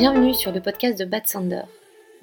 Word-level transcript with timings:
Bienvenue 0.00 0.32
sur 0.32 0.50
le 0.50 0.62
podcast 0.62 0.98
de 0.98 1.04
Bad 1.04 1.26
Sander. 1.26 1.60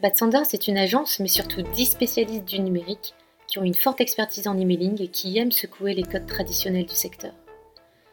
Bad 0.01 0.17
Sander, 0.17 0.41
c'est 0.45 0.67
une 0.67 0.79
agence, 0.79 1.19
mais 1.19 1.27
surtout 1.27 1.61
10 1.61 1.85
spécialistes 1.85 2.45
du 2.45 2.57
numérique 2.57 3.13
qui 3.45 3.59
ont 3.59 3.63
une 3.63 3.75
forte 3.75 4.01
expertise 4.01 4.47
en 4.47 4.57
emailing 4.57 4.99
et 4.99 5.09
qui 5.09 5.37
aiment 5.37 5.51
secouer 5.51 5.93
les 5.93 6.01
codes 6.01 6.25
traditionnels 6.25 6.87
du 6.87 6.95
secteur. 6.95 7.33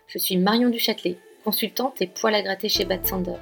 Je 0.07 0.19
suis 0.19 0.37
Marion 0.37 0.69
Duchâtelet, 0.69 1.17
consultante 1.45 2.03
et 2.03 2.07
poil 2.07 2.35
à 2.35 2.43
gratter 2.43 2.69
chez 2.69 2.85
Bad 2.85 3.07
Sander. 3.07 3.39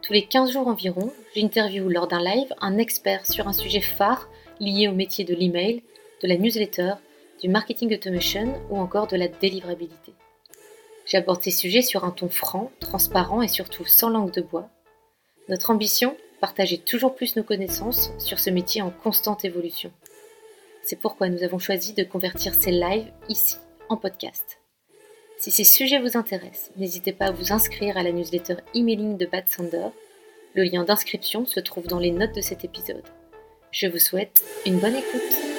Tous 0.00 0.14
les 0.14 0.24
15 0.24 0.52
jours 0.52 0.68
environ, 0.68 1.12
j'interviewe 1.36 1.90
lors 1.90 2.08
d'un 2.08 2.24
live 2.24 2.54
un 2.62 2.78
expert 2.78 3.26
sur 3.26 3.46
un 3.46 3.52
sujet 3.52 3.82
phare 3.82 4.30
lié 4.58 4.88
au 4.88 4.92
métier 4.92 5.26
de 5.26 5.34
l'email, 5.34 5.82
de 6.22 6.28
la 6.28 6.38
newsletter, 6.38 6.94
du 7.42 7.50
marketing 7.50 7.92
automation 7.92 8.58
ou 8.70 8.78
encore 8.78 9.06
de 9.06 9.18
la 9.18 9.28
délivrabilité. 9.28 10.14
J'aborde 11.04 11.42
ces 11.42 11.50
sujets 11.50 11.82
sur 11.82 12.06
un 12.06 12.10
ton 12.10 12.30
franc, 12.30 12.70
transparent 12.80 13.42
et 13.42 13.48
surtout 13.48 13.84
sans 13.84 14.08
langue 14.08 14.32
de 14.32 14.40
bois. 14.40 14.70
Notre 15.48 15.70
ambition 15.70 16.16
Partager 16.42 16.78
toujours 16.78 17.14
plus 17.14 17.36
nos 17.36 17.44
connaissances 17.44 18.10
sur 18.18 18.40
ce 18.40 18.50
métier 18.50 18.82
en 18.82 18.90
constante 18.90 19.44
évolution. 19.44 19.92
C'est 20.82 20.98
pourquoi 20.98 21.28
nous 21.28 21.44
avons 21.44 21.60
choisi 21.60 21.92
de 21.92 22.02
convertir 22.02 22.56
ces 22.56 22.72
lives 22.72 23.12
ici 23.28 23.58
en 23.88 23.96
podcast. 23.96 24.58
Si 25.38 25.52
ces 25.52 25.62
sujets 25.62 26.00
vous 26.00 26.16
intéressent, 26.16 26.72
n'hésitez 26.76 27.12
pas 27.12 27.26
à 27.26 27.30
vous 27.30 27.52
inscrire 27.52 27.96
à 27.96 28.02
la 28.02 28.10
newsletter 28.10 28.56
emailing 28.74 29.16
de 29.16 29.26
Bad 29.26 29.48
Sander. 29.48 29.90
Le 30.54 30.64
lien 30.64 30.82
d'inscription 30.82 31.46
se 31.46 31.60
trouve 31.60 31.86
dans 31.86 32.00
les 32.00 32.10
notes 32.10 32.34
de 32.34 32.40
cet 32.40 32.64
épisode. 32.64 33.04
Je 33.70 33.86
vous 33.86 34.00
souhaite 34.00 34.42
une 34.66 34.80
bonne 34.80 34.96
écoute. 34.96 35.51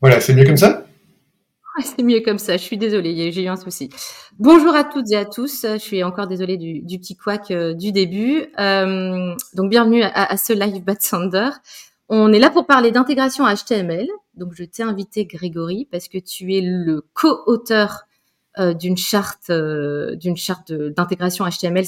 Voilà, 0.00 0.20
c'est 0.20 0.34
mieux 0.34 0.44
comme 0.44 0.56
ça? 0.56 0.86
C'est 1.82 2.02
mieux 2.02 2.20
comme 2.20 2.38
ça, 2.38 2.56
je 2.56 2.62
suis 2.62 2.78
désolée, 2.78 3.32
j'ai 3.32 3.44
eu 3.44 3.48
un 3.48 3.56
souci. 3.56 3.90
Bonjour 4.38 4.74
à 4.74 4.84
toutes 4.84 5.10
et 5.12 5.16
à 5.16 5.26
tous, 5.26 5.66
je 5.70 5.78
suis 5.78 6.02
encore 6.02 6.26
désolée 6.26 6.56
du, 6.56 6.98
petit 6.98 7.16
couac 7.16 7.50
euh, 7.50 7.74
du 7.74 7.92
début. 7.92 8.46
Euh, 8.58 9.34
donc 9.54 9.68
bienvenue 9.68 10.02
à, 10.02 10.36
ce 10.38 10.54
live 10.54 10.82
Bad 10.82 11.02
Sander. 11.02 11.50
On 12.08 12.32
est 12.32 12.38
là 12.38 12.50
pour 12.50 12.66
parler 12.66 12.92
d'intégration 12.92 13.44
HTML. 13.44 14.06
Donc 14.34 14.54
je 14.54 14.64
t'ai 14.64 14.84
invité 14.84 15.26
Grégory 15.26 15.86
parce 15.90 16.08
que 16.08 16.16
tu 16.16 16.54
es 16.54 16.62
le 16.62 17.04
co-auteur 17.12 18.04
euh, 18.58 18.72
d'une 18.72 18.96
charte 18.96 19.50
d'une 19.50 20.36
charte 20.36 20.72
d'intégration 20.72 21.44
HTML 21.46 21.84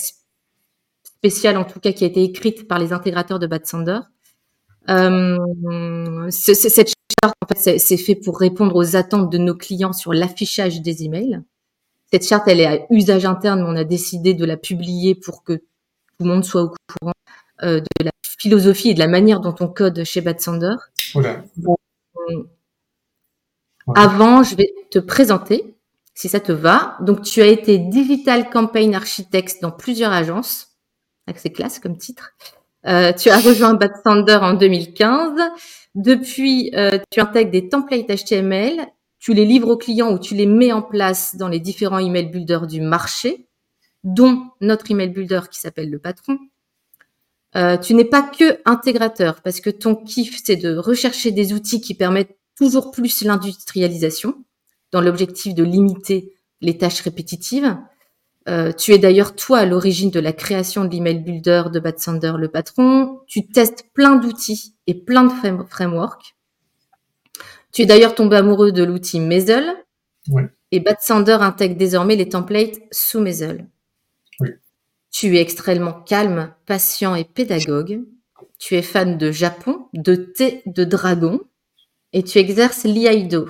spéciale 1.03 1.56
en 1.56 1.65
tout 1.65 1.81
cas 1.81 1.93
qui 1.93 2.05
a 2.05 2.09
été 2.09 2.22
écrite 2.22 2.69
par 2.69 2.78
les 2.78 2.93
intégrateurs 2.93 3.39
de 3.39 3.47
Bad 3.47 3.65
Sander. 3.65 4.00
Euh, 4.91 6.31
cette 6.31 6.89
charte, 6.89 7.34
en 7.42 7.47
fait, 7.55 7.78
c'est 7.78 7.97
fait 7.97 8.14
pour 8.14 8.39
répondre 8.39 8.75
aux 8.77 8.97
attentes 8.97 9.31
de 9.31 9.39
nos 9.39 9.55
clients 9.55 9.92
sur 9.92 10.12
l'affichage 10.12 10.81
des 10.81 11.05
emails. 11.05 11.41
Cette 12.12 12.27
charte, 12.27 12.48
elle 12.48 12.61
est 12.61 12.67
à 12.67 12.86
usage 12.91 13.27
interne, 13.27 13.61
mais 13.62 13.69
on 13.69 13.77
a 13.77 13.84
décidé 13.84 14.34
de 14.34 14.44
la 14.44 14.56
publier 14.56 15.14
pour 15.14 15.44
que 15.44 15.55
tout 15.55 16.25
le 16.25 16.27
monde 16.27 16.44
soit 16.44 16.62
au 16.62 16.69
courant 16.69 17.12
euh, 17.62 17.81
de 17.81 18.05
la 18.05 18.11
philosophie 18.39 18.91
et 18.91 18.94
de 18.94 18.98
la 18.98 19.09
manière 19.09 19.41
dont 19.41 19.55
on 19.61 19.69
code 19.69 20.05
chez 20.05 20.20
Bad 20.20 20.41
Sander. 20.41 20.77
Euh, 21.16 22.44
avant, 23.94 24.42
je 24.42 24.55
vais 24.56 24.72
te 24.91 24.98
présenter, 24.98 25.77
si 26.14 26.28
ça 26.28 26.41
te 26.41 26.53
va. 26.53 26.97
Donc, 27.00 27.22
tu 27.22 27.42
as 27.42 27.47
été 27.47 27.78
Digital 27.78 28.48
Campaign 28.50 28.94
Architect 28.94 29.61
dans 29.61 29.70
plusieurs 29.70 30.12
agences. 30.12 30.69
C'est 31.36 31.50
classe 31.50 31.78
comme 31.78 31.98
titre. 31.98 32.33
Euh, 32.87 33.12
tu 33.12 33.29
as 33.31 33.41
rejoint 33.41 33.75
Bad 33.75 33.93
Sander 34.05 34.39
en 34.41 34.55
2015. 34.55 35.33
Depuis, 35.94 36.71
euh, 36.75 36.99
tu 37.11 37.21
intègres 37.21 37.50
des 37.50 37.69
templates 37.69 38.09
HTML, 38.09 38.87
tu 39.19 39.34
les 39.34 39.44
livres 39.44 39.71
aux 39.71 39.77
clients 39.77 40.12
ou 40.12 40.19
tu 40.19 40.34
les 40.34 40.47
mets 40.47 40.72
en 40.72 40.83
place 40.83 41.37
dans 41.37 41.49
les 41.49 41.59
différents 41.59 41.99
email 41.99 42.27
builders 42.27 42.67
du 42.67 42.81
marché, 42.81 43.49
dont 44.05 44.43
notre 44.61 44.91
email 44.91 45.09
builder 45.09 45.41
qui 45.50 45.59
s'appelle 45.59 45.91
le 45.91 45.99
patron. 45.99 46.38
Euh, 47.56 47.77
tu 47.78 47.94
n'es 47.94 48.05
pas 48.05 48.22
que 48.22 48.61
intégrateur 48.65 49.41
parce 49.43 49.61
que 49.61 49.71
ton 49.71 49.97
kiff, 49.97 50.41
c'est 50.44 50.56
de 50.56 50.77
rechercher 50.77 51.31
des 51.31 51.53
outils 51.53 51.81
qui 51.81 51.94
permettent 51.94 52.37
toujours 52.56 52.91
plus 52.91 53.22
l'industrialisation 53.22 54.44
dans 54.93 55.00
l'objectif 55.00 55.55
de 55.55 55.65
limiter 55.65 56.33
les 56.61 56.77
tâches 56.77 57.00
répétitives. 57.00 57.77
Euh, 58.48 58.72
tu 58.72 58.92
es 58.92 58.98
d'ailleurs 58.98 59.36
toi 59.36 59.59
à 59.59 59.66
l'origine 59.66 60.10
de 60.10 60.20
la 60.20 60.32
création 60.32 60.84
de 60.84 60.91
l'email 60.91 61.20
builder 61.20 61.64
de 61.70 61.81
Bad 61.81 61.98
Sander, 61.98 62.32
le 62.38 62.48
patron. 62.48 63.20
Tu 63.26 63.47
testes 63.47 63.84
plein 63.92 64.16
d'outils 64.16 64.75
et 64.86 64.94
plein 64.94 65.25
de 65.25 65.64
frameworks. 65.69 66.34
Tu 67.72 67.82
es 67.82 67.87
d'ailleurs 67.87 68.14
tombé 68.14 68.37
amoureux 68.37 68.72
de 68.72 68.82
l'outil 68.82 69.20
Maisel. 69.20 69.66
Et 70.70 70.81
Bad 70.81 70.98
Sander 71.00 71.38
intègre 71.41 71.76
désormais 71.76 72.16
les 72.16 72.28
templates 72.28 72.78
sous 72.91 73.20
Maisel. 73.20 73.69
Tu 75.10 75.37
es 75.37 75.41
extrêmement 75.41 75.92
calme, 75.92 76.54
patient 76.66 77.14
et 77.14 77.25
pédagogue. 77.25 78.03
Tu 78.58 78.76
es 78.76 78.82
fan 78.82 79.19
de 79.19 79.31
Japon, 79.31 79.88
de 79.92 80.14
thé, 80.14 80.62
de 80.66 80.84
dragon. 80.84 81.41
Et 82.12 82.22
tu 82.22 82.38
exerces 82.38 82.84
l'IAIDO. 82.84 83.48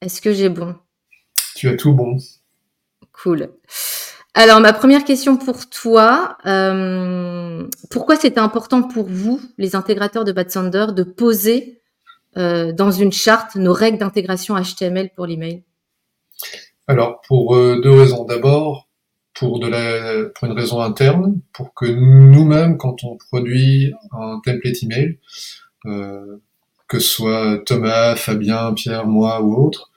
Est-ce 0.00 0.20
que 0.20 0.32
j'ai 0.32 0.48
bon? 0.48 0.76
Tu 1.56 1.68
as 1.68 1.76
tout 1.76 1.92
bon. 1.92 2.16
Cool. 3.22 3.48
Alors, 4.34 4.60
ma 4.60 4.72
première 4.72 5.04
question 5.04 5.36
pour 5.36 5.68
toi, 5.68 6.38
euh, 6.46 7.66
pourquoi 7.90 8.14
c'était 8.14 8.38
important 8.38 8.82
pour 8.84 9.06
vous, 9.08 9.40
les 9.58 9.74
intégrateurs 9.74 10.24
de 10.24 10.30
Bad 10.30 10.50
Sander, 10.50 10.86
de 10.94 11.02
poser 11.02 11.80
euh, 12.36 12.72
dans 12.72 12.92
une 12.92 13.10
charte 13.10 13.56
nos 13.56 13.72
règles 13.72 13.98
d'intégration 13.98 14.54
HTML 14.54 15.10
pour 15.16 15.26
l'email? 15.26 15.64
Alors, 16.86 17.20
pour 17.26 17.56
euh, 17.56 17.80
deux 17.82 17.90
raisons. 17.90 18.24
D'abord, 18.24 18.88
pour, 19.34 19.58
pour 19.58 20.48
une 20.48 20.52
raison 20.52 20.80
interne, 20.80 21.40
pour 21.52 21.74
que 21.74 21.86
nous-mêmes, 21.86 22.76
quand 22.78 23.02
on 23.02 23.16
produit 23.16 23.92
un 24.12 24.40
template 24.44 24.82
email, 24.84 25.18
que 25.84 26.98
ce 27.00 27.08
soit 27.08 27.58
Thomas, 27.66 28.14
Fabien, 28.14 28.72
Pierre, 28.74 29.06
moi 29.06 29.42
ou 29.42 29.66
autre, 29.66 29.90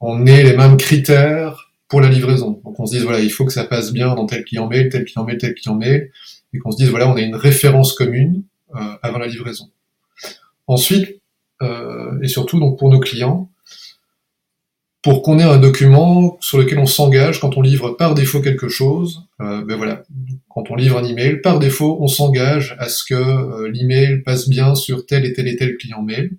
on 0.00 0.26
ait 0.26 0.42
les 0.42 0.56
mêmes 0.56 0.76
critères 0.76 1.65
pour 1.88 2.00
la 2.00 2.08
livraison. 2.08 2.60
Donc 2.64 2.78
on 2.80 2.86
se 2.86 2.94
dise 2.96 3.04
voilà, 3.04 3.20
il 3.20 3.30
faut 3.30 3.44
que 3.44 3.52
ça 3.52 3.64
passe 3.64 3.92
bien 3.92 4.14
dans 4.14 4.26
tel 4.26 4.44
client 4.44 4.68
mail, 4.68 4.88
tel 4.88 5.04
client 5.04 5.24
mail, 5.24 5.38
tel 5.38 5.54
client 5.54 5.76
mail, 5.76 6.10
et 6.52 6.58
qu'on 6.58 6.70
se 6.70 6.76
dise 6.76 6.90
voilà, 6.90 7.08
on 7.08 7.16
a 7.16 7.20
une 7.20 7.36
référence 7.36 7.92
commune 7.92 8.42
euh, 8.74 8.96
avant 9.02 9.18
la 9.18 9.26
livraison. 9.26 9.70
Ensuite, 10.66 11.20
euh, 11.62 12.20
et 12.22 12.28
surtout 12.28 12.58
donc 12.58 12.78
pour 12.78 12.90
nos 12.90 13.00
clients, 13.00 13.50
pour 15.06 15.22
qu'on 15.22 15.38
ait 15.38 15.44
un 15.44 15.58
document 15.58 16.36
sur 16.40 16.58
lequel 16.58 16.80
on 16.80 16.86
s'engage 16.86 17.38
quand 17.40 17.56
on 17.56 17.62
livre 17.62 17.90
par 17.90 18.16
défaut 18.16 18.40
quelque 18.40 18.68
chose, 18.68 19.22
euh, 19.40 19.64
ben 19.64 19.76
voilà, 19.76 20.02
quand 20.48 20.68
on 20.72 20.74
livre 20.74 20.98
un 20.98 21.04
email, 21.04 21.40
par 21.40 21.60
défaut, 21.60 21.98
on 22.00 22.08
s'engage 22.08 22.74
à 22.80 22.88
ce 22.88 23.04
que 23.04 23.14
euh, 23.14 23.70
l'email 23.70 24.22
passe 24.22 24.48
bien 24.48 24.74
sur 24.74 25.06
tel 25.06 25.24
et 25.24 25.32
tel 25.32 25.46
et 25.46 25.54
tel 25.54 25.76
client 25.76 26.02
mail. 26.02 26.32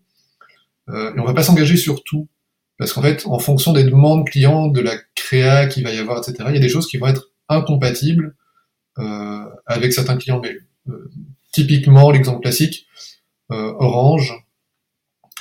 Euh, 0.89 1.15
et 1.15 1.19
on 1.19 1.23
va 1.23 1.33
pas 1.33 1.43
s'engager 1.43 1.77
sur 1.77 2.03
tout. 2.03 2.27
Parce 2.77 2.91
qu'en 2.91 3.01
fait, 3.01 3.25
en 3.25 3.39
fonction 3.39 3.71
des 3.71 3.85
demandes 3.85 4.27
clients, 4.27 4.67
de 4.67 4.81
la 4.81 4.97
créa 5.27 5.67
qu'il 5.67 5.83
va 5.83 5.93
y 5.93 5.97
avoir, 5.97 6.19
etc., 6.19 6.35
il 6.47 6.55
y 6.55 6.57
a 6.57 6.61
des 6.61 6.69
choses 6.69 6.87
qui 6.87 6.97
vont 6.97 7.07
être 7.07 7.31
incompatibles 7.49 8.35
euh, 8.97 9.45
avec 9.65 9.91
certains 9.91 10.17
clients. 10.17 10.41
Euh, 10.87 11.11
typiquement, 11.51 12.11
l'exemple 12.11 12.41
classique, 12.41 12.87
euh, 13.51 13.73
Orange. 13.79 14.33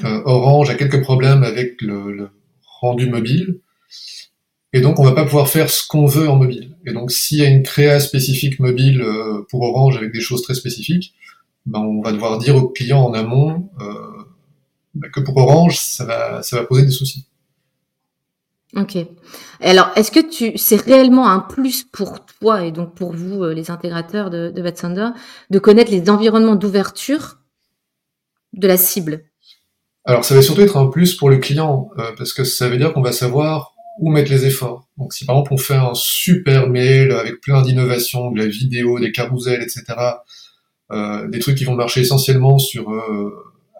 Orange 0.02 0.68
a 0.68 0.74
quelques 0.74 1.00
problèmes 1.00 1.42
avec 1.42 1.80
le, 1.80 2.28
rendu 2.80 3.08
mobile. 3.08 3.60
Et 4.74 4.82
donc, 4.82 4.98
on 4.98 5.04
va 5.04 5.12
pas 5.12 5.24
pouvoir 5.24 5.48
faire 5.48 5.70
ce 5.70 5.86
qu'on 5.86 6.04
veut 6.04 6.28
en 6.28 6.36
mobile. 6.36 6.76
Et 6.84 6.92
donc, 6.92 7.10
s'il 7.10 7.38
y 7.38 7.46
a 7.46 7.48
une 7.48 7.62
créa 7.62 7.98
spécifique 7.98 8.58
mobile 8.60 9.02
pour 9.48 9.62
Orange 9.62 9.96
avec 9.96 10.12
des 10.12 10.20
choses 10.20 10.42
très 10.42 10.52
spécifiques, 10.52 11.14
ben, 11.64 11.80
on 11.80 12.02
va 12.02 12.12
devoir 12.12 12.38
dire 12.38 12.56
au 12.56 12.68
client 12.68 13.00
en 13.00 13.14
amont 13.14 13.70
ben, 14.94 15.10
que 15.10 15.20
pour 15.20 15.38
Orange, 15.38 15.78
ça 15.78 16.04
va 16.04 16.64
poser 16.64 16.84
des 16.84 16.90
soucis. 16.90 17.26
Ok. 18.74 18.98
Alors, 19.60 19.90
est-ce 19.94 20.10
que 20.10 20.20
tu, 20.20 20.58
c'est 20.58 20.80
réellement 20.80 21.30
un 21.30 21.38
plus 21.38 21.84
pour 21.84 22.26
toi 22.26 22.64
et 22.64 22.72
donc 22.72 22.94
pour 22.94 23.12
vous, 23.12 23.44
euh, 23.44 23.54
les 23.54 23.70
intégrateurs 23.70 24.28
de, 24.28 24.50
de 24.50 25.12
de 25.50 25.58
connaître 25.58 25.90
les 25.90 26.10
environnements 26.10 26.56
d'ouverture 26.56 27.38
de 28.54 28.66
la 28.66 28.76
cible? 28.76 29.24
Alors, 30.04 30.24
ça 30.24 30.34
va 30.34 30.42
surtout 30.42 30.62
être 30.62 30.76
un 30.76 30.88
plus 30.88 31.14
pour 31.14 31.30
le 31.30 31.38
client 31.38 31.90
euh, 31.98 32.12
parce 32.18 32.32
que 32.32 32.42
ça 32.42 32.68
veut 32.68 32.76
dire 32.76 32.92
qu'on 32.92 33.02
va 33.02 33.12
savoir 33.12 33.74
où 34.00 34.10
mettre 34.10 34.30
les 34.30 34.46
efforts. 34.46 34.88
Donc, 34.98 35.14
si 35.14 35.24
par 35.24 35.36
exemple 35.36 35.54
on 35.54 35.58
fait 35.58 35.76
un 35.76 35.94
super 35.94 36.68
mail 36.68 37.12
avec 37.12 37.40
plein 37.40 37.62
d'innovations, 37.62 38.30
de 38.32 38.38
la 38.38 38.46
vidéo, 38.46 38.98
des 38.98 39.12
carousels, 39.12 39.62
etc., 39.62 39.84
euh, 40.90 41.28
des 41.28 41.38
trucs 41.38 41.56
qui 41.56 41.64
vont 41.64 41.74
marcher 41.74 42.00
essentiellement 42.00 42.58
sur 42.58 42.92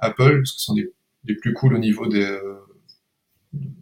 Apple, 0.00 0.38
parce 0.38 0.53
que 0.53 0.59
ce 0.59 0.65
sont 0.65 0.75
des, 0.75 0.91
des, 1.25 1.35
plus 1.35 1.53
cool 1.53 1.75
au 1.75 1.79
niveau 1.79 2.06
des 2.06 2.27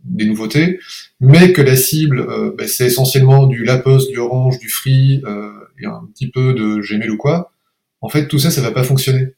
des 0.05 0.27
nouveautés, 0.27 0.79
mais 1.21 1.53
que 1.53 1.63
la 1.63 1.77
cible, 1.77 2.21
euh, 2.21 2.55
ben, 2.57 2.69
c'est 2.69 2.87
essentiellement 2.87 3.47
du 3.47 3.65
La 3.65 3.79
Poste, 3.79 4.11
du 4.11 4.19
Orange, 4.19 4.59
du 4.59 4.69
Free, 4.69 5.23
euh, 5.27 5.51
et 5.81 5.87
un 5.87 6.09
petit 6.13 6.31
peu 6.31 6.55
de 6.55 6.81
Gmail 6.81 7.11
ou 7.11 7.17
quoi, 7.17 7.53
en 8.01 8.09
fait, 8.09 8.29
tout 8.29 8.39
ça, 8.39 8.51
ça 8.51 8.61
va 8.61 8.71
pas 8.71 8.85
fonctionner. 8.85 9.29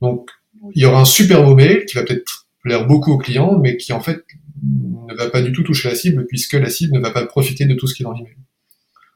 Donc, 0.00 0.30
il 0.74 0.82
y 0.82 0.86
aura 0.86 1.00
un 1.00 1.04
super 1.04 1.44
beau 1.44 1.54
mail 1.54 1.84
qui 1.84 1.96
va 1.96 2.04
peut-être 2.04 2.46
plaire 2.62 2.86
beaucoup 2.86 3.12
aux 3.12 3.18
clients, 3.18 3.58
mais 3.58 3.76
qui 3.76 3.92
en 3.92 4.00
fait 4.00 4.24
ne 4.62 5.14
va 5.14 5.28
pas 5.28 5.42
du 5.42 5.52
tout 5.52 5.62
toucher 5.62 5.88
la 5.88 5.94
cible 5.94 6.26
puisque 6.26 6.54
la 6.54 6.70
cible 6.70 6.94
ne 6.94 7.00
va 7.00 7.10
pas 7.10 7.26
profiter 7.26 7.64
de 7.64 7.74
tout 7.74 7.86
ce 7.86 7.94
qui 7.94 8.02
est 8.02 8.04
dans 8.04 8.12
l'email. 8.12 8.36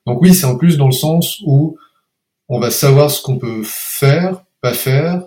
Donc 0.06 0.20
oui, 0.20 0.34
c'est 0.34 0.46
en 0.46 0.56
plus 0.56 0.76
dans 0.76 0.86
le 0.86 0.92
sens 0.92 1.40
où 1.46 1.78
on 2.48 2.58
va 2.58 2.70
savoir 2.70 3.10
ce 3.10 3.22
qu'on 3.22 3.38
peut 3.38 3.62
faire, 3.64 4.44
pas 4.60 4.74
faire, 4.74 5.22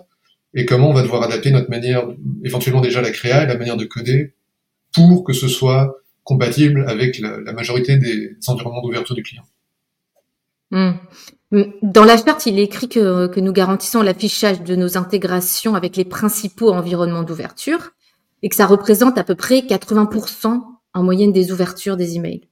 et 0.54 0.64
comment 0.64 0.90
on 0.90 0.94
va 0.94 1.02
devoir 1.02 1.22
adapter 1.22 1.50
notre 1.50 1.70
manière, 1.70 2.08
éventuellement 2.44 2.80
déjà 2.80 3.00
la 3.00 3.10
créa 3.10 3.44
et 3.44 3.46
la 3.46 3.56
manière 3.56 3.76
de 3.76 3.84
coder 3.84 4.34
pour 4.94 5.24
que 5.24 5.32
ce 5.32 5.48
soit 5.48 5.96
compatible 6.24 6.84
avec 6.88 7.18
la, 7.18 7.52
majorité 7.52 7.96
des 7.96 8.36
environnements 8.46 8.82
d'ouverture 8.82 9.14
du 9.14 9.22
client. 9.22 9.42
Hmm. 10.70 10.92
Dans 11.82 12.04
la 12.04 12.16
charte, 12.16 12.46
il 12.46 12.58
est 12.60 12.64
écrit 12.64 12.88
que, 12.88 13.26
que 13.26 13.40
nous 13.40 13.52
garantissons 13.52 14.02
l'affichage 14.02 14.62
de 14.62 14.76
nos 14.76 14.96
intégrations 14.96 15.74
avec 15.74 15.96
les 15.96 16.04
principaux 16.04 16.70
environnements 16.70 17.24
d'ouverture 17.24 17.90
et 18.42 18.48
que 18.48 18.54
ça 18.54 18.66
représente 18.66 19.18
à 19.18 19.24
peu 19.24 19.34
près 19.34 19.60
80% 19.60 20.62
en 20.94 21.02
moyenne 21.02 21.32
des 21.32 21.50
ouvertures 21.50 21.96
des 21.96 22.16
emails. 22.16 22.48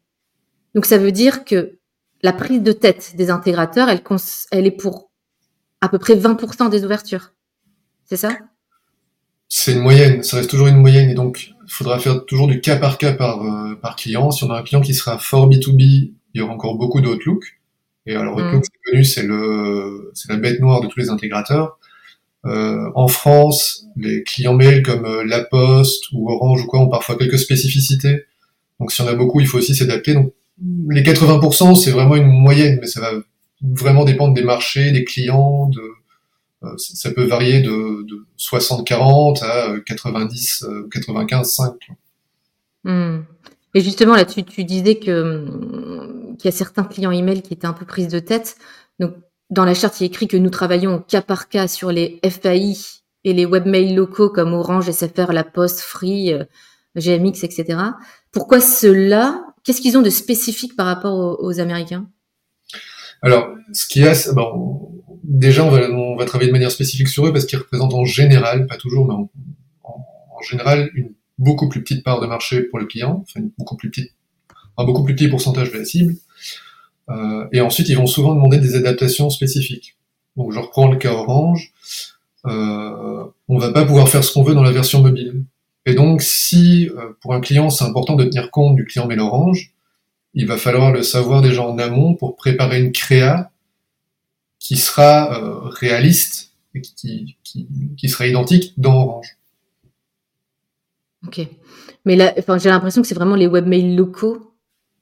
Donc 0.75 0.85
ça 0.85 0.99
veut 0.99 1.13
dire 1.13 1.45
que 1.45 1.79
la 2.23 2.33
prise 2.33 2.63
de 2.63 2.73
tête 2.73 3.15
des 3.17 3.31
intégrateurs, 3.31 3.89
elle, 3.89 4.03
elle 4.51 4.67
est 4.67 4.73
pour 4.73 5.11
à 5.81 5.89
peu 5.89 5.99
près 5.99 6.17
20% 6.17 6.69
des 6.71 6.85
ouvertures. 6.85 7.33
C'est 8.05 8.17
ça? 8.17 8.31
C'est 9.49 9.73
une 9.73 9.81
moyenne, 9.81 10.23
ça 10.23 10.37
reste 10.37 10.51
toujours 10.51 10.67
une 10.67 10.77
moyenne 10.77 11.09
et 11.09 11.15
donc 11.15 11.53
faudra 11.69 11.99
faire 11.99 12.25
toujours 12.25 12.49
du 12.49 12.61
cas 12.61 12.77
par 12.77 12.99
cas 12.99 13.13
par, 13.13 13.43
euh, 13.43 13.75
par 13.75 13.97
client. 13.97 14.31
Si 14.31 14.45
on 14.45 14.51
a 14.51 14.59
un 14.59 14.63
client 14.63 14.81
qui 14.81 14.95
sera 14.95 15.19
fort 15.19 15.49
B2B, 15.49 15.81
il 15.81 16.13
y 16.35 16.41
aura 16.41 16.53
encore 16.53 16.77
beaucoup 16.77 17.01
d'Outlook. 17.01 17.45
Et 18.07 18.17
alors 18.17 18.37
Outlook, 18.37 18.63
mm. 18.63 18.65
c'est 18.65 18.91
connu, 18.91 19.05
c'est 19.05 19.23
le, 19.23 20.11
c'est 20.15 20.31
la 20.31 20.39
bête 20.39 20.61
noire 20.61 20.81
de 20.81 20.87
tous 20.87 20.99
les 20.99 21.11
intégrateurs. 21.11 21.79
Euh, 22.47 22.91
en 22.95 23.09
France, 23.09 23.87
les 23.97 24.23
clients 24.23 24.55
mail 24.55 24.83
comme 24.83 25.05
euh, 25.05 25.25
La 25.25 25.45
Poste 25.45 26.05
ou 26.13 26.31
Orange 26.31 26.63
ou 26.63 26.67
quoi 26.67 26.81
ont 26.81 26.89
parfois 26.89 27.17
quelques 27.17 27.39
spécificités. 27.39 28.25
Donc 28.81 28.93
si 28.93 29.01
on 29.03 29.07
a 29.09 29.15
beaucoup, 29.15 29.41
il 29.41 29.47
faut 29.47 29.59
aussi 29.59 29.75
s'adapter. 29.75 30.15
Donc 30.15 30.33
les 30.89 31.03
80%, 31.03 31.75
c'est 31.75 31.91
vraiment 31.91 32.17
une 32.17 32.27
moyenne, 32.27 32.79
mais 32.81 32.87
ça 32.87 33.01
va 33.01 33.13
vraiment 33.61 34.05
dépendre 34.05 34.35
des 34.35 34.43
marchés, 34.43 34.93
des 34.93 35.05
clients, 35.05 35.67
de, 35.67 35.81
ça 36.77 37.11
peut 37.13 37.25
varier 37.25 37.61
de, 37.61 38.03
de 38.07 38.27
60-40 38.39 39.45
à 39.45 39.81
90, 39.87 40.65
95-5. 40.91 41.75
Hmm. 42.85 43.21
Et 43.75 43.81
justement, 43.81 44.15
là, 44.15 44.25
tu, 44.25 44.43
disais 44.43 44.97
que 44.97 45.45
hmm, 45.45 46.37
qu'il 46.37 46.51
y 46.51 46.55
a 46.55 46.57
certains 46.57 46.85
clients 46.85 47.11
email 47.11 47.43
qui 47.43 47.55
étaient 47.55 47.67
un 47.67 47.73
peu 47.73 47.85
prises 47.85 48.09
de 48.09 48.19
tête. 48.19 48.57
Donc, 48.99 49.15
dans 49.51 49.65
la 49.65 49.75
charte, 49.75 50.01
il 50.01 50.05
est 50.05 50.07
écrit 50.09 50.29
que 50.29 50.37
nous 50.37 50.51
travaillons 50.51 50.97
au 50.97 51.01
cas 51.01 51.23
par 51.23 51.49
cas 51.49 51.69
sur 51.69 51.91
les 51.93 52.21
FAI 52.29 52.77
et 53.25 53.33
les 53.33 53.47
webmails 53.47 53.95
locaux 53.95 54.31
comme 54.31 54.55
Orange, 54.55 54.91
SFR, 54.91 55.33
La 55.33 55.45
Poste, 55.45 55.81
Free, 55.81 56.33
euh, 56.33 56.45
GMX, 56.97 57.45
etc. 57.45 57.79
Pourquoi 58.33 58.61
ceux-là? 58.61 59.45
Qu'est-ce 59.65 59.81
qu'ils 59.81 59.99
ont 59.99 60.03
de 60.03 60.11
spécifique 60.11 60.77
par 60.77 60.87
rapport 60.87 61.39
aux, 61.43 61.61
Américains? 61.61 62.09
Alors, 63.23 63.49
ce 63.73 63.87
qui 63.87 64.01
est, 64.03 64.33
bon, 64.35 64.98
déjà, 65.29 65.65
on 65.65 65.71
va, 65.71 65.89
on 65.91 66.17
va, 66.17 66.25
travailler 66.25 66.49
de 66.49 66.53
manière 66.53 66.73
spécifique 66.73 67.09
sur 67.09 67.27
eux 67.27 67.33
parce 67.33 67.45
qu'ils 67.45 67.59
représentent 67.59 67.95
en 67.95 68.05
général, 68.05 68.67
pas 68.67 68.77
toujours, 68.77 69.07
mais 69.07 69.15
en, 69.15 69.29
général, 70.49 70.91
une 70.95 71.11
beaucoup 71.39 71.69
plus 71.69 71.83
petite 71.83 72.05
part 72.05 72.21
de 72.21 72.27
marché 72.27 72.63
pour 72.63 72.79
le 72.79 72.87
client, 72.87 73.25
enfin 73.29 73.47
beaucoup 73.59 73.77
plus 73.77 73.91
petite, 73.91 74.13
un 74.77 74.85
beaucoup 74.85 75.05
plus 75.05 75.15
petit 75.15 75.29
pourcentage 75.29 75.73
de 75.73 75.79
la 75.79 75.85
cible. 75.85 76.17
Euh, 77.11 77.47
et 77.53 77.61
ensuite, 77.61 77.89
ils 77.89 77.97
vont 77.97 78.07
souvent 78.07 78.35
demander 78.35 78.59
des 78.59 78.75
adaptations 78.75 79.31
spécifiques. 79.31 79.97
Donc, 80.37 80.53
je 80.53 80.59
reprends 80.59 80.91
le 80.91 80.97
cas 80.97 81.13
Orange. 81.13 81.73
Euh, 82.47 83.25
on 83.49 83.59
va 83.59 83.73
pas 83.73 83.85
pouvoir 83.85 84.09
faire 84.09 84.25
ce 84.25 84.33
qu'on 84.33 84.43
veut 84.43 84.55
dans 84.55 84.63
la 84.63 84.71
version 84.71 85.03
mobile. 85.03 85.45
Et 85.87 85.95
donc, 85.95 86.23
si 86.23 86.89
euh, 86.89 87.13
pour 87.21 87.35
un 87.35 87.41
client, 87.41 87.71
c'est 87.71 87.85
important 87.85 88.15
de 88.15 88.25
tenir 88.25 88.51
compte 88.51 88.77
du 88.77 88.85
client 88.85 89.07
Mail 89.07 89.21
Orange, 89.21 89.73
il 90.35 90.47
va 90.47 90.57
falloir 90.57 90.93
le 90.93 91.03
savoir 91.03 91.43
déjà 91.43 91.63
en 91.63 91.79
amont 91.79 92.15
pour 92.15 92.37
préparer 92.37 92.81
une 92.81 92.93
créa 92.93 93.51
qui 94.59 94.77
sera 94.77 95.39
euh, 95.39 95.69
réaliste 95.69 96.53
et 96.75 96.81
qui, 96.81 97.37
qui, 97.43 97.69
qui, 97.97 98.09
sera 98.09 98.27
identique 98.27 98.75
dans 98.77 98.95
Orange. 98.95 99.37
Ok. 101.27 101.47
Mais 102.05 102.17
là, 102.17 102.35
enfin, 102.39 102.59
j'ai 102.59 102.69
l'impression 102.69 103.03
que 103.03 103.09
c'est 103.09 103.15
vraiment 103.15 103.37
les 103.37 103.47
webmails 103.47 103.97
locaux 103.97 104.49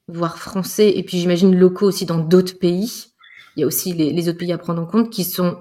voire 0.07 0.37
français, 0.37 0.89
et 0.95 1.03
puis 1.03 1.19
j'imagine 1.19 1.55
locaux 1.55 1.87
aussi 1.87 2.05
dans 2.05 2.17
d'autres 2.17 2.57
pays. 2.57 3.07
Il 3.55 3.61
y 3.61 3.63
a 3.63 3.67
aussi 3.67 3.93
les, 3.93 4.29
autres 4.29 4.37
pays 4.37 4.53
à 4.53 4.57
prendre 4.57 4.81
en 4.81 4.85
compte 4.85 5.09
qui 5.09 5.23
sont 5.23 5.57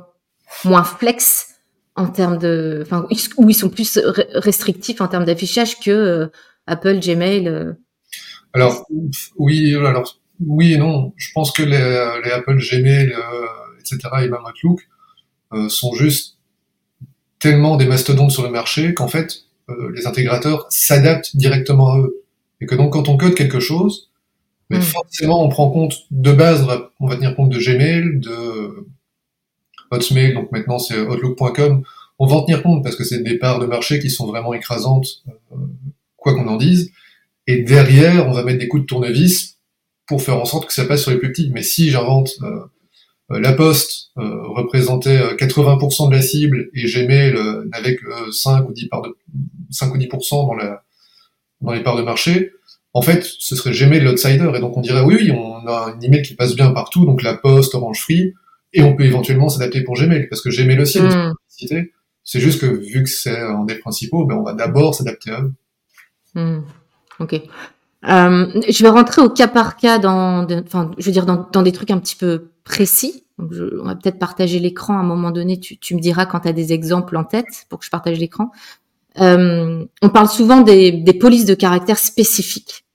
moins 0.64 0.84
flex 0.84 1.54
en 1.96 2.08
termes 2.08 2.38
de, 2.38 2.80
enfin, 2.82 3.08
où 3.38 3.48
ils 3.48 3.54
sont 3.54 3.70
plus 3.70 3.98
restrictifs 4.34 5.00
en 5.00 5.08
termes 5.08 5.24
d'affichage 5.24 5.80
que 5.80 5.90
euh, 5.90 6.26
Apple, 6.66 7.00
Gmail. 7.00 7.48
Euh. 7.48 7.72
Alors 8.52 8.86
oui, 9.36 9.74
alors 9.74 10.20
oui 10.46 10.74
et 10.74 10.78
non. 10.78 11.12
Je 11.16 11.28
pense 11.34 11.52
que 11.52 11.62
les, 11.62 12.20
les 12.24 12.30
Apple, 12.30 12.58
Gmail, 12.58 13.14
etc. 13.92 13.98
et 14.22 14.28
même 14.28 14.44
Outlook 14.46 14.88
sont 15.68 15.94
juste 15.94 16.38
tellement 17.38 17.76
des 17.76 17.86
mastodontes 17.86 18.32
sur 18.32 18.42
le 18.42 18.50
marché 18.50 18.94
qu'en 18.94 19.08
fait 19.08 19.44
les 19.94 20.06
intégrateurs 20.06 20.66
s'adaptent 20.70 21.36
directement 21.36 21.92
à 21.92 21.98
eux 21.98 22.24
et 22.60 22.66
que 22.66 22.74
donc 22.74 22.92
quand 22.92 23.08
on 23.08 23.16
code 23.16 23.34
quelque 23.34 23.60
chose, 23.60 24.10
mais 24.70 24.78
hmm. 24.78 24.82
forcément, 24.82 25.44
on 25.44 25.48
prend 25.48 25.70
compte 25.70 25.94
de 26.10 26.32
base, 26.32 26.66
on 27.00 27.06
va 27.06 27.16
tenir 27.16 27.36
compte 27.36 27.50
de 27.50 27.58
Gmail, 27.58 28.20
de 28.20 28.86
Hotmail, 29.90 30.34
donc 30.34 30.50
maintenant 30.52 30.78
c'est 30.78 30.98
Outlook.com. 30.98 31.82
On 32.18 32.26
va 32.26 32.36
en 32.36 32.44
tenir 32.44 32.62
compte 32.62 32.82
parce 32.82 32.96
que 32.96 33.04
c'est 33.04 33.22
des 33.22 33.38
parts 33.38 33.58
de 33.58 33.66
marché 33.66 33.98
qui 33.98 34.10
sont 34.10 34.26
vraiment 34.26 34.54
écrasantes, 34.54 35.22
euh, 35.52 35.56
quoi 36.16 36.34
qu'on 36.34 36.48
en 36.48 36.56
dise. 36.56 36.90
Et 37.46 37.62
derrière, 37.62 38.26
on 38.26 38.32
va 38.32 38.42
mettre 38.42 38.58
des 38.58 38.68
coups 38.68 38.82
de 38.82 38.86
tournevis 38.86 39.58
pour 40.06 40.22
faire 40.22 40.40
en 40.40 40.46
sorte 40.46 40.66
que 40.66 40.72
ça 40.72 40.86
passe 40.86 41.02
sur 41.02 41.10
les 41.10 41.18
plus 41.18 41.30
petits. 41.30 41.50
Mais 41.52 41.62
si 41.62 41.90
j'invente 41.90 42.30
euh, 42.42 42.46
euh 42.46 42.66
la 43.28 43.52
Poste 43.52 44.10
euh, 44.18 44.46
représentait 44.48 45.18
80% 45.34 46.08
de 46.10 46.14
la 46.14 46.22
cible 46.22 46.70
et 46.74 46.84
Gmail 46.84 47.34
n'avait 47.72 47.96
que 47.96 48.30
5 48.30 48.68
ou 48.68 48.72
10 48.72 48.88
parts 48.88 49.02
de 49.02 49.16
5 49.70 49.92
ou 49.92 49.98
10% 49.98 50.46
dans 50.46 50.54
la 50.54 50.82
dans 51.60 51.72
les 51.72 51.82
parts 51.82 51.96
de 51.96 52.02
marché, 52.02 52.52
en 52.92 53.02
fait, 53.02 53.24
ce 53.24 53.56
serait 53.56 53.72
Gmail 53.72 54.00
l'outsider. 54.00 54.50
Et 54.54 54.60
donc 54.60 54.76
on 54.76 54.80
dirait, 54.80 55.02
oui, 55.02 55.16
oui, 55.18 55.30
on 55.30 55.66
a 55.66 55.94
un 55.94 56.00
email 56.00 56.22
qui 56.22 56.34
passe 56.34 56.54
bien 56.54 56.70
partout, 56.70 57.04
donc 57.04 57.22
la 57.22 57.34
Poste, 57.34 57.74
Orange 57.74 58.00
Free, 58.00 58.34
et 58.72 58.82
on 58.82 58.94
peut 58.96 59.04
éventuellement 59.04 59.48
s'adapter 59.48 59.82
pour 59.82 59.96
Gmail, 59.96 60.28
parce 60.28 60.42
que 60.42 60.48
Gmail 60.48 60.80
aussi 60.80 60.98
a 60.98 61.32
mm. 61.32 61.34
C'est 62.24 62.40
juste 62.40 62.60
que 62.60 62.66
vu 62.66 63.04
que 63.04 63.08
c'est 63.08 63.38
un 63.38 63.64
des 63.64 63.76
principaux, 63.76 64.24
ben, 64.24 64.36
on 64.36 64.42
va 64.42 64.52
d'abord 64.52 64.94
s'adapter 64.94 65.30
à 65.30 65.42
eux. 65.42 65.52
Hmm. 66.34 66.62
Ok. 67.20 67.40
Euh, 68.08 68.60
je 68.68 68.82
vais 68.82 68.88
rentrer 68.88 69.22
au 69.22 69.28
cas 69.28 69.48
par 69.48 69.76
cas 69.76 69.98
dans, 69.98 70.46
enfin, 70.64 70.90
je 70.98 71.06
veux 71.06 71.12
dire 71.12 71.26
dans, 71.26 71.62
des 71.62 71.72
trucs 71.72 71.90
un 71.90 71.98
petit 71.98 72.16
peu 72.16 72.50
précis. 72.64 73.24
on 73.38 73.84
va 73.84 73.96
peut-être 73.96 74.18
partager 74.18 74.58
l'écran 74.58 74.94
à 74.94 75.00
un 75.00 75.04
moment 75.04 75.30
donné. 75.30 75.58
Tu, 75.58 75.94
me 75.94 76.00
diras 76.00 76.26
quand 76.26 76.40
tu 76.40 76.48
as 76.48 76.52
des 76.52 76.72
exemples 76.72 77.16
en 77.16 77.24
tête 77.24 77.66
pour 77.68 77.80
que 77.80 77.84
je 77.84 77.90
partage 77.90 78.18
l'écran. 78.18 78.50
Euh, 79.20 79.84
on 80.02 80.08
parle 80.10 80.28
souvent 80.28 80.60
des, 80.60 81.18
polices 81.18 81.46
de 81.46 81.54
caractère 81.54 81.98
spécifiques 81.98 82.86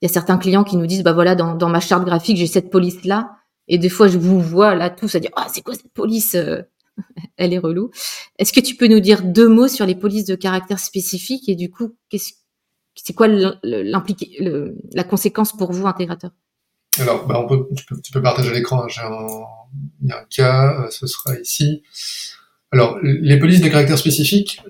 il 0.00 0.08
y 0.08 0.10
a 0.10 0.12
certains 0.12 0.38
clients 0.38 0.64
qui 0.64 0.76
nous 0.76 0.86
disent, 0.86 1.02
bah 1.02 1.12
voilà, 1.12 1.34
dans, 1.34 1.68
ma 1.68 1.80
charte 1.80 2.04
graphique, 2.04 2.38
j'ai 2.38 2.46
cette 2.46 2.70
police-là. 2.70 3.36
Et 3.68 3.78
des 3.78 3.90
fois, 3.90 4.08
je 4.08 4.18
vous 4.18 4.40
vois 4.40 4.74
là 4.74 4.88
tous 4.88 5.14
à 5.14 5.20
dire, 5.20 5.30
ah, 5.36 5.46
c'est 5.52 5.60
quoi 5.60 5.74
cette 5.74 5.92
police 5.92 6.34
euh, 6.34 6.62
Elle 7.36 7.52
est 7.52 7.58
relou. 7.58 7.90
Est-ce 8.38 8.52
que 8.52 8.60
tu 8.60 8.76
peux 8.76 8.88
nous 8.88 9.00
dire 9.00 9.22
deux 9.22 9.48
mots 9.48 9.68
sur 9.68 9.84
les 9.84 9.94
polices 9.94 10.24
de 10.24 10.34
caractère 10.34 10.78
spécifique 10.78 11.48
et 11.48 11.54
du 11.54 11.70
coup, 11.70 11.94
qu'est-ce, 12.08 12.32
c'est 12.94 13.14
quoi 13.14 13.28
la 13.28 15.04
conséquence 15.04 15.56
pour 15.56 15.72
vous, 15.72 15.86
intégrateur? 15.86 16.30
Alors, 16.98 17.26
bah 17.26 17.46
tu, 18.02 18.12
peux, 18.12 18.22
partager 18.22 18.52
l'écran. 18.52 18.84
Hein. 18.84 18.88
Un, 19.02 19.26
il 20.02 20.08
y 20.08 20.12
a 20.12 20.18
un 20.18 20.24
cas, 20.24 20.80
euh, 20.80 20.90
ce 20.90 21.06
sera 21.06 21.38
ici. 21.38 21.82
Alors, 22.72 22.98
les 23.02 23.38
polices 23.38 23.60
de 23.60 23.68
caractère 23.68 23.98
spécifique, 23.98 24.60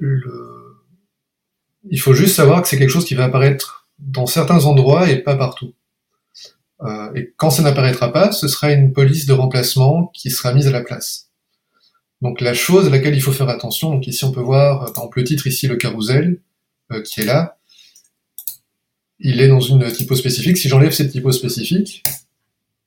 il 1.89 2.01
faut 2.01 2.13
juste 2.13 2.37
savoir 2.37 2.63
que 2.63 2.69
c'est 2.69 2.79
quelque 2.79 2.91
chose 2.91 3.05
qui 3.05 3.15
va 3.15 3.25
apparaître 3.25 3.89
dans 3.99 4.27
certains 4.27 4.65
endroits 4.65 5.11
et 5.11 5.17
pas 5.17 5.37
partout. 5.37 5.75
Euh, 6.83 7.13
et 7.15 7.35
quand 7.37 7.51
ça 7.51 7.63
n'apparaîtra 7.63 8.13
pas, 8.13 8.33
ce 8.33 8.49
sera 8.49 8.73
une 8.73 8.93
police 8.93 9.27
de 9.27 9.33
remplacement 9.33 10.07
qui 10.15 10.31
sera 10.31 10.53
mise 10.55 10.67
à 10.67 10.71
la 10.71 10.83
place. 10.83 11.31
Donc 12.23 12.41
la 12.41 12.55
chose 12.55 12.87
à 12.87 12.91
laquelle 12.91 13.15
il 13.15 13.23
faut 13.23 13.33
faire 13.33 13.49
attention, 13.49 13.91
donc 13.91 14.07
ici 14.07 14.25
on 14.25 14.33
peut 14.33 14.41
voir, 14.41 14.83
euh, 14.83 14.93
par 14.93 15.05
exemple 15.05 15.19
le 15.19 15.25
titre 15.25 15.47
ici, 15.47 15.67
le 15.67 15.77
carrousel, 15.77 16.41
euh, 16.93 17.03
qui 17.03 17.21
est 17.21 17.25
là, 17.25 17.59
il 19.21 19.41
est 19.41 19.49
dans 19.49 19.61
une 19.61 19.91
typo 19.93 20.15
spécifique. 20.17 20.59
Si 20.59 20.69
j'enlève 20.69 20.93
cette 20.93 21.11
typo 21.11 21.31
spécifique, 21.31 22.03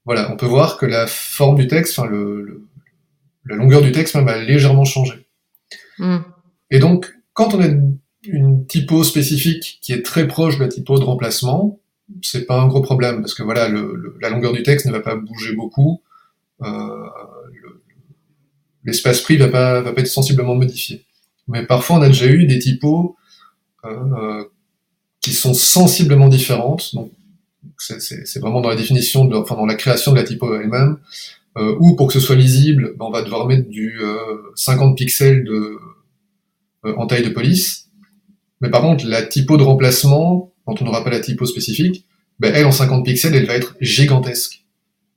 voilà, 0.05 0.31
on 0.31 0.35
peut 0.35 0.45
voir 0.45 0.77
que 0.77 0.85
la 0.85 1.07
forme 1.07 1.57
du 1.57 1.67
texte, 1.67 1.97
enfin 1.97 2.09
le, 2.09 2.67
la 3.45 3.55
longueur 3.55 3.81
du 3.81 3.91
texte 3.91 4.15
même 4.15 4.27
a 4.27 4.37
légèrement 4.37 4.85
changé. 4.85 5.13
Hmm. 5.97 6.19
Et 6.71 6.79
donc, 6.79 7.13
quand 7.33 7.53
on 7.53 7.61
est 7.61 7.77
une 8.25 8.65
typo 8.65 9.03
spécifique 9.03 9.79
qui 9.81 9.93
est 9.93 10.03
très 10.03 10.27
proche 10.27 10.57
de 10.57 10.63
la 10.63 10.69
typo 10.69 10.97
de 10.97 11.03
remplacement, 11.03 11.79
c'est 12.21 12.45
pas 12.45 12.59
un 12.59 12.67
gros 12.67 12.81
problème 12.81 13.21
parce 13.21 13.33
que 13.33 13.43
voilà, 13.43 13.69
le, 13.69 14.17
la 14.21 14.29
longueur 14.29 14.53
du 14.53 14.63
texte 14.63 14.85
ne 14.85 14.91
va 14.91 14.99
pas 14.99 15.15
bouger 15.15 15.53
beaucoup, 15.53 16.01
euh, 16.61 17.07
l'espace 18.83 19.21
pris 19.21 19.37
va 19.37 19.47
pas 19.47 19.81
va 19.81 19.93
pas 19.93 20.01
être 20.01 20.07
sensiblement 20.07 20.55
modifié. 20.55 21.05
mais 21.47 21.65
parfois 21.65 21.97
on 21.97 22.01
a 22.01 22.07
déjà 22.07 22.27
eu 22.27 22.45
des 22.45 22.59
typos 22.59 23.15
euh, 23.85 24.45
qui 25.23 25.33
sont 25.33 25.53
sensiblement 25.53 26.27
différentes. 26.27 26.93
Donc, 26.93 27.11
c'est 27.77 28.39
vraiment 28.39 28.61
dans 28.61 28.69
la 28.69 28.75
définition, 28.75 29.25
de, 29.25 29.35
enfin 29.35 29.55
dans 29.55 29.65
la 29.65 29.75
création 29.75 30.11
de 30.11 30.17
la 30.17 30.23
typo 30.23 30.53
elle-même, 30.53 30.97
euh, 31.57 31.75
ou 31.79 31.95
pour 31.95 32.07
que 32.07 32.13
ce 32.13 32.19
soit 32.19 32.35
lisible, 32.35 32.93
ben, 32.97 33.05
on 33.05 33.11
va 33.11 33.23
devoir 33.23 33.47
mettre 33.47 33.69
du 33.69 33.99
50 34.55 34.97
pixels 34.97 35.43
de, 35.45 35.79
en 36.83 37.07
taille 37.07 37.23
de 37.23 37.29
police. 37.29 37.89
Mais 38.61 38.69
par 38.69 38.81
contre, 38.81 39.07
la 39.07 39.23
typo 39.23 39.57
de 39.57 39.63
remplacement, 39.63 40.51
quand 40.65 40.81
on 40.81 40.85
n'aura 40.85 41.03
pas 41.03 41.09
la 41.09 41.19
typo 41.19 41.45
spécifique, 41.45 42.05
ben, 42.39 42.53
elle 42.53 42.65
en 42.65 42.71
50 42.71 43.05
pixels, 43.05 43.33
elle 43.33 43.45
va 43.45 43.55
être 43.55 43.75
gigantesque. 43.79 44.65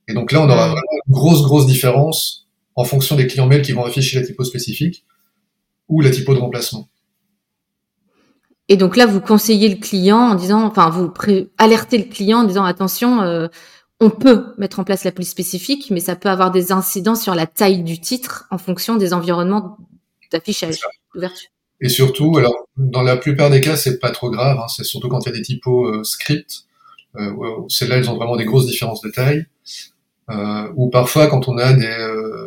Et 0.07 0.13
donc 0.13 0.31
là, 0.31 0.41
on 0.41 0.49
aura 0.49 0.69
vraiment 0.69 0.81
une 1.07 1.13
grosse, 1.13 1.43
grosse 1.43 1.67
différence 1.67 2.47
en 2.75 2.85
fonction 2.85 3.17
des 3.17 3.27
clients 3.27 3.47
mail 3.47 3.61
qui 3.61 3.73
vont 3.73 3.83
afficher 3.83 4.19
la 4.19 4.25
typo 4.25 4.45
spécifique 4.45 5.03
ou 5.89 5.99
la 5.99 6.11
typo 6.11 6.33
de 6.33 6.39
remplacement. 6.39 6.87
Et 8.69 8.77
donc 8.77 8.97
là, 8.97 9.05
vous 9.05 9.21
conseillez 9.21 9.69
le 9.69 9.75
client 9.75 10.17
en 10.17 10.35
disant, 10.35 10.63
enfin, 10.63 10.89
vous 10.89 11.11
alertez 11.57 11.97
le 11.97 12.03
client 12.03 12.39
en 12.39 12.43
disant, 12.43 12.65
attention, 12.65 13.21
euh, 13.21 13.47
on 13.99 14.09
peut 14.09 14.53
mettre 14.57 14.79
en 14.79 14.83
place 14.83 15.03
la 15.03 15.11
police 15.11 15.31
spécifique, 15.31 15.89
mais 15.89 15.99
ça 15.99 16.15
peut 16.15 16.29
avoir 16.29 16.51
des 16.51 16.71
incidents 16.71 17.15
sur 17.15 17.33
la 17.33 17.47
taille 17.47 17.83
du 17.83 17.99
titre 17.99 18.45
en 18.51 18.57
fonction 18.57 18.95
des 18.95 19.13
environnements 19.13 19.77
d'affichage, 20.31 20.79
d'ouverture. 21.15 21.49
Et 21.79 21.89
surtout, 21.89 22.37
alors, 22.37 22.67
dans 22.75 23.03
la 23.03 23.17
plupart 23.17 23.49
des 23.49 23.61
cas, 23.61 23.75
c'est 23.77 23.99
pas 23.99 24.11
trop 24.11 24.29
grave, 24.29 24.57
hein, 24.57 24.67
c'est 24.67 24.83
surtout 24.83 25.09
quand 25.09 25.25
il 25.25 25.29
y 25.29 25.31
a 25.31 25.35
des 25.35 25.41
typos 25.41 25.87
euh, 25.87 26.03
script, 26.03 26.65
euh, 27.15 27.31
celles-là, 27.69 27.97
elles 27.97 28.09
ont 28.09 28.15
vraiment 28.15 28.35
des 28.35 28.45
grosses 28.45 28.67
différences 28.67 29.01
de 29.01 29.09
taille, 29.09 29.45
euh, 30.29 30.71
ou 30.75 30.89
parfois 30.89 31.27
quand 31.27 31.47
on 31.47 31.57
a 31.57 31.73
des, 31.73 31.85
euh, 31.85 32.46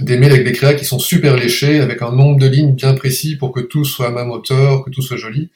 des 0.00 0.16
mails 0.16 0.32
avec 0.32 0.44
des 0.44 0.52
créas 0.52 0.74
qui 0.74 0.84
sont 0.84 0.98
super 0.98 1.36
léchés, 1.36 1.80
avec 1.80 2.02
un 2.02 2.12
nombre 2.12 2.38
de 2.38 2.46
lignes 2.46 2.74
bien 2.74 2.94
précis 2.94 3.36
pour 3.36 3.52
que 3.52 3.60
tout 3.60 3.84
soit 3.84 4.08
à 4.08 4.10
même 4.10 4.30
hauteur, 4.30 4.84
que 4.84 4.90
tout 4.90 5.02
soit 5.02 5.16
joli. 5.16 5.50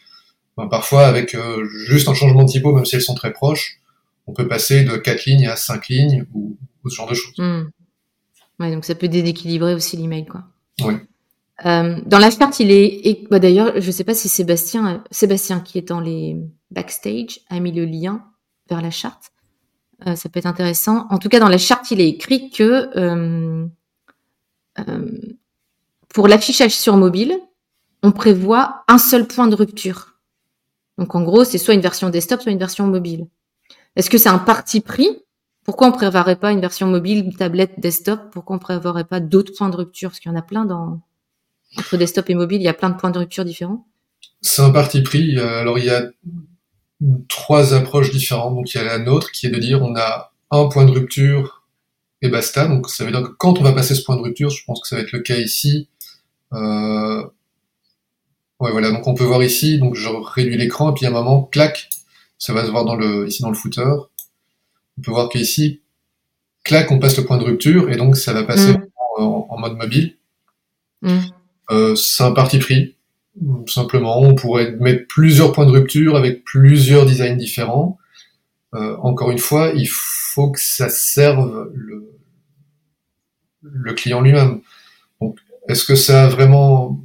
Ben, 0.57 0.67
parfois, 0.69 1.07
avec 1.07 1.35
euh, 1.35 1.65
juste 1.87 2.09
un 2.09 2.15
changement 2.15 2.45
de 2.45 2.49
typo, 2.49 2.73
même 2.73 2.85
si 2.85 2.97
elles 2.97 3.03
sont 3.03 3.15
très 3.15 3.33
proches, 3.33 3.81
on 4.27 4.33
peut 4.33 4.49
passer 4.49 4.85
de 4.85 4.97
4 4.97 5.25
lignes 5.27 5.47
à 5.47 5.57
5 5.57 5.89
lignes 5.89 6.25
ou, 6.35 6.57
ce 6.89 6.95
genre 6.95 7.09
de 7.09 7.15
choses. 7.15 7.35
Hmm. 7.39 7.65
Ouais, 8.61 8.73
donc 8.73 8.85
ça 8.85 8.95
peut 8.95 9.09
déséquilibrer 9.09 9.75
aussi 9.75 9.97
l'email, 9.97 10.25
quoi. 10.25 10.45
Oui. 10.81 10.95
Euh, 11.65 11.97
dans 12.07 12.19
la 12.19 12.31
charte, 12.31 12.61
il 12.61 12.71
est. 12.71 13.27
Bah, 13.31 13.39
D'ailleurs, 13.39 13.81
je 13.81 13.87
ne 13.87 13.93
sais 13.93 14.05
pas 14.05 14.15
si 14.15 14.29
Sébastien, 14.29 15.03
Sébastien 15.11 15.61
qui 15.61 15.79
est 15.79 15.89
dans 15.89 16.01
les 16.01 16.37
backstage 16.71 17.41
a 17.49 17.59
mis 17.61 17.73
le 17.73 17.85
lien 17.85 18.25
vers 18.69 18.83
la 18.83 18.91
charte. 18.91 19.33
Euh, 20.07 20.15
ça 20.15 20.29
peut 20.29 20.39
être 20.39 20.47
intéressant. 20.47 21.07
En 21.11 21.19
tout 21.19 21.29
cas, 21.29 21.41
dans 21.41 21.49
la 21.49 21.59
charte, 21.59 21.91
il 21.91 22.01
est 22.01 22.09
écrit 22.09 22.51
que 22.51 22.63
euh, 22.63 22.97
euh, 22.99 23.67
pour 26.09 26.29
l'affichage 26.29 26.75
sur 26.75 26.97
mobile, 26.97 27.39
on 28.03 28.13
prévoit 28.13 28.85
un 28.89 28.99
seul 28.99 29.27
point 29.27 29.49
de 29.49 29.55
rupture. 29.55 30.19
Donc 30.99 31.15
en 31.15 31.23
gros, 31.23 31.45
c'est 31.45 31.59
soit 31.59 31.75
une 31.75 31.81
version 31.81 32.09
desktop, 32.09 32.41
soit 32.41 32.53
une 32.53 32.59
version 32.59 32.87
mobile. 32.87 33.27
Est-ce 33.97 34.11
que 34.11 34.19
c'est 34.19 34.29
un 34.29 34.39
parti 34.39 34.81
pris? 34.81 35.09
Pourquoi 35.65 35.89
on 35.89 35.93
prévoirait 35.93 36.37
pas 36.37 36.53
une 36.53 36.61
version 36.61 36.87
mobile, 36.87 37.35
tablette, 37.37 37.81
desktop? 37.81 38.31
Pourquoi 38.31 38.57
on 38.57 38.59
prévoirait 38.59 39.05
pas 39.05 39.21
d'autres 39.21 39.53
points 39.57 39.69
de 39.69 39.77
rupture? 39.77 40.11
Parce 40.11 40.21
qu'il 40.21 40.31
y 40.31 40.35
en 40.35 40.39
a 40.39 40.43
plein 40.43 40.65
dans 40.65 41.01
entre 41.77 41.97
desktop 41.97 42.31
et 42.31 42.35
mobile, 42.35 42.61
il 42.61 42.65
y 42.65 42.69
a 42.69 42.75
plein 42.75 42.91
de 42.91 42.97
points 42.97 43.11
de 43.11 43.19
rupture 43.19 43.45
différents. 43.45 43.87
C'est 44.41 44.63
un 44.63 44.71
parti 44.71 45.03
pris. 45.03 45.39
Alors 45.39 45.79
il 45.79 45.85
y 45.87 45.91
a 45.91 46.05
trois 47.29 47.75
approches 47.75 48.11
différentes. 48.11 48.55
Donc 48.55 48.73
il 48.73 48.79
y 48.79 48.81
a 48.81 48.85
la 48.85 48.99
nôtre 48.99 49.33
qui 49.33 49.47
est 49.47 49.51
de 49.51 49.59
dire 49.59 49.83
on 49.83 49.97
a 49.97 50.33
un 50.51 50.69
point 50.69 50.85
de 50.85 50.93
rupture 50.93 51.56
et 52.23 52.29
basta. 52.29 52.67
Donc 52.67 52.89
ça 52.89 53.05
veut 53.05 53.11
dire 53.11 53.23
que 53.23 53.33
quand 53.39 53.59
on 53.59 53.63
va 53.63 53.73
passer 53.73 53.95
ce 53.95 54.03
point 54.03 54.17
de 54.17 54.23
rupture, 54.23 54.51
je 54.51 54.65
pense 54.65 54.81
que 54.81 54.89
ça 54.89 54.97
va 54.97 55.03
être 55.03 55.13
le 55.13 55.21
cas 55.21 55.37
ici. 55.37 55.89
Euh... 56.53 57.25
Ouais 58.59 58.71
voilà, 58.71 58.91
donc 58.91 59.07
on 59.07 59.15
peut 59.15 59.25
voir 59.25 59.43
ici, 59.43 59.79
donc 59.79 59.95
je 59.97 60.09
réduis 60.09 60.57
l'écran 60.57 60.91
et 60.91 60.95
puis 60.95 61.05
à 61.05 61.11
un 61.11 61.13
moment, 61.13 61.43
clac, 61.43 61.91
ça 62.39 62.55
va 62.55 62.65
se 62.65 62.71
voir 62.71 62.87
dans 62.87 62.97
le 62.97 63.27
ici 63.29 63.43
dans 63.43 63.51
le 63.51 63.55
footer. 63.55 63.83
On 63.83 65.03
peut 65.03 65.11
voir 65.11 65.29
qu'ici, 65.29 65.83
clac, 66.65 66.91
on 66.91 66.99
passe 66.99 67.19
le 67.19 67.25
point 67.25 67.37
de 67.37 67.45
rupture 67.45 67.91
et 67.91 67.97
donc 67.97 68.17
ça 68.17 68.33
va 68.33 68.45
passer 68.45 68.73
mm. 68.73 68.87
en, 69.19 69.59
mode 69.59 69.77
mobile. 69.77 70.17
Mm. 71.03 71.19
Euh, 71.71 71.95
c'est 71.97 72.23
un 72.23 72.33
parti 72.33 72.59
pris. 72.59 72.97
Simplement, 73.67 74.21
on 74.21 74.35
pourrait 74.35 74.73
mettre 74.81 75.07
plusieurs 75.09 75.53
points 75.53 75.67
de 75.67 75.71
rupture 75.71 76.17
avec 76.17 76.43
plusieurs 76.45 77.05
designs 77.05 77.37
différents. 77.37 77.99
Euh, 78.77 78.97
encore 79.03 79.31
une 79.31 79.39
fois, 79.39 79.73
il 79.75 79.89
faut 79.89 80.51
que 80.51 80.61
ça 80.61 80.89
serve 80.89 81.71
le, 81.75 82.13
client 83.95 84.21
lui-même. 84.21 84.61
Donc, 85.21 85.39
est-ce 85.69 85.85
que 85.85 85.95
ça 85.95 86.25
a 86.25 86.29
vraiment... 86.29 87.03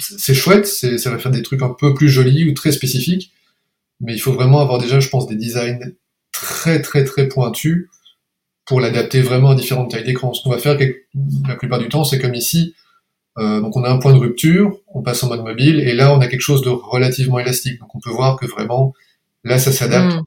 C'est 0.00 0.34
chouette, 0.34 0.66
ça 0.66 1.10
va 1.10 1.18
faire 1.18 1.30
des 1.30 1.42
trucs 1.42 1.62
un 1.62 1.70
peu 1.70 1.94
plus 1.94 2.08
jolis 2.08 2.48
ou 2.48 2.54
très 2.54 2.72
spécifiques, 2.72 3.32
mais 4.00 4.14
il 4.14 4.18
faut 4.18 4.32
vraiment 4.32 4.60
avoir 4.60 4.78
déjà, 4.78 5.00
je 5.00 5.08
pense, 5.08 5.26
des 5.26 5.36
designs 5.36 5.92
très 6.32 6.82
très 6.82 7.04
très 7.04 7.28
pointus 7.28 7.88
pour 8.66 8.80
l'adapter 8.80 9.22
vraiment 9.22 9.50
à 9.50 9.54
différentes 9.54 9.92
tailles 9.92 10.04
d'écran. 10.04 10.34
Ce 10.34 10.42
qu'on 10.42 10.50
va 10.50 10.58
faire 10.58 10.76
la 11.48 11.54
plupart 11.54 11.78
du 11.78 11.88
temps, 11.88 12.04
c'est 12.04 12.18
comme 12.18 12.34
ici, 12.34 12.74
euh, 13.38 13.60
donc 13.60 13.76
on 13.76 13.84
a 13.84 13.90
un 13.90 13.98
point 13.98 14.12
de 14.12 14.18
rupture, 14.18 14.76
on 14.88 15.02
passe 15.02 15.22
en 15.22 15.28
mode 15.28 15.42
mobile, 15.42 15.80
et 15.80 15.94
là 15.94 16.14
on 16.14 16.20
a 16.20 16.26
quelque 16.26 16.40
chose 16.40 16.62
de 16.62 16.68
relativement 16.68 17.38
élastique. 17.38 17.78
Donc 17.80 17.94
on 17.94 18.00
peut 18.00 18.10
voir 18.10 18.36
que 18.36 18.46
vraiment, 18.46 18.92
là 19.44 19.58
ça 19.58 19.72
s'adapte 19.72 20.16
mm. 20.16 20.22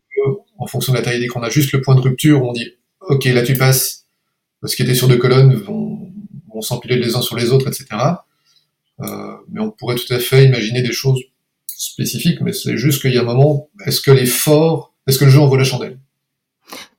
En 0.59 0.67
fonction 0.67 0.93
de 0.93 0.97
la 0.97 1.03
taille 1.03 1.19
d'écran. 1.19 1.39
On 1.39 1.43
a 1.43 1.49
juste 1.49 1.71
le 1.71 1.81
point 1.81 1.95
de 1.95 2.01
rupture 2.01 2.43
on 2.43 2.53
dit, 2.53 2.73
ok, 3.01 3.25
là 3.25 3.41
tu 3.41 3.55
passes, 3.55 4.05
ce 4.63 4.75
qui 4.75 4.83
était 4.83 4.93
sur 4.93 5.07
deux 5.07 5.17
colonnes 5.17 5.55
vont, 5.55 5.97
s'empiler 6.61 6.97
les 6.97 7.15
uns 7.15 7.21
sur 7.21 7.37
les 7.37 7.51
autres, 7.51 7.69
etc. 7.69 7.85
Euh, 8.99 9.05
mais 9.49 9.61
on 9.61 9.71
pourrait 9.71 9.95
tout 9.95 10.13
à 10.13 10.19
fait 10.19 10.43
imaginer 10.43 10.81
des 10.81 10.91
choses 10.91 11.21
spécifiques, 11.67 12.41
mais 12.41 12.51
c'est 12.51 12.75
juste 12.75 13.01
qu'il 13.01 13.13
y 13.13 13.17
a 13.17 13.21
un 13.21 13.23
moment, 13.23 13.69
est-ce 13.85 14.01
que 14.01 14.11
l'effort, 14.11 14.93
est-ce 15.07 15.17
que 15.17 15.23
le 15.23 15.31
jeu 15.31 15.39
envoie 15.39 15.57
la 15.57 15.63
chandelle? 15.63 15.99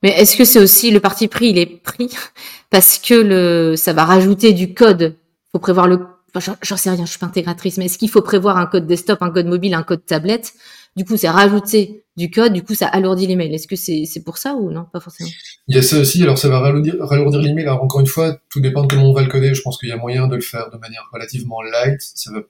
Mais 0.01 0.09
est-ce 0.09 0.35
que 0.35 0.45
c'est 0.45 0.57
aussi 0.57 0.89
le 0.89 0.99
parti 0.99 1.27
pris, 1.27 1.49
il 1.49 1.59
est 1.59 1.67
pris 1.67 2.09
parce 2.71 2.97
que 2.97 3.13
le, 3.13 3.75
ça 3.75 3.93
va 3.93 4.03
rajouter 4.03 4.53
du 4.53 4.73
code? 4.73 5.15
Faut 5.51 5.59
prévoir 5.59 5.87
le. 5.87 6.07
Enfin, 6.33 6.55
j'en 6.63 6.77
sais 6.77 6.89
rien, 6.89 7.05
je 7.05 7.09
suis 7.11 7.19
pas 7.19 7.27
intégratrice, 7.27 7.77
mais 7.77 7.85
est-ce 7.85 7.99
qu'il 7.99 8.09
faut 8.09 8.23
prévoir 8.23 8.57
un 8.57 8.65
code 8.65 8.87
desktop, 8.87 9.21
un 9.21 9.29
code 9.29 9.45
mobile, 9.45 9.75
un 9.75 9.83
code 9.83 10.05
tablette? 10.05 10.53
Du 10.95 11.05
coup, 11.05 11.17
c'est 11.17 11.29
rajouter 11.29 12.03
du 12.17 12.29
code, 12.29 12.53
du 12.53 12.63
coup, 12.63 12.75
ça 12.75 12.87
alourdit 12.87 13.27
l'email. 13.27 13.53
Est-ce 13.53 13.67
que 13.67 13.75
c'est 13.75 14.23
pour 14.23 14.37
ça 14.37 14.55
ou 14.55 14.71
non? 14.71 14.85
Pas 14.91 14.99
forcément. 14.99 15.29
Il 15.67 15.75
y 15.75 15.79
a 15.79 15.81
ça 15.81 15.99
aussi, 15.99 16.21
alors 16.21 16.37
ça 16.37 16.49
va 16.49 16.59
ralourdir, 16.59 16.95
ralourdir 16.99 17.41
l'email. 17.41 17.65
Alors 17.65 17.83
encore 17.83 18.01
une 18.01 18.07
fois, 18.07 18.37
tout 18.49 18.59
dépend 18.59 18.83
de 18.83 18.87
comment 18.87 19.09
on 19.09 19.13
va 19.13 19.21
le 19.21 19.29
coder. 19.29 19.53
Je 19.53 19.61
pense 19.61 19.77
qu'il 19.77 19.89
y 19.89 19.93
a 19.93 19.97
moyen 19.97 20.27
de 20.27 20.35
le 20.35 20.41
faire 20.41 20.69
de 20.69 20.77
manière 20.77 21.07
relativement 21.13 21.61
light. 21.61 22.01
Ça 22.01 22.31
va 22.31 22.41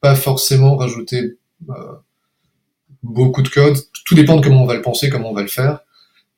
pas 0.00 0.14
forcément 0.14 0.76
rajouter 0.76 1.38
euh, 1.70 1.74
beaucoup 3.02 3.42
de 3.42 3.48
code. 3.48 3.78
Tout 4.04 4.14
dépend 4.14 4.36
de 4.36 4.44
comment 4.44 4.62
on 4.62 4.66
va 4.66 4.74
le 4.74 4.82
penser, 4.82 5.08
comment 5.08 5.30
on 5.30 5.34
va 5.34 5.42
le 5.42 5.48
faire. 5.48 5.80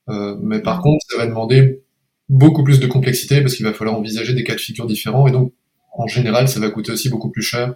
Euh, 0.08 0.36
mais 0.40 0.60
par 0.60 0.82
contre, 0.82 1.04
ça 1.08 1.16
va 1.16 1.26
demander 1.26 1.82
beaucoup 2.28 2.64
plus 2.64 2.80
de 2.80 2.86
complexité 2.86 3.40
parce 3.40 3.54
qu'il 3.54 3.64
va 3.64 3.72
falloir 3.72 3.96
envisager 3.96 4.34
des 4.34 4.44
cas 4.44 4.54
de 4.54 4.60
figure 4.60 4.86
différents 4.86 5.26
et 5.26 5.32
donc 5.32 5.52
en 5.92 6.06
général, 6.06 6.48
ça 6.48 6.60
va 6.60 6.70
coûter 6.70 6.92
aussi 6.92 7.08
beaucoup 7.08 7.30
plus 7.30 7.42
cher, 7.42 7.74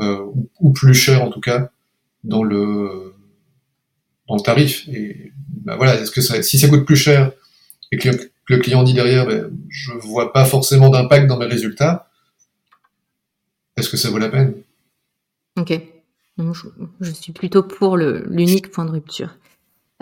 euh, 0.00 0.26
ou 0.60 0.72
plus 0.72 0.94
cher 0.94 1.22
en 1.22 1.30
tout 1.30 1.40
cas, 1.40 1.70
dans 2.26 2.42
le, 2.42 3.14
dans 4.28 4.36
le 4.36 4.40
tarif. 4.40 4.86
Et 4.88 5.32
bah 5.64 5.76
voilà, 5.76 6.00
est-ce 6.00 6.10
que 6.10 6.20
ça, 6.20 6.42
si 6.42 6.58
ça 6.58 6.68
coûte 6.68 6.84
plus 6.84 6.96
cher 6.96 7.32
et 7.92 7.98
que 7.98 8.10
le, 8.48 8.58
client 8.58 8.82
dit 8.82 8.94
derrière, 8.94 9.26
ben, 9.26 9.50
je 9.68 9.92
vois 9.92 10.32
pas 10.32 10.44
forcément 10.44 10.90
d'impact 10.90 11.26
dans 11.26 11.38
mes 11.38 11.46
résultats, 11.46 12.10
est-ce 13.76 13.88
que 13.88 13.96
ça 13.96 14.10
vaut 14.10 14.18
la 14.18 14.28
peine? 14.28 14.54
Ok. 15.58 15.80
Je, 17.00 17.10
suis 17.10 17.32
plutôt 17.32 17.62
pour 17.62 17.96
l'unique 17.96 18.70
point 18.70 18.84
de 18.84 18.90
rupture. 18.90 19.36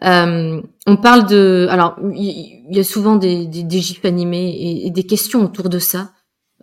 Euh, 0.02 0.60
on 0.86 0.96
parle 0.96 1.28
de, 1.28 1.68
alors 1.70 1.96
il 2.12 2.66
y, 2.70 2.80
a 2.80 2.84
souvent 2.84 3.14
des, 3.14 3.46
des, 3.46 3.80
gifs 3.80 4.04
animés 4.04 4.82
et, 4.84 4.90
des 4.90 5.04
questions 5.04 5.44
autour 5.44 5.68
de 5.68 5.78
ça. 5.78 6.10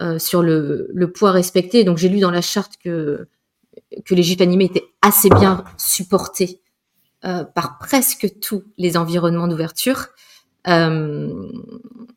Euh, 0.01 0.17
sur 0.17 0.41
le, 0.41 1.11
poids 1.13 1.31
respecté. 1.31 1.83
Donc 1.83 1.97
j'ai 1.97 2.09
lu 2.09 2.19
dans 2.19 2.31
la 2.31 2.41
charte 2.41 2.73
que, 2.83 3.27
que 4.05 4.15
les 4.15 4.23
gifs 4.23 4.41
animés 4.41 4.65
étaient 4.65 4.87
assez 5.01 5.29
bien 5.29 5.63
supportés 5.77 6.61
euh, 7.25 7.43
par 7.43 7.77
presque 7.77 8.39
tous 8.39 8.63
les 8.77 8.97
environnements 8.97 9.47
d'ouverture. 9.47 10.07
Euh, 10.67 11.49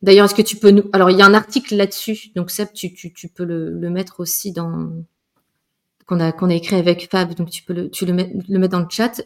d'ailleurs, 0.02 0.26
est-ce 0.26 0.35
que 0.35 0.43
tu 0.43 0.57
peux 0.57 0.71
nous... 0.71 0.85
Alors, 0.93 1.11
il 1.11 1.19
y 1.19 1.23
a 1.23 1.26
un 1.26 1.35
article 1.35 1.76
là-dessus, 1.76 2.31
donc 2.35 2.50
Seb, 2.50 2.69
tu, 2.73 2.95
tu, 2.95 3.28
peux 3.28 3.45
le, 3.45 3.90
mettre 3.90 4.21
aussi 4.21 4.52
dans... 4.52 4.90
qu'on 6.07 6.21
a, 6.21 6.33
qu'on 6.33 6.50
a 6.50 6.54
écrit 6.54 6.76
avec 6.76 7.09
Fab, 7.11 7.35
donc 7.35 7.50
tu 7.50 7.62
peux 7.62 7.73
le, 7.73 7.90
tu 7.90 8.07
le, 8.07 8.12
mettre, 8.12 8.33
le 8.49 8.59
mettre 8.59 8.73
dans 8.73 8.85
le 8.85 8.90
chat. 8.90 9.23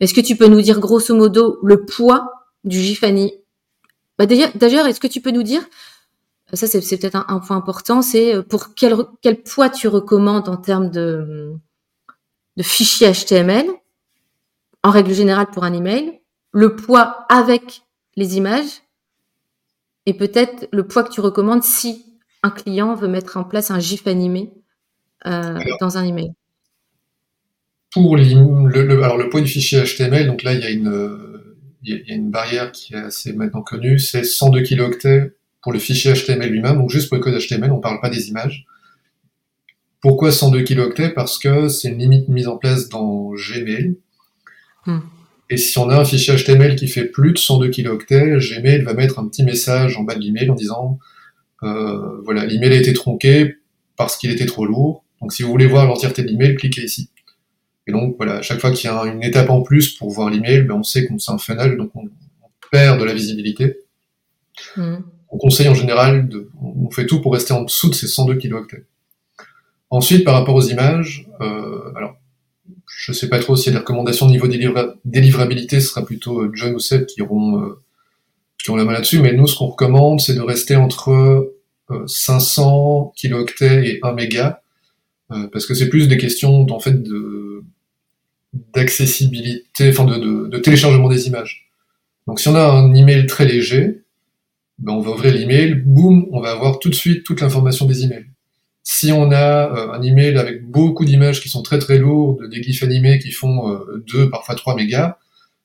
est-ce 0.00 0.14
que 0.14 0.20
tu 0.20 0.36
peux 0.36 0.48
nous 0.48 0.62
dire 0.62 0.80
grosso 0.80 1.14
modo 1.14 1.58
le 1.62 1.84
poids 1.84 2.32
du 2.64 2.80
gif 2.80 3.04
animé 3.04 3.40
bah, 4.18 4.26
D'ailleurs, 4.26 4.86
est-ce 4.86 5.00
que 5.00 5.06
tu 5.06 5.20
peux 5.20 5.30
nous 5.30 5.42
dire 5.42 5.62
ça 6.54 6.66
c'est 6.66 6.80
peut-être 6.98 7.24
un, 7.28 7.40
point 7.40 7.56
important, 7.56 8.00
c'est 8.00 8.34
euh, 8.34 8.42
pour 8.42 8.74
quel, 8.74 8.96
quel 9.20 9.42
poids 9.42 9.68
tu 9.68 9.88
recommandes 9.88 10.48
en 10.48 10.56
termes 10.56 10.90
de, 10.90 11.54
de 12.58 12.62
fichier 12.64 13.10
HTML, 13.10 13.66
en 14.82 14.90
règle 14.90 15.14
générale 15.14 15.46
pour 15.46 15.64
un 15.64 15.72
email, 15.72 16.20
le 16.52 16.74
poids 16.76 17.24
avec 17.30 17.82
les 18.16 18.36
images, 18.36 18.82
et 20.06 20.12
peut-être 20.12 20.68
le 20.72 20.86
poids 20.86 21.04
que 21.04 21.10
tu 21.10 21.20
recommandes 21.20 21.62
si 21.62 22.04
un 22.42 22.50
client 22.50 22.94
veut 22.94 23.08
mettre 23.08 23.36
en 23.36 23.44
place 23.44 23.70
un 23.70 23.78
GIF 23.78 24.06
animé 24.06 24.52
dans 25.24 25.98
un 25.98 26.04
email 26.04 26.32
Pour 27.92 28.16
le, 28.16 29.02
alors 29.02 29.18
le 29.18 29.28
point 29.28 29.40
du 29.40 29.48
fichier 29.48 29.82
HTML, 29.82 30.26
donc 30.26 30.42
là 30.42 30.52
il 30.52 30.60
y 30.60 30.66
a 30.66 30.70
une 30.70 31.38
il 31.82 32.04
y 32.06 32.12
a 32.12 32.14
une 32.14 32.30
barrière 32.30 32.72
qui 32.72 32.94
est 32.94 32.98
assez 32.98 33.32
maintenant 33.32 33.62
connue, 33.62 34.00
c'est 34.00 34.24
102 34.24 34.62
kilooctets 34.62 35.32
pour 35.62 35.72
le 35.72 35.78
fichier 35.78 36.12
HTML 36.12 36.48
lui-même, 36.48 36.76
donc 36.76 36.90
juste 36.90 37.08
pour 37.08 37.18
le 37.18 37.22
code 37.22 37.38
HTML, 37.38 37.70
on 37.70 37.76
ne 37.76 37.82
parle 37.82 38.00
pas 38.00 38.10
des 38.10 38.28
images. 38.28 38.66
Pourquoi 40.00 40.32
102 40.32 40.62
kilooctets 40.62 41.10
Parce 41.10 41.38
que 41.38 41.68
c'est 41.68 41.88
une 41.88 41.98
limite 41.98 42.28
mise 42.28 42.48
en 42.48 42.56
place 42.56 42.88
dans 42.88 43.32
Gmail. 43.32 43.96
Hmm. 44.86 45.00
Et 45.50 45.56
si 45.56 45.78
on 45.78 45.88
a 45.88 45.96
un 45.98 46.04
fichier 46.04 46.36
HTML 46.36 46.76
qui 46.76 46.88
fait 46.88 47.06
plus 47.06 47.32
de 47.32 47.38
102 47.38 47.70
kilooctets, 47.70 48.36
Gmail 48.38 48.82
va 48.82 48.94
mettre 48.94 49.18
un 49.18 49.26
petit 49.26 49.42
message 49.42 49.96
en 49.96 50.02
bas 50.02 50.14
de 50.14 50.20
l'email 50.20 50.50
en 50.50 50.54
disant 50.54 50.98
euh, 51.62 52.20
voilà, 52.24 52.46
l'email 52.46 52.72
a 52.72 52.76
été 52.76 52.92
tronqué 52.92 53.56
parce 53.96 54.16
qu'il 54.16 54.30
était 54.30 54.46
trop 54.46 54.66
lourd. 54.66 55.04
Donc 55.20 55.32
si 55.32 55.42
vous 55.42 55.50
voulez 55.50 55.66
voir 55.66 55.86
l'entièreté 55.86 56.22
de 56.22 56.28
l'email, 56.28 56.54
cliquez 56.54 56.82
ici. 56.82 57.10
Et 57.86 57.92
donc 57.92 58.16
voilà, 58.18 58.36
à 58.36 58.42
chaque 58.42 58.60
fois 58.60 58.70
qu'il 58.70 58.88
y 58.88 58.92
a 58.92 59.02
une 59.06 59.22
étape 59.22 59.50
en 59.50 59.62
plus 59.62 59.96
pour 59.96 60.10
voir 60.10 60.30
l'email, 60.30 60.62
ben 60.62 60.74
on 60.74 60.82
sait 60.82 61.06
qu'on 61.06 61.18
c'est 61.18 61.32
un 61.32 61.38
funnel, 61.38 61.76
donc 61.76 61.90
on, 61.94 62.08
perd 62.70 63.00
de 63.00 63.04
la 63.04 63.14
visibilité. 63.14 63.78
Hmm. 64.76 64.96
On 65.30 65.38
conseille 65.38 65.68
en 65.68 65.74
général, 65.74 66.28
de, 66.28 66.50
on 66.60 66.90
fait 66.90 67.06
tout 67.06 67.22
pour 67.22 67.32
rester 67.32 67.54
en 67.54 67.62
dessous 67.62 67.88
de 67.88 67.94
ces 67.94 68.06
102 68.06 68.34
kilooctets. 68.34 68.84
Ensuite, 69.90 70.24
par 70.24 70.34
rapport 70.34 70.54
aux 70.54 70.62
images, 70.62 71.26
euh, 71.40 71.92
alors 71.96 72.16
je 72.86 73.12
sais 73.12 73.28
pas 73.28 73.38
trop 73.38 73.56
s'il 73.56 73.72
y 73.72 73.76
a 73.76 73.78
des 73.78 73.84
recommandations 73.84 74.26
au 74.26 74.30
niveau 74.30 74.48
délivrabilité, 75.04 75.80
ce 75.80 75.88
sera 75.88 76.04
plutôt 76.04 76.40
euh, 76.40 76.50
John 76.54 76.74
ou 76.74 76.78
Seb 76.78 77.06
qui 77.06 77.22
auront, 77.22 77.62
euh, 77.62 77.78
qui 78.62 78.70
la 78.70 78.84
main 78.84 78.92
là-dessus, 78.92 79.20
mais 79.20 79.32
nous, 79.32 79.46
ce 79.46 79.56
qu'on 79.56 79.68
recommande, 79.68 80.20
c'est 80.20 80.34
de 80.34 80.42
rester 80.42 80.76
entre 80.76 81.54
500 82.06 83.14
kilooctets 83.16 83.88
et 83.88 84.00
1 84.02 84.12
méga, 84.12 84.62
parce 85.28 85.64
que 85.64 85.72
c'est 85.72 85.88
plus 85.88 86.06
des 86.06 86.18
questions 86.18 86.66
en 86.70 86.80
fait 86.80 87.02
de 87.02 87.62
d'accessibilité, 88.74 89.90
enfin 89.90 90.04
de, 90.04 90.48
de, 90.48 90.58
téléchargement 90.58 91.08
des 91.08 91.28
images. 91.28 91.70
Donc 92.26 92.40
si 92.40 92.48
on 92.48 92.54
a 92.54 92.64
un 92.64 92.94
email 92.94 93.26
très 93.26 93.46
léger, 93.46 94.02
ben 94.78 94.92
on 94.92 95.00
va 95.00 95.12
ouvrir 95.12 95.34
l'email, 95.34 95.74
boum, 95.74 96.26
on 96.32 96.40
va 96.40 96.50
avoir 96.50 96.78
tout 96.78 96.88
de 96.88 96.94
suite 96.94 97.24
toute 97.24 97.40
l'information 97.40 97.86
des 97.86 98.04
emails. 98.04 98.26
Si 98.90 99.12
on 99.12 99.30
a 99.32 99.70
euh, 99.70 99.92
un 99.92 100.00
email 100.00 100.38
avec 100.38 100.66
beaucoup 100.66 101.04
d'images 101.04 101.42
qui 101.42 101.50
sont 101.50 101.60
très 101.60 101.78
très 101.78 101.98
lourdes, 101.98 102.48
des 102.48 102.62
gifs 102.62 102.82
animés 102.82 103.18
qui 103.18 103.32
font 103.32 103.68
2, 104.06 104.18
euh, 104.18 104.30
parfois 104.30 104.54
3 104.54 104.76
mégas, 104.76 105.18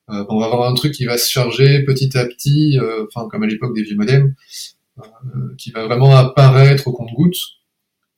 euh, 0.09 0.25
on 0.27 0.41
va 0.41 0.47
avoir 0.47 0.69
un 0.69 0.73
truc 0.73 0.91
qui 0.91 1.05
va 1.05 1.17
se 1.17 1.31
charger 1.31 1.83
petit 1.83 2.17
à 2.17 2.25
petit, 2.25 2.77
enfin 3.07 3.29
comme 3.29 3.43
à 3.43 3.47
l'époque 3.47 3.73
des 3.73 3.83
vieux 3.83 3.95
modems, 3.95 4.35
qui 5.57 5.71
va 5.71 5.85
vraiment 5.85 6.13
apparaître 6.13 6.89
au 6.89 6.91
compte-goutte. 6.91 7.37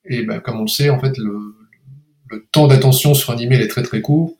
Et 0.05 0.23
ben, 0.23 0.39
comme 0.39 0.57
on 0.57 0.63
le 0.63 0.67
sait, 0.67 0.89
en 0.89 0.99
fait, 0.99 1.15
le, 1.19 1.53
temps 2.51 2.65
d'attention 2.65 3.13
sur 3.13 3.31
un 3.31 3.37
email 3.37 3.61
est 3.61 3.67
très 3.67 3.83
très 3.83 4.01
court. 4.01 4.35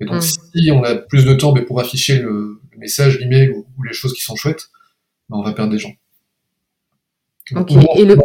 Et 0.00 0.06
donc, 0.06 0.16
mm. 0.16 0.20
si 0.22 0.70
on 0.72 0.84
a 0.84 0.94
plus 0.94 1.26
de 1.26 1.34
temps 1.34 1.52
mais 1.52 1.66
pour 1.66 1.80
afficher 1.80 2.18
le, 2.18 2.62
message, 2.78 3.18
l'email 3.20 3.50
ou, 3.50 3.66
ou, 3.76 3.82
les 3.82 3.92
choses 3.92 4.14
qui 4.14 4.22
sont 4.22 4.36
chouettes, 4.36 4.70
ben, 5.28 5.36
on 5.36 5.42
va 5.42 5.52
perdre 5.52 5.70
des 5.70 5.78
gens. 5.78 5.92
Ok. 7.54 7.72
Et 7.96 8.06
le, 8.06 8.16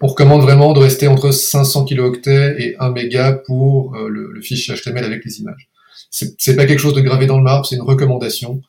on 0.00 0.08
recommande 0.08 0.42
vraiment 0.42 0.72
de 0.72 0.80
rester 0.80 1.08
entre 1.08 1.30
500 1.30 1.84
kilooctets 1.84 2.56
et 2.58 2.76
1 2.78 2.90
méga 2.90 3.32
pour 3.32 3.94
euh, 3.94 4.08
le, 4.08 4.40
fichier 4.40 4.74
HTML 4.74 5.04
avec 5.04 5.24
les 5.24 5.40
images. 5.40 5.68
C'est 6.10 6.54
pas 6.54 6.66
quelque 6.66 6.78
chose 6.78 6.94
de 6.94 7.00
gravé 7.00 7.26
dans 7.26 7.38
le 7.38 7.42
marbre, 7.42 7.66
c'est 7.66 7.74
une 7.76 7.82
recommandation. 7.82 8.60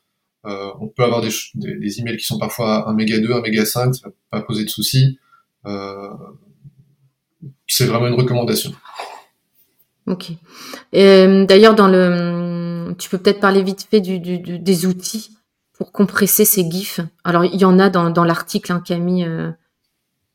Euh, 0.46 0.70
on 0.80 0.88
peut 0.88 1.04
avoir 1.04 1.22
des, 1.22 2.00
emails 2.00 2.18
qui 2.18 2.26
sont 2.26 2.40
parfois 2.40 2.90
1 2.90 2.94
méga 2.94 3.20
2, 3.20 3.34
1 3.34 3.42
méga 3.42 3.66
5, 3.66 3.94
ça 3.96 4.08
va 4.08 4.14
pas 4.32 4.42
poser 4.42 4.64
de 4.64 4.70
soucis. 4.70 5.20
Euh, 5.66 6.10
c'est 7.68 7.86
vraiment 7.86 8.08
une 8.08 8.14
recommandation. 8.14 8.72
Ok. 10.08 10.32
D'ailleurs, 10.94 11.74
dans 11.74 11.88
le, 11.88 12.94
tu 12.98 13.10
peux 13.10 13.18
peut-être 13.18 13.40
parler 13.40 13.64
vite 13.64 13.88
fait 13.90 14.02
du, 14.02 14.20
des 14.20 14.86
outils 14.86 15.32
pour 15.74 15.92
compresser 15.92 16.46
ces 16.46 16.70
GIFs. 16.70 17.00
Alors, 17.24 17.44
il 17.46 17.60
y 17.60 17.66
en 17.66 17.80
a 17.80 17.90
dans, 17.90 18.12
dans 18.12 18.24
l'article 18.24 18.72
hein, 18.72 18.84
qu'a 18.86 18.98
mis 18.98 19.26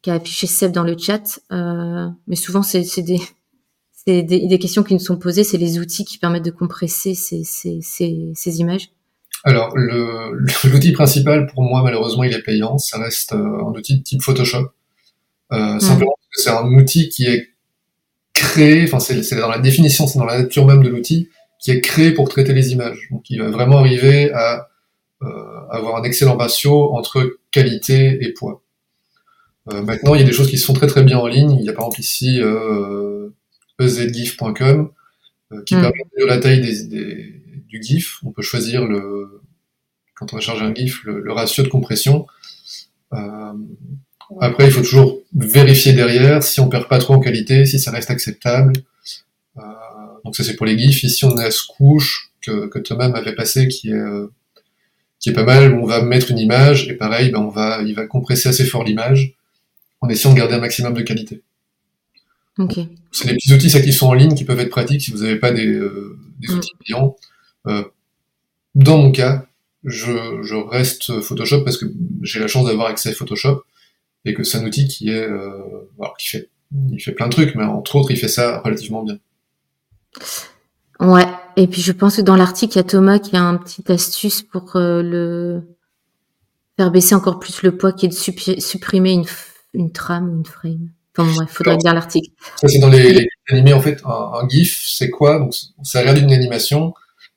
qui 0.02 0.10
a 0.10 0.14
affiché 0.14 0.46
Seb 0.46 0.72
dans 0.72 0.84
le 0.84 0.96
chat. 0.96 1.40
Euh, 1.52 2.06
mais 2.26 2.36
souvent, 2.36 2.62
c'est 2.62 2.82
des, 3.02 3.20
des, 4.06 4.22
des, 4.22 4.58
questions 4.58 4.82
qui 4.82 4.94
nous 4.94 5.00
sont 5.00 5.16
posées. 5.16 5.44
C'est 5.44 5.58
les 5.58 5.78
outils 5.78 6.04
qui 6.04 6.18
permettent 6.18 6.44
de 6.44 6.50
compresser 6.50 7.14
ces, 7.14 7.44
ces, 7.44 7.80
ces, 7.82 8.32
ces 8.34 8.60
images. 8.60 8.90
Alors, 9.44 9.74
l'outil 10.64 10.92
principal, 10.92 11.46
pour 11.46 11.62
moi, 11.62 11.82
malheureusement, 11.82 12.24
il 12.24 12.32
est 12.32 12.42
payant. 12.42 12.78
Ça 12.78 12.98
reste 12.98 13.32
euh, 13.32 13.64
un 13.64 13.72
outil 13.72 13.98
de 13.98 14.02
type 14.02 14.22
Photoshop. 14.22 14.70
Euh, 15.52 15.74
mmh. 15.74 15.80
Simplement 15.80 16.14
parce 16.16 16.36
que 16.36 16.42
c'est 16.42 16.50
un 16.50 16.72
outil 16.74 17.08
qui 17.08 17.26
est 17.26 17.48
créé, 18.32 18.84
enfin, 18.84 19.00
c'est 19.00 19.36
dans 19.36 19.48
la 19.48 19.58
définition, 19.58 20.06
c'est 20.06 20.18
dans 20.18 20.24
la 20.24 20.42
nature 20.42 20.66
même 20.66 20.82
de 20.82 20.88
l'outil, 20.88 21.28
qui 21.58 21.72
est 21.72 21.80
créé 21.80 22.12
pour 22.12 22.28
traiter 22.28 22.54
les 22.54 22.72
images. 22.72 23.08
Donc, 23.10 23.28
il 23.28 23.40
va 23.40 23.50
vraiment 23.50 23.78
arriver 23.78 24.32
à 24.32 24.68
euh, 25.22 25.26
avoir 25.70 25.96
un 25.96 26.04
excellent 26.04 26.36
ratio 26.36 26.94
entre 26.94 27.38
qualité 27.50 28.18
et 28.22 28.32
poids. 28.32 28.62
Euh, 29.68 29.82
maintenant, 29.82 30.14
il 30.14 30.20
y 30.20 30.24
a 30.24 30.26
des 30.26 30.32
choses 30.32 30.50
qui 30.50 30.58
se 30.58 30.64
font 30.64 30.72
très 30.72 30.86
très 30.86 31.02
bien 31.02 31.18
en 31.18 31.26
ligne. 31.26 31.52
Il 31.52 31.64
y 31.64 31.68
a 31.68 31.72
par 31.72 31.84
exemple 31.84 32.00
ici 32.00 32.40
euh, 32.40 33.28
ezgif.com 33.78 34.90
euh, 35.52 35.62
qui 35.64 35.74
hmm. 35.74 35.82
permet 35.82 36.04
de 36.18 36.26
la 36.26 36.38
taille 36.38 36.60
des, 36.60 37.42
du 37.68 37.82
GIF. 37.82 38.18
On 38.24 38.30
peut 38.30 38.42
choisir 38.42 38.86
le, 38.86 39.42
quand 40.14 40.32
on 40.32 40.36
va 40.36 40.40
charger 40.40 40.64
un 40.64 40.74
GIF, 40.74 41.02
le, 41.04 41.32
ratio 41.32 41.62
de 41.62 41.68
compression. 41.68 42.26
Euh, 43.12 43.52
après, 44.40 44.66
il 44.66 44.70
faut 44.70 44.82
toujours 44.82 45.18
vérifier 45.34 45.92
derrière 45.92 46.42
si 46.42 46.60
on 46.60 46.68
perd 46.68 46.88
pas 46.88 46.98
trop 46.98 47.14
en 47.14 47.20
qualité, 47.20 47.66
si 47.66 47.80
ça 47.80 47.90
reste 47.90 48.10
acceptable. 48.10 48.74
Euh, 49.56 49.62
donc 50.24 50.36
ça 50.36 50.44
c'est 50.44 50.54
pour 50.54 50.66
les 50.66 50.78
GIFs. 50.78 51.02
Ici 51.02 51.24
on 51.24 51.36
a 51.36 51.48
couche 51.76 52.30
que, 52.40 52.68
que 52.68 52.78
Thomas 52.78 53.08
m'avait 53.08 53.34
passé 53.34 53.66
qui 53.68 53.90
est 53.90 54.04
qui 55.18 55.30
est 55.30 55.32
pas 55.32 55.44
mal. 55.44 55.74
Où 55.74 55.82
on 55.82 55.86
va 55.86 56.02
mettre 56.02 56.30
une 56.30 56.38
image 56.38 56.88
et 56.88 56.94
pareil, 56.94 57.30
ben 57.30 57.40
on 57.40 57.48
va 57.48 57.82
il 57.82 57.94
va 57.94 58.06
compresser 58.06 58.48
assez 58.48 58.64
fort 58.64 58.84
l'image 58.84 59.34
en 60.00 60.08
essayant 60.08 60.32
de 60.32 60.38
garder 60.38 60.54
un 60.54 60.60
maximum 60.60 60.94
de 60.94 61.02
qualité. 61.02 61.42
C'est 63.12 63.28
des 63.28 63.34
petits 63.34 63.54
outils 63.54 63.70
ça, 63.70 63.80
qui 63.80 63.92
sont 63.92 64.06
en 64.06 64.14
ligne, 64.14 64.34
qui 64.34 64.44
peuvent 64.44 64.60
être 64.60 64.70
pratiques 64.70 65.02
si 65.02 65.10
vous 65.10 65.18
n'avez 65.18 65.36
pas 65.36 65.50
des, 65.50 65.66
euh, 65.66 66.18
mm. 66.48 66.54
outils 66.54 66.72
payants. 66.84 67.16
Euh, 67.66 67.84
dans 68.74 68.98
mon 68.98 69.12
cas, 69.12 69.46
je, 69.84 70.68
reste 70.68 71.20
Photoshop 71.20 71.64
parce 71.64 71.78
que 71.78 71.86
j'ai 72.22 72.40
la 72.40 72.48
chance 72.48 72.66
d'avoir 72.66 72.88
accès 72.88 73.10
à 73.10 73.12
Photoshop 73.12 73.62
et 74.24 74.34
que 74.34 74.44
c'est 74.44 74.58
un 74.58 74.64
outil 74.64 74.88
qui 74.88 75.10
est, 75.10 75.26
euh, 75.26 75.88
qui 76.18 76.28
fait, 76.28 76.48
il 76.92 77.00
fait 77.00 77.12
plein 77.12 77.26
de 77.26 77.32
trucs, 77.32 77.54
mais 77.54 77.64
entre 77.64 77.96
autres, 77.96 78.10
il 78.10 78.18
fait 78.18 78.28
ça 78.28 78.60
relativement 78.60 79.02
bien. 79.02 79.18
Ouais. 81.00 81.26
Et 81.56 81.66
puis 81.66 81.80
je 81.80 81.92
pense 81.92 82.16
que 82.16 82.22
dans 82.22 82.36
l'article, 82.36 82.74
il 82.74 82.76
y 82.76 82.80
a 82.80 82.84
Thomas 82.84 83.18
qui 83.18 83.36
a 83.36 83.42
un 83.42 83.56
petit 83.56 83.90
astuce 83.90 84.42
pour 84.42 84.72
le 84.74 85.62
faire 86.76 86.90
baisser 86.90 87.14
encore 87.14 87.38
plus 87.38 87.62
le 87.62 87.76
poids, 87.76 87.92
qui 87.92 88.06
est 88.06 88.08
de 88.08 88.60
supprimer 88.60 89.12
une 89.12 89.24
une 89.74 89.92
trame 89.92 90.30
ou 90.30 90.36
une 90.36 90.46
frame 90.46 90.90
Enfin, 91.18 91.42
il 91.42 91.48
faudrait 91.48 91.76
dire 91.76 91.92
l'article. 91.92 92.30
Ça, 92.56 92.68
c'est 92.68 92.78
dans 92.78 92.88
les, 92.88 93.12
les 93.12 93.28
animés, 93.50 93.72
en 93.72 93.80
fait. 93.80 94.00
Un, 94.04 94.46
GIF, 94.48 94.80
c'est 94.86 95.10
quoi? 95.10 95.38
Donc, 95.38 95.54
ça 95.82 96.00
a 96.00 96.04
l'air 96.04 96.14
d'une 96.14 96.32
animation, 96.32 96.94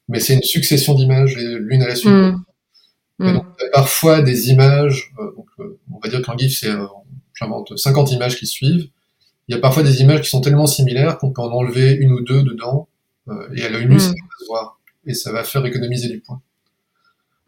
mais 0.08 0.20
c'est 0.20 0.36
une 0.36 0.44
succession 0.44 0.94
d'images 0.94 1.36
l'une 1.36 1.82
à 1.82 1.88
la 1.88 1.96
suite. 1.96 2.12
Hmm. 3.20 3.34
donc, 3.34 3.46
parfois 3.72 4.22
des 4.22 4.50
images, 4.50 5.14
euh, 5.20 5.32
donc, 5.36 5.46
euh, 5.60 5.80
on 5.92 6.00
va 6.00 6.10
dire 6.10 6.22
qu'un 6.22 6.38
GIF, 6.38 6.58
c'est, 6.60 6.70
euh, 6.70 6.86
j'invente, 7.34 7.78
50 7.78 8.12
images 8.12 8.38
qui 8.38 8.48
suivent. 8.48 8.90
Il 9.48 9.56
y 9.56 9.58
a 9.58 9.62
parfois 9.62 9.84
des 9.84 10.02
images 10.02 10.22
qui 10.22 10.30
sont 10.30 10.42
tellement 10.42 10.68
similaires 10.68 11.18
qu'on 11.18 11.32
peut 11.32 11.42
en 11.42 11.52
enlever 11.52 11.94
une 11.94 12.12
ou 12.12 12.22
deux 12.22 12.44
dedans, 12.44 12.88
et 13.56 13.64
à 13.64 13.70
l'œil 13.70 13.88
nu, 13.88 14.00
ça 14.00 14.10
hmm. 14.10 14.14
va 14.14 14.40
se 14.40 14.46
voir. 14.48 14.80
Et 15.06 15.14
ça 15.14 15.32
va 15.32 15.44
faire 15.44 15.66
économiser 15.66 16.10
du 16.10 16.20
point. 16.20 16.42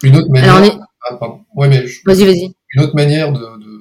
Une 0.03 0.17
autre 0.17 0.29
manière. 0.29 0.79
Ah, 1.09 1.19
ouais, 1.55 1.69
mais. 1.69 1.85
Vas-y, 2.05 2.25
vas-y. 2.25 2.55
Une 2.73 2.81
autre 2.81 2.95
manière 2.95 3.31
de 3.31 3.74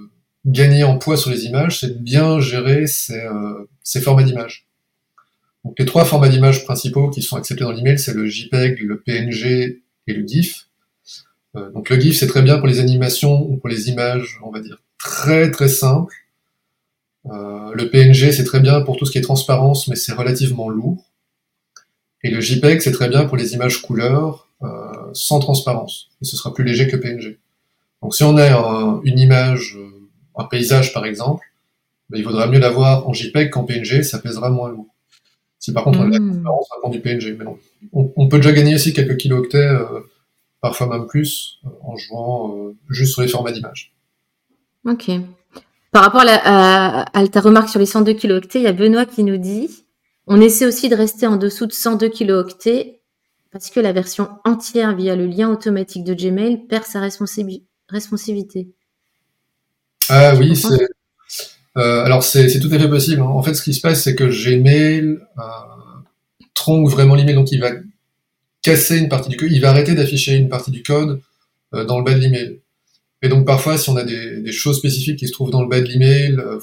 gagner 0.46 0.84
en 0.84 0.98
poids 0.98 1.16
sur 1.16 1.30
les 1.30 1.44
images, 1.44 1.80
c'est 1.80 1.88
de 1.88 1.98
bien 1.98 2.40
gérer 2.40 2.86
ces, 2.86 3.20
euh, 3.20 3.68
ces 3.82 4.00
formats 4.00 4.22
d'images. 4.22 4.66
Donc 5.64 5.78
les 5.78 5.86
trois 5.86 6.04
formats 6.04 6.28
d'images 6.28 6.64
principaux 6.64 7.08
qui 7.08 7.22
sont 7.22 7.36
acceptés 7.36 7.64
dans 7.64 7.72
l'email, 7.72 7.98
c'est 7.98 8.12
le 8.12 8.26
JPEG, 8.26 8.80
le 8.80 9.00
PNG 9.00 9.82
et 10.06 10.12
le 10.12 10.26
GIF. 10.26 10.68
Euh, 11.56 11.70
donc 11.70 11.88
le 11.88 11.98
GIF, 11.98 12.18
c'est 12.18 12.26
très 12.26 12.42
bien 12.42 12.58
pour 12.58 12.66
les 12.66 12.80
animations 12.80 13.42
ou 13.48 13.56
pour 13.56 13.68
les 13.68 13.88
images, 13.88 14.38
on 14.44 14.50
va 14.50 14.60
dire, 14.60 14.82
très 14.98 15.50
très 15.50 15.68
simples. 15.68 16.14
Euh, 17.26 17.72
le 17.74 17.88
PNG, 17.88 18.32
c'est 18.32 18.44
très 18.44 18.60
bien 18.60 18.82
pour 18.82 18.96
tout 18.96 19.06
ce 19.06 19.12
qui 19.12 19.18
est 19.18 19.22
transparence, 19.22 19.88
mais 19.88 19.96
c'est 19.96 20.12
relativement 20.12 20.68
lourd. 20.68 21.04
Et 22.22 22.30
le 22.30 22.40
JPEG, 22.40 22.80
c'est 22.80 22.92
très 22.92 23.08
bien 23.08 23.24
pour 23.24 23.36
les 23.36 23.54
images 23.54 23.82
couleurs 23.82 24.48
euh, 24.62 25.10
sans 25.12 25.40
transparence. 25.40 26.08
Et 26.22 26.24
ce 26.24 26.36
sera 26.36 26.52
plus 26.52 26.64
léger 26.64 26.88
que 26.88 26.96
PNG. 26.96 27.38
Donc 28.02 28.14
si 28.14 28.22
on 28.24 28.36
a 28.36 29.00
une 29.04 29.18
image 29.18 29.76
euh, 29.78 29.93
un 30.36 30.44
paysage 30.44 30.92
par 30.92 31.04
exemple, 31.04 31.44
ben, 32.10 32.18
il 32.18 32.24
vaudra 32.24 32.46
mieux 32.46 32.58
l'avoir 32.58 33.08
en 33.08 33.12
JPEG 33.12 33.50
qu'en 33.50 33.64
PNG, 33.64 34.02
ça 34.02 34.18
pèsera 34.18 34.50
moins 34.50 34.70
lourd. 34.70 34.94
Si 35.58 35.72
par 35.72 35.84
contre 35.84 36.00
on 36.00 36.12
a 36.12 36.18
mmh. 36.18 36.44
ça 36.44 36.76
prend 36.80 36.90
du 36.90 37.00
PNG, 37.00 37.36
mais 37.38 37.44
non. 37.44 37.58
On, 37.92 38.28
peut 38.28 38.36
déjà 38.36 38.52
gagner 38.52 38.74
aussi 38.74 38.92
quelques 38.92 39.16
kilooctets, 39.16 39.58
euh, 39.58 40.00
parfois 40.60 40.86
même 40.88 41.06
plus, 41.06 41.60
euh, 41.64 41.68
en 41.82 41.96
jouant 41.96 42.56
euh, 42.56 42.76
juste 42.90 43.12
sur 43.12 43.22
les 43.22 43.28
formats 43.28 43.52
d'image. 43.52 43.94
Ok. 44.86 45.10
par 45.90 46.02
rapport 46.02 46.24
à, 46.26 47.06
ta 47.32 47.40
remarque 47.40 47.70
sur 47.70 47.80
les 47.80 47.86
102 47.86 48.12
kilooctets, 48.12 48.60
il 48.60 48.64
y 48.64 48.66
a 48.66 48.72
Benoît 48.72 49.06
qui 49.06 49.24
nous 49.24 49.38
dit 49.38 49.70
on 50.26 50.40
essaie 50.40 50.66
aussi 50.66 50.88
de 50.88 50.94
rester 50.94 51.26
en 51.26 51.36
dessous 51.36 51.66
de 51.66 51.72
102 51.72 52.08
kilooctets 52.08 53.00
parce 53.50 53.70
que 53.70 53.80
la 53.80 53.92
version 53.92 54.28
entière 54.44 54.96
via 54.96 55.16
le 55.16 55.26
lien 55.26 55.50
automatique 55.50 56.04
de 56.04 56.12
Gmail 56.12 56.66
perd 56.66 56.84
sa 56.84 57.00
responsivité. 57.00 58.74
Ah 60.08 60.34
oui, 60.36 60.56
c'est. 60.56 60.88
Euh, 61.76 62.04
alors 62.04 62.22
c'est 62.22 62.60
tout 62.60 62.70
à 62.72 62.78
fait 62.78 62.88
possible. 62.88 63.22
En 63.22 63.42
fait, 63.42 63.54
ce 63.54 63.62
qui 63.62 63.74
se 63.74 63.80
passe, 63.80 64.02
c'est 64.02 64.14
que 64.14 64.24
Gmail 64.24 65.18
euh, 65.38 65.42
tronque 66.54 66.88
vraiment 66.88 67.14
l'email, 67.14 67.34
donc 67.34 67.50
il 67.52 67.60
va 67.60 67.72
casser 68.62 68.98
une 68.98 69.08
partie 69.08 69.28
du 69.28 69.36
code, 69.36 69.50
il 69.52 69.60
va 69.60 69.70
arrêter 69.70 69.94
d'afficher 69.94 70.34
une 70.36 70.48
partie 70.48 70.70
du 70.70 70.82
code 70.82 71.20
euh, 71.74 71.84
dans 71.84 71.98
le 71.98 72.04
bas 72.04 72.14
de 72.14 72.20
l'email. 72.20 72.60
Et 73.22 73.28
donc 73.28 73.46
parfois, 73.46 73.78
si 73.78 73.90
on 73.90 73.96
a 73.96 74.04
des, 74.04 74.52
choses 74.52 74.78
spécifiques 74.78 75.18
qui 75.18 75.28
se 75.28 75.32
trouvent 75.32 75.50
dans 75.50 75.62
le 75.62 75.68
bas 75.68 75.80
de 75.80 75.86
l'email, 75.86 76.38
euh, 76.38 76.58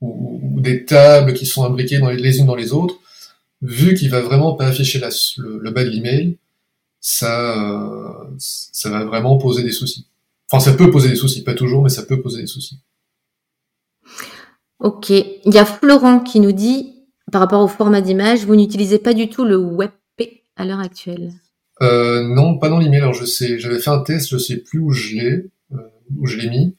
ou, 0.00 0.60
des 0.60 0.84
tables 0.84 1.34
qui 1.34 1.46
sont 1.46 1.64
imbriquées 1.64 1.98
dans 1.98 2.10
les, 2.10 2.38
unes 2.38 2.46
dans 2.46 2.54
les 2.54 2.72
autres, 2.72 2.96
vu 3.62 3.94
qu'il 3.94 4.10
va 4.10 4.20
vraiment 4.20 4.54
pas 4.54 4.66
afficher 4.66 5.00
le, 5.38 5.70
bas 5.70 5.84
de 5.84 5.90
l'email, 5.90 6.36
ça, 7.00 8.28
ça 8.38 8.90
va 8.90 9.04
vraiment 9.04 9.38
poser 9.38 9.62
des 9.62 9.72
soucis. 9.72 10.06
Enfin, 10.52 10.70
ça 10.70 10.76
peut 10.76 10.90
poser 10.90 11.08
des 11.08 11.16
soucis, 11.16 11.42
pas 11.42 11.54
toujours, 11.54 11.82
mais 11.82 11.88
ça 11.88 12.02
peut 12.02 12.20
poser 12.20 12.42
des 12.42 12.46
soucis. 12.46 12.82
Ok. 14.80 15.08
Il 15.08 15.40
y 15.46 15.56
a 15.56 15.64
Florent 15.64 16.20
qui 16.20 16.40
nous 16.40 16.52
dit, 16.52 17.06
par 17.30 17.40
rapport 17.40 17.62
au 17.62 17.68
format 17.68 18.02
d'image, 18.02 18.44
vous 18.44 18.54
n'utilisez 18.54 18.98
pas 18.98 19.14
du 19.14 19.30
tout 19.30 19.44
le 19.44 19.56
WebP 19.56 20.42
à 20.56 20.66
l'heure 20.66 20.80
actuelle. 20.80 21.32
Euh, 21.80 22.22
non, 22.22 22.58
pas 22.58 22.68
dans 22.68 22.78
l'email. 22.78 23.00
Alors 23.00 23.14
je 23.14 23.24
sais, 23.24 23.58
j'avais 23.58 23.78
fait 23.78 23.88
un 23.88 24.00
test, 24.00 24.28
je 24.28 24.36
sais 24.36 24.58
plus 24.58 24.78
où 24.78 24.90
je 24.92 25.14
l'ai, 25.14 25.50
euh, 25.72 25.76
où 26.18 26.26
je 26.26 26.36
l'ai 26.36 26.50
mis. 26.50 26.76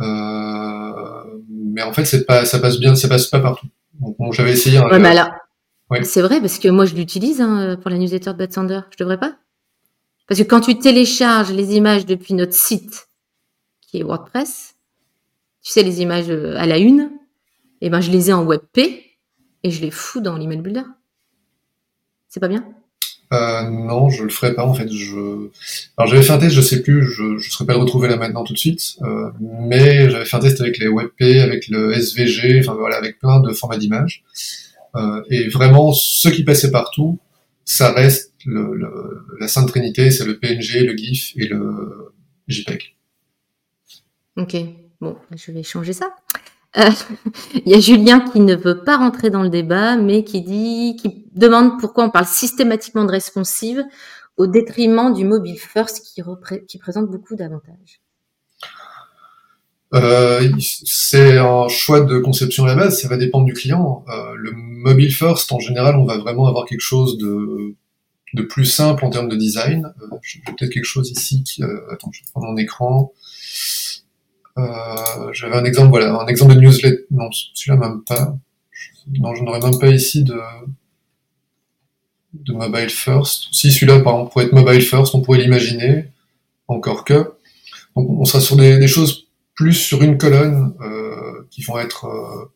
Euh, 0.00 1.24
mais 1.50 1.82
en 1.82 1.92
fait, 1.92 2.06
c'est 2.06 2.24
pas, 2.24 2.46
ça 2.46 2.58
passe 2.58 2.80
bien, 2.80 2.94
ça 2.94 3.08
passe 3.08 3.26
pas 3.26 3.40
partout. 3.40 3.66
Donc, 4.00 4.32
j'avais 4.32 4.52
essayé. 4.52 4.78
Un, 4.78 4.88
ouais, 4.88 4.98
mais 4.98 5.08
alors, 5.08 5.30
c'est 6.04 6.22
vrai 6.22 6.40
parce 6.40 6.58
que 6.58 6.68
moi 6.68 6.86
je 6.86 6.94
l'utilise 6.94 7.42
hein, 7.42 7.76
pour 7.82 7.90
la 7.90 7.98
newsletter 7.98 8.32
de 8.32 8.38
Bad 8.38 8.52
Sander. 8.52 8.80
Je 8.90 8.96
devrais 8.96 9.20
pas? 9.20 9.36
Parce 10.26 10.40
que 10.40 10.46
quand 10.46 10.60
tu 10.60 10.78
télécharges 10.78 11.52
les 11.52 11.74
images 11.74 12.06
depuis 12.06 12.34
notre 12.34 12.54
site, 12.54 13.08
qui 13.80 13.98
est 13.98 14.02
WordPress, 14.02 14.74
tu 15.62 15.72
sais 15.72 15.82
les 15.82 16.00
images 16.00 16.30
à 16.30 16.66
la 16.66 16.78
une, 16.78 17.10
eh 17.80 17.90
ben 17.90 18.00
je 18.00 18.10
les 18.10 18.30
ai 18.30 18.32
en 18.32 18.44
WebP 18.44 18.78
et 19.62 19.70
je 19.70 19.80
les 19.80 19.90
fous 19.90 20.20
dans 20.20 20.36
l'email 20.36 20.60
builder. 20.60 20.84
C'est 22.28 22.40
pas 22.40 22.48
bien? 22.48 22.64
Euh, 23.32 23.62
non, 23.68 24.10
je 24.10 24.22
le 24.22 24.30
ferai 24.30 24.54
pas 24.54 24.64
en 24.64 24.74
fait. 24.74 24.90
Je... 24.90 25.48
Alors 25.96 26.10
j'avais 26.10 26.22
fait 26.22 26.32
un 26.32 26.38
test, 26.38 26.54
je 26.54 26.60
sais 26.60 26.82
plus, 26.82 27.04
je 27.10 27.22
ne 27.22 27.38
serais 27.38 27.64
pas 27.64 27.72
le 27.72 27.80
retrouver 27.80 28.08
là 28.08 28.16
maintenant 28.16 28.44
tout 28.44 28.52
de 28.52 28.58
suite, 28.58 28.96
euh, 29.02 29.30
mais 29.40 30.10
j'avais 30.10 30.24
fait 30.24 30.36
un 30.36 30.40
test 30.40 30.60
avec 30.60 30.78
les 30.78 30.88
WebP, 30.88 31.40
avec 31.40 31.68
le 31.68 31.92
SVG, 31.92 32.60
enfin 32.60 32.74
voilà, 32.74 32.96
avec 32.96 33.18
plein 33.18 33.40
de 33.40 33.52
formats 33.52 33.78
d'images. 33.78 34.24
Euh, 34.96 35.22
et 35.30 35.48
vraiment, 35.48 35.92
ce 35.92 36.28
qui 36.28 36.44
passait 36.44 36.70
partout, 36.70 37.18
ça 37.64 37.92
reste 37.92 38.33
le, 38.46 39.26
la 39.40 39.48
Sainte 39.48 39.68
Trinité, 39.68 40.10
c'est 40.10 40.24
le 40.24 40.38
PNG, 40.38 40.84
le 40.86 40.96
GIF 40.96 41.32
et 41.36 41.46
le 41.46 42.14
JPEG. 42.48 42.96
Ok, 44.36 44.56
bon, 45.00 45.16
je 45.34 45.52
vais 45.52 45.62
changer 45.62 45.92
ça. 45.92 46.14
Euh, 46.76 46.90
il 47.54 47.72
y 47.72 47.74
a 47.74 47.80
Julien 47.80 48.20
qui 48.20 48.40
ne 48.40 48.54
veut 48.54 48.82
pas 48.82 48.96
rentrer 48.96 49.30
dans 49.30 49.42
le 49.42 49.48
débat, 49.48 49.96
mais 49.96 50.24
qui 50.24 50.42
dit, 50.42 50.96
qui 51.00 51.26
demande 51.34 51.78
pourquoi 51.80 52.04
on 52.04 52.10
parle 52.10 52.26
systématiquement 52.26 53.04
de 53.04 53.10
responsive 53.10 53.84
au 54.36 54.46
détriment 54.46 55.14
du 55.14 55.24
mobile 55.24 55.58
first 55.58 56.04
qui, 56.04 56.22
qui 56.66 56.78
présente 56.78 57.08
beaucoup 57.08 57.36
d'avantages. 57.36 58.00
Euh, 59.94 60.50
c'est 60.58 61.38
un 61.38 61.68
choix 61.68 62.00
de 62.00 62.18
conception 62.18 62.64
à 62.64 62.66
la 62.66 62.74
base, 62.74 63.00
ça 63.00 63.06
va 63.06 63.16
dépendre 63.16 63.44
du 63.44 63.52
client. 63.52 64.04
Euh, 64.08 64.34
le 64.36 64.50
mobile 64.52 65.12
first, 65.12 65.52
en 65.52 65.60
général, 65.60 65.96
on 65.96 66.04
va 66.04 66.18
vraiment 66.18 66.48
avoir 66.48 66.64
quelque 66.64 66.80
chose 66.80 67.16
de, 67.16 67.76
de 68.34 68.42
plus 68.42 68.66
simple 68.66 69.04
en 69.04 69.10
termes 69.10 69.28
de 69.28 69.36
design. 69.36 69.92
Euh, 70.02 70.16
J'ai 70.22 70.40
peut-être 70.40 70.70
quelque 70.70 70.84
chose 70.84 71.10
ici 71.10 71.42
qui, 71.44 71.62
euh, 71.62 71.92
attends, 71.92 72.10
je 72.12 72.20
vais 72.20 72.26
prendre 72.30 72.48
mon 72.48 72.56
écran. 72.56 73.12
Euh, 74.58 75.32
j'avais 75.32 75.56
un 75.56 75.64
exemple, 75.64 75.90
voilà, 75.90 76.14
un 76.14 76.26
exemple 76.26 76.54
de 76.54 76.60
newsletter. 76.60 77.06
Non, 77.10 77.30
celui-là 77.32 77.76
même 77.76 78.02
pas. 78.02 78.36
Non, 79.18 79.34
je 79.34 79.42
n'aurais 79.42 79.60
même 79.60 79.78
pas 79.78 79.90
ici 79.90 80.24
de 80.24 80.38
de 82.34 82.52
mobile 82.52 82.90
first. 82.90 83.46
Si 83.52 83.70
celui-là, 83.70 84.00
par 84.00 84.14
exemple, 84.14 84.32
pourrait 84.32 84.46
être 84.46 84.52
mobile 84.52 84.82
first, 84.82 85.14
on 85.14 85.20
pourrait 85.20 85.38
l'imaginer. 85.38 86.06
Encore 86.66 87.04
que. 87.04 87.34
Donc, 87.94 88.08
on 88.10 88.24
sera 88.24 88.40
sur 88.40 88.56
des, 88.56 88.88
choses 88.88 89.28
plus 89.54 89.74
sur 89.74 90.02
une 90.02 90.18
colonne 90.18 90.74
euh, 90.80 91.46
qui 91.50 91.62
vont 91.62 91.78
être, 91.78 92.06
euh, 92.06 92.50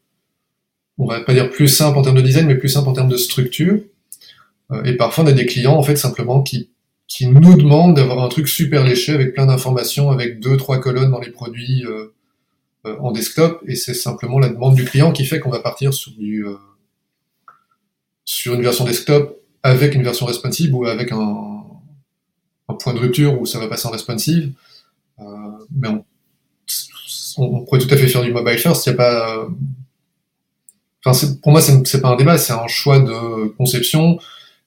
on 0.97 1.07
va 1.07 1.21
pas 1.21 1.35
dire 1.35 1.51
plus 1.51 1.69
simples 1.69 1.99
en 1.99 2.03
termes 2.03 2.17
de 2.17 2.23
design, 2.23 2.47
mais 2.47 2.57
plus 2.57 2.71
simples 2.71 2.89
en 2.89 2.95
termes 2.95 3.09
de 3.09 3.17
structure. 3.17 3.81
Et 4.85 4.95
parfois, 4.95 5.25
on 5.25 5.27
a 5.29 5.33
des 5.33 5.47
clients 5.47 5.77
en 5.77 5.83
fait 5.83 5.97
simplement 5.97 6.43
qui 6.43 6.71
qui 7.09 7.27
nous 7.27 7.57
demande 7.57 7.97
d'avoir 7.97 8.23
un 8.23 8.29
truc 8.29 8.49
super 8.49 8.85
léché 8.85 9.13
avec 9.15 9.33
plein 9.33 9.47
d'informations, 9.47 10.11
avec 10.11 10.41
deux, 10.41 10.59
trois 10.59 10.79
colonnes 10.79 11.11
dans 11.11 11.21
les 11.21 11.31
produits 11.31 11.85
euh, 11.87 12.15
euh, 12.87 12.97
en 13.01 13.11
desktop, 13.11 13.63
et 13.67 13.77
c'est 13.77 13.95
simplement 13.95 14.39
la 14.39 14.51
demande 14.51 14.75
du 14.75 14.85
client 14.85 15.11
qui 15.11 15.25
fait 15.25 15.41
qu'on 15.41 15.51
va 15.51 15.61
partir 15.61 15.95
sur 15.95 16.13
du 16.13 16.47
euh, 16.47 16.55
sur 18.27 18.55
une 18.55 18.63
version 18.63 18.85
desktop 18.85 19.41
avec 19.63 19.95
une 19.95 20.03
version 20.03 20.27
responsive 20.27 20.75
ou 20.75 20.85
avec 20.85 21.11
un, 21.11 21.65
un 22.69 22.75
point 22.75 22.93
de 22.93 22.99
rupture 22.99 23.41
où 23.41 23.47
ça 23.47 23.59
va 23.59 23.69
passer 23.69 23.89
en 23.89 23.91
responsive. 23.91 24.53
mais 25.75 25.89
on, 25.89 26.05
on, 27.39 27.65
pourrait 27.65 27.81
tout 27.81 27.93
à 27.93 27.97
fait 27.97 28.07
faire 28.07 28.23
du 28.23 28.33
mobile 28.33 28.59
first, 28.59 28.85
il 28.87 28.91
a 28.91 28.95
pas. 28.95 29.49
Enfin, 31.05 31.27
pour 31.43 31.53
moi, 31.53 31.63
c'est 31.63 32.03
pas 32.03 32.11
un 32.11 32.17
débat, 32.17 32.37
c'est 32.37 32.53
un 32.53 32.67
choix 32.67 33.01
de 33.01 33.49
conception. 33.57 34.19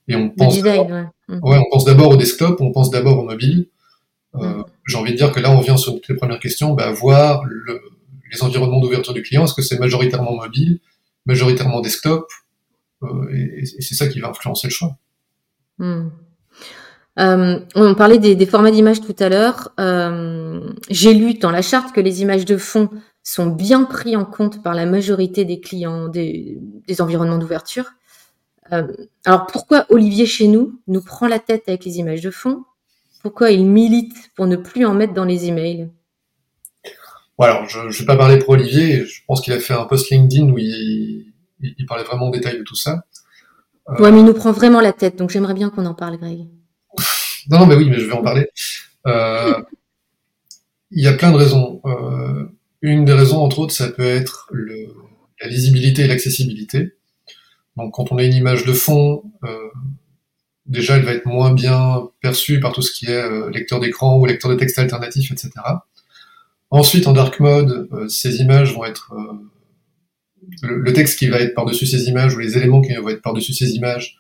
Et 0.08 0.16
on 0.16 0.30
pense. 0.30 0.58
Ouais, 0.60 1.58
on 1.58 1.70
pense 1.72 1.86
d'abord 1.86 2.10
au 2.10 2.18
desktop, 2.18 2.60
on 2.60 2.72
pense 2.72 2.90
d'abord 2.90 3.20
au 3.20 3.24
mobile. 3.24 3.68
Euh, 4.36 4.40
mm. 4.40 4.66
J'ai 4.88 4.98
envie 4.98 5.12
de 5.12 5.18
dire 5.18 5.32
que 5.32 5.40
là, 5.40 5.52
on 5.52 5.62
vient 5.62 5.78
sur 5.78 6.00
les 6.08 6.16
premières 6.16 6.40
questions, 6.40 6.74
bah, 6.74 6.92
voir 6.92 7.44
les 8.32 8.44
environnements 8.44 8.80
d'ouverture 8.80 9.14
du 9.14 9.22
client. 9.22 9.46
Est-ce 9.46 9.54
que 9.54 9.62
c'est 9.62 9.80
majoritairement 9.80 10.36
mobile, 10.36 10.80
majoritairement 11.26 11.82
desktop 11.82 12.28
euh, 13.04 13.30
Et, 13.34 13.66
c'est 13.66 13.96
ça 13.96 14.08
qui 14.08 14.20
va 14.20 14.30
influencer 14.30 14.68
le 14.68 14.72
choix. 14.72 14.98
Mm. 15.78 16.10
Euh, 17.20 17.60
on 17.76 17.96
parlait 17.96 18.20
des, 18.20 18.46
formats 18.46 18.72
d'images 18.72 19.02
tout 19.02 19.16
à 19.20 19.30
l'heure. 19.30 19.70
J'ai 20.90 21.14
lu 21.14 21.36
dans 21.36 21.52
la 21.52 21.62
charte 21.62 21.94
que 21.94 22.02
les 22.02 22.22
images 22.22 22.46
de 22.46 22.58
fond 22.58 22.90
sont 23.24 23.48
bien 23.48 23.84
pris 23.84 24.16
en 24.16 24.26
compte 24.26 24.64
par 24.64 24.74
la 24.74 24.86
majorité 24.86 25.46
des 25.46 25.60
clients 25.60 26.08
des 26.08 26.58
environnements 27.00 27.38
d'ouverture. 27.38 27.92
Euh, 28.74 28.88
alors 29.26 29.48
pourquoi 29.48 29.86
Olivier 29.90 30.26
chez 30.26 30.48
nous 30.48 30.80
nous 30.88 31.02
prend 31.02 31.28
la 31.28 31.40
tête 31.40 31.64
avec 31.68 31.86
les 31.86 31.98
images 31.98 32.22
de 32.22 32.32
fond? 32.32 32.64
Pourquoi 33.22 33.52
il 33.52 33.66
milite 33.66 34.32
pour 34.36 34.48
ne 34.48 34.56
plus 34.56 34.86
en 34.86 34.94
mettre 34.94 35.14
dans 35.14 35.26
les 35.26 35.46
emails? 35.46 35.90
Alors 37.40 37.68
je 37.68 37.80
ne 37.80 37.92
vais 37.92 38.06
pas 38.06 38.18
parler 38.18 38.38
pour 38.38 38.50
Olivier, 38.50 39.06
je 39.06 39.22
pense 39.28 39.42
qu'il 39.42 39.54
a 39.54 39.60
fait 39.60 39.74
un 39.74 39.86
post 39.86 40.12
LinkedIn 40.12 40.50
où 40.50 40.60
il, 40.60 41.34
parlait 41.88 42.04
vraiment 42.04 42.28
en 42.28 42.30
détail 42.30 42.60
de 42.60 42.64
tout 42.64 42.76
ça. 42.76 43.06
Euh... 43.90 44.00
Ouais, 44.00 44.12
mais 44.12 44.20
il 44.20 44.26
nous 44.26 44.34
prend 44.34 44.52
vraiment 44.52 44.80
la 44.80 44.94
tête, 44.94 45.16
donc 45.16 45.32
j'aimerais 45.32 45.56
bien 45.56 45.72
qu'on 45.72 45.86
en 45.88 45.96
parle, 45.96 46.18
Greg. 46.18 46.48
non, 47.50 47.60
non, 47.60 47.66
mais 47.66 47.76
oui, 47.76 47.90
mais 47.90 48.00
je 48.00 48.06
vais 48.06 48.14
en 48.14 48.22
parler. 48.22 48.48
Euh, 49.08 49.60
il 50.92 51.04
y 51.04 51.08
a 51.08 51.14
plein 51.14 51.32
de 51.32 51.38
raisons. 51.38 51.82
Euh, 51.86 52.46
une 52.84 53.06
des 53.06 53.14
raisons, 53.14 53.40
entre 53.40 53.60
autres, 53.60 53.74
ça 53.74 53.90
peut 53.90 54.06
être 54.06 54.48
le, 54.52 54.94
la 55.42 55.48
lisibilité 55.48 56.04
et 56.04 56.08
l'accessibilité. 56.08 56.96
Donc 57.78 57.94
quand 57.94 58.12
on 58.12 58.18
a 58.18 58.24
une 58.24 58.34
image 58.34 58.66
de 58.66 58.74
fond, 58.74 59.24
euh, 59.44 59.70
déjà 60.66 60.98
elle 60.98 61.06
va 61.06 61.14
être 61.14 61.26
moins 61.26 61.54
bien 61.54 62.10
perçue 62.22 62.60
par 62.60 62.74
tout 62.74 62.82
ce 62.82 62.92
qui 62.92 63.06
est 63.06 63.24
euh, 63.24 63.50
lecteur 63.50 63.80
d'écran 63.80 64.20
ou 64.20 64.26
lecteur 64.26 64.52
de 64.52 64.56
texte 64.56 64.78
alternatif, 64.80 65.32
etc. 65.32 65.52
Ensuite, 66.70 67.08
en 67.08 67.14
dark 67.14 67.40
mode, 67.40 67.90
euh, 67.92 68.08
ces 68.08 68.38
images 68.38 68.74
vont 68.74 68.86
être 68.86 69.14
le, 70.62 70.94
texte 70.94 71.20
qui 71.20 71.28
va 71.28 71.40
être 71.40 71.54
par-dessus 71.54 71.86
ces 71.86 72.08
images 72.08 72.36
ou 72.36 72.40
les 72.40 72.58
éléments 72.58 72.82
qui 72.82 72.94
vont 72.94 73.10
être 73.10 73.22
par-dessus 73.22 73.54
ces 73.54 73.72
images 73.72 74.18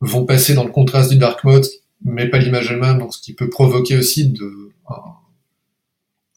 vont 0.00 0.24
passer 0.24 0.54
dans 0.54 0.64
le 0.64 0.70
contraste 0.70 1.10
du 1.10 1.18
dark 1.18 1.44
mode, 1.44 1.66
mais 2.04 2.28
pas 2.28 2.38
l'image 2.38 2.70
elle-même, 2.70 2.98
donc 2.98 3.14
ce 3.14 3.20
qui 3.20 3.34
peut 3.34 3.50
provoquer 3.50 3.98
aussi 3.98 4.34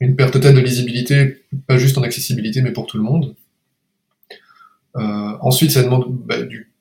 une 0.02 0.16
perte 0.18 0.34
totale 0.34 0.56
de 0.56 0.60
lisibilité, 0.60 1.46
pas 1.66 1.78
juste 1.78 1.98
en 1.98 2.04
accessibilité, 2.04 2.62
mais 2.62 2.74
pour 2.74 2.88
tout 2.88 2.98
le 2.98 3.04
monde. 3.04 3.36
Euh, 4.96 5.38
ensuite, 5.42 5.72
ça 5.72 5.84
demande 5.84 6.06
bah, 6.26 6.42
du 6.42 6.72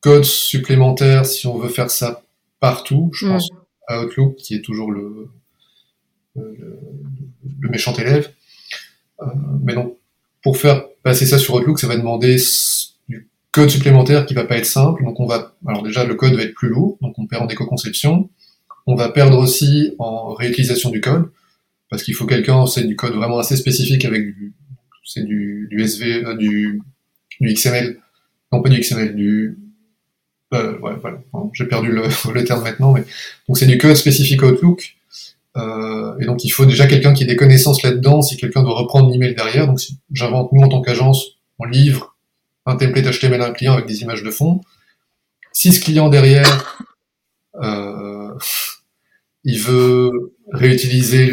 code 0.00 0.24
supplémentaire 0.24 1.26
si 1.26 1.46
on 1.46 1.58
veut 1.58 1.68
faire 1.68 1.90
ça 1.90 2.22
partout. 2.60 3.10
Je 3.12 3.26
pense 3.26 3.50
mm. 3.50 3.56
à 3.88 4.02
Outlook 4.02 4.36
qui 4.36 4.54
est 4.54 4.62
toujours 4.62 4.92
le, 4.92 5.28
le, 6.36 7.68
méchant 7.68 7.94
élève. 7.94 8.30
Euh, 9.22 9.26
mais 9.62 9.74
donc, 9.74 9.96
pour 10.42 10.56
faire 10.56 10.84
passer 11.02 11.26
ça 11.26 11.38
sur 11.38 11.54
Outlook, 11.54 11.78
ça 11.78 11.88
va 11.88 11.96
demander 11.96 12.36
du 13.08 13.28
code 13.52 13.70
supplémentaire 13.70 14.26
qui 14.26 14.34
va 14.34 14.44
pas 14.44 14.56
être 14.58 14.66
simple. 14.66 15.02
Donc 15.02 15.18
on 15.18 15.26
va, 15.26 15.56
alors 15.66 15.82
déjà 15.82 16.04
le 16.04 16.14
code 16.14 16.34
va 16.34 16.42
être 16.42 16.54
plus 16.54 16.68
lourd, 16.68 16.98
donc 17.00 17.18
on 17.18 17.26
perd 17.26 17.42
en 17.42 17.48
éco-conception. 17.48 18.30
On 18.86 18.94
va 18.94 19.08
perdre 19.08 19.38
aussi 19.38 19.94
en 19.98 20.34
réutilisation 20.34 20.90
du 20.90 21.00
code. 21.00 21.30
parce 21.90 22.02
qu'il 22.02 22.14
faut 22.14 22.26
quelqu'un, 22.26 22.66
c'est 22.66 22.84
du 22.84 22.96
code 22.96 23.14
vraiment 23.14 23.38
assez 23.38 23.56
spécifique 23.56 24.04
avec 24.04 24.22
du, 24.22 24.54
c'est 25.04 25.24
du, 25.24 25.68
du 25.70 25.82
SV, 25.82 26.24
euh, 26.24 26.34
du, 26.36 26.82
du 27.40 27.52
XML, 27.52 28.00
non 28.52 28.62
pas 28.62 28.68
du 28.68 28.80
XML, 28.80 29.14
du, 29.14 29.58
euh, 30.54 30.78
ouais, 30.78 30.92
voilà, 31.00 31.18
j'ai 31.52 31.66
perdu 31.66 31.90
le, 31.90 32.04
le, 32.32 32.44
terme 32.44 32.62
maintenant, 32.62 32.92
mais 32.92 33.04
donc 33.48 33.58
c'est 33.58 33.66
du 33.66 33.78
code 33.78 33.96
spécifique 33.96 34.42
Outlook, 34.42 34.96
euh, 35.56 36.18
et 36.20 36.26
donc 36.26 36.44
il 36.44 36.50
faut 36.50 36.66
déjà 36.66 36.86
quelqu'un 36.86 37.12
qui 37.12 37.24
ait 37.24 37.26
des 37.26 37.36
connaissances 37.36 37.82
là-dedans, 37.82 38.22
si 38.22 38.36
quelqu'un 38.36 38.62
doit 38.62 38.78
reprendre 38.78 39.10
l'email 39.10 39.34
derrière, 39.34 39.66
donc 39.66 39.80
si 39.80 39.98
j'invente 40.12 40.52
nous 40.52 40.62
en 40.62 40.68
tant 40.68 40.82
qu'agence, 40.82 41.38
on 41.58 41.64
livre 41.64 42.16
un 42.66 42.76
template 42.76 43.06
HTML 43.06 43.42
à 43.42 43.46
un 43.46 43.52
client 43.52 43.74
avec 43.74 43.86
des 43.86 44.02
images 44.02 44.22
de 44.22 44.30
fond, 44.30 44.60
si 45.52 45.72
ce 45.72 45.80
client 45.80 46.08
derrière, 46.08 46.78
euh, 47.62 48.34
il 49.44 49.58
veut 49.58 50.34
réutiliser 50.52 51.32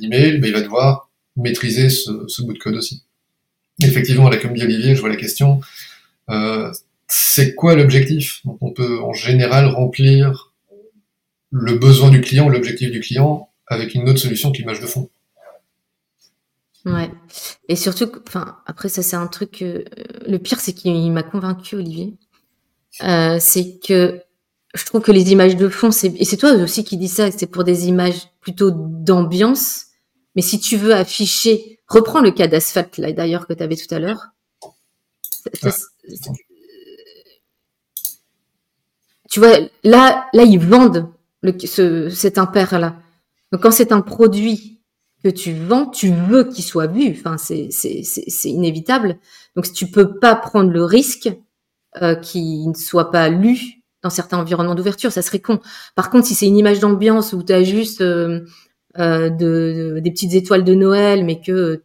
l'email, 0.00 0.40
mais 0.40 0.48
il 0.48 0.52
va 0.52 0.60
devoir 0.60 1.10
maîtriser 1.36 1.88
ce, 1.88 2.26
ce, 2.26 2.42
bout 2.42 2.54
de 2.54 2.58
code 2.58 2.74
aussi. 2.74 3.04
Effectivement, 3.82 4.28
comme 4.42 4.54
dit 4.54 4.64
Olivier, 4.64 4.94
je 4.94 5.00
vois 5.00 5.08
la 5.08 5.16
question. 5.16 5.60
Euh, 6.30 6.72
c'est 7.06 7.54
quoi 7.54 7.74
l'objectif? 7.74 8.42
On 8.60 8.72
peut 8.72 9.00
en 9.00 9.12
général 9.12 9.66
remplir 9.66 10.52
le 11.50 11.74
besoin 11.78 12.10
du 12.10 12.20
client, 12.20 12.48
l'objectif 12.48 12.90
du 12.90 13.00
client, 13.00 13.48
avec 13.66 13.94
une 13.94 14.08
autre 14.08 14.18
solution 14.18 14.52
que 14.52 14.58
l'image 14.58 14.80
de 14.80 14.86
fond. 14.86 15.08
Ouais. 16.84 17.10
Et 17.68 17.76
surtout, 17.76 18.10
après 18.66 18.88
ça 18.88 19.02
c'est 19.02 19.16
un 19.16 19.26
truc. 19.26 19.62
Euh, 19.62 19.84
le 20.26 20.38
pire, 20.38 20.60
c'est 20.60 20.72
qu'il 20.72 21.12
m'a 21.12 21.22
convaincu, 21.22 21.76
Olivier. 21.76 22.14
Euh, 23.02 23.38
c'est 23.40 23.78
que 23.78 24.20
je 24.74 24.84
trouve 24.84 25.02
que 25.02 25.12
les 25.12 25.32
images 25.32 25.56
de 25.56 25.68
fond, 25.68 25.90
c'est 25.90 26.12
et 26.16 26.24
c'est 26.24 26.36
toi 26.36 26.52
aussi 26.52 26.84
qui 26.84 26.96
dis 26.96 27.08
ça, 27.08 27.30
c'est 27.30 27.46
pour 27.46 27.64
des 27.64 27.88
images 27.88 28.28
plutôt 28.40 28.70
d'ambiance. 28.70 29.86
Mais 30.36 30.42
si 30.42 30.60
tu 30.60 30.76
veux 30.76 30.94
afficher, 30.94 31.77
reprends 31.88 32.20
le 32.20 32.30
cas 32.30 32.46
d'asphalte 32.46 32.98
là 32.98 33.12
d'ailleurs 33.12 33.46
que 33.46 33.52
tu 33.52 33.62
avais 33.62 33.76
tout 33.76 33.92
à 33.94 33.98
l'heure. 33.98 34.28
Tu 39.30 39.40
vois, 39.40 39.58
là, 39.84 40.26
là 40.32 40.42
ils 40.42 40.58
vendent 40.58 41.08
le, 41.42 41.58
ce, 41.58 42.08
cet 42.08 42.38
impair 42.38 42.78
là. 42.78 42.96
Donc 43.52 43.62
quand 43.62 43.70
c'est 43.70 43.92
un 43.92 44.00
produit 44.00 44.80
que 45.22 45.28
tu 45.28 45.52
vends, 45.52 45.86
tu 45.86 46.12
veux 46.12 46.44
qu'il 46.44 46.64
soit 46.64 46.86
vu. 46.86 47.16
Enfin, 47.18 47.38
c'est 47.38 47.68
c'est 47.70 48.50
inévitable. 48.50 49.18
Donc 49.56 49.72
tu 49.72 49.90
peux 49.90 50.18
pas 50.18 50.34
prendre 50.34 50.70
le 50.70 50.84
risque 50.84 51.30
euh, 52.02 52.14
qu'il 52.14 52.68
ne 52.68 52.74
soit 52.74 53.10
pas 53.10 53.28
lu 53.28 53.78
dans 54.02 54.10
certains 54.10 54.38
environnements 54.38 54.74
d'ouverture, 54.74 55.10
ça 55.10 55.22
serait 55.22 55.40
con. 55.40 55.60
Par 55.96 56.10
contre, 56.10 56.26
si 56.26 56.34
c'est 56.34 56.46
une 56.46 56.56
image 56.56 56.78
d'ambiance 56.78 57.32
où 57.32 57.42
tu 57.42 57.52
as 57.52 57.64
juste 57.64 58.00
euh, 58.00 58.40
euh, 58.98 59.30
de, 59.30 60.00
des 60.02 60.10
petites 60.10 60.34
étoiles 60.34 60.64
de 60.64 60.74
Noël, 60.74 61.24
mais 61.24 61.40
que 61.40 61.82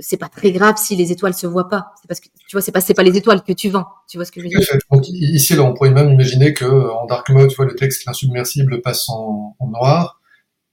c'est 0.00 0.16
pas 0.16 0.28
très 0.28 0.52
grave 0.52 0.76
si 0.76 0.96
les 0.96 1.12
étoiles 1.12 1.34
se 1.34 1.46
voient 1.46 1.68
pas. 1.68 1.92
C'est 2.00 2.08
parce 2.08 2.20
que 2.20 2.28
tu 2.48 2.54
vois, 2.54 2.60
c'est 2.60 2.72
pas 2.72 2.80
c'est 2.80 2.94
pas 2.94 3.02
les 3.02 3.16
étoiles 3.16 3.42
que 3.42 3.52
tu 3.52 3.70
vends. 3.70 3.86
Tu 4.08 4.18
vois 4.18 4.24
ce 4.24 4.32
que 4.32 4.40
je 4.40 4.44
veux 4.44 4.50
dire? 4.50 4.66
Donc, 4.90 5.08
Ici, 5.08 5.54
là, 5.54 5.62
on 5.62 5.74
pourrait 5.74 5.90
même 5.90 6.10
imaginer 6.10 6.52
que 6.52 6.64
en 6.64 7.06
dark 7.06 7.30
mode, 7.30 7.48
tu 7.48 7.56
vois, 7.56 7.66
le 7.66 7.74
texte 7.74 8.06
insubmersible 8.06 8.82
passe 8.82 9.08
en, 9.08 9.56
en, 9.58 9.68
noir 9.68 10.20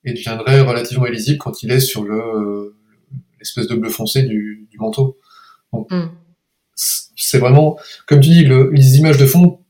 et 0.03 0.13
deviendrait 0.13 0.61
relativement 0.61 1.05
illisible 1.05 1.37
quand 1.37 1.63
il 1.63 1.71
est 1.71 1.79
sur 1.79 2.03
le 2.03 2.75
l'espèce 3.39 3.67
de 3.67 3.75
bleu 3.75 3.89
foncé 3.89 4.23
du, 4.23 4.67
du 4.69 4.77
manteau. 4.77 5.17
Donc, 5.71 5.89
mm. 5.91 6.11
c'est 6.75 7.37
vraiment, 7.37 7.77
comme 8.07 8.19
tu 8.19 8.29
dis, 8.29 8.43
le, 8.43 8.69
les 8.71 8.97
images 8.97 9.17
de 9.17 9.25
fond 9.25 9.61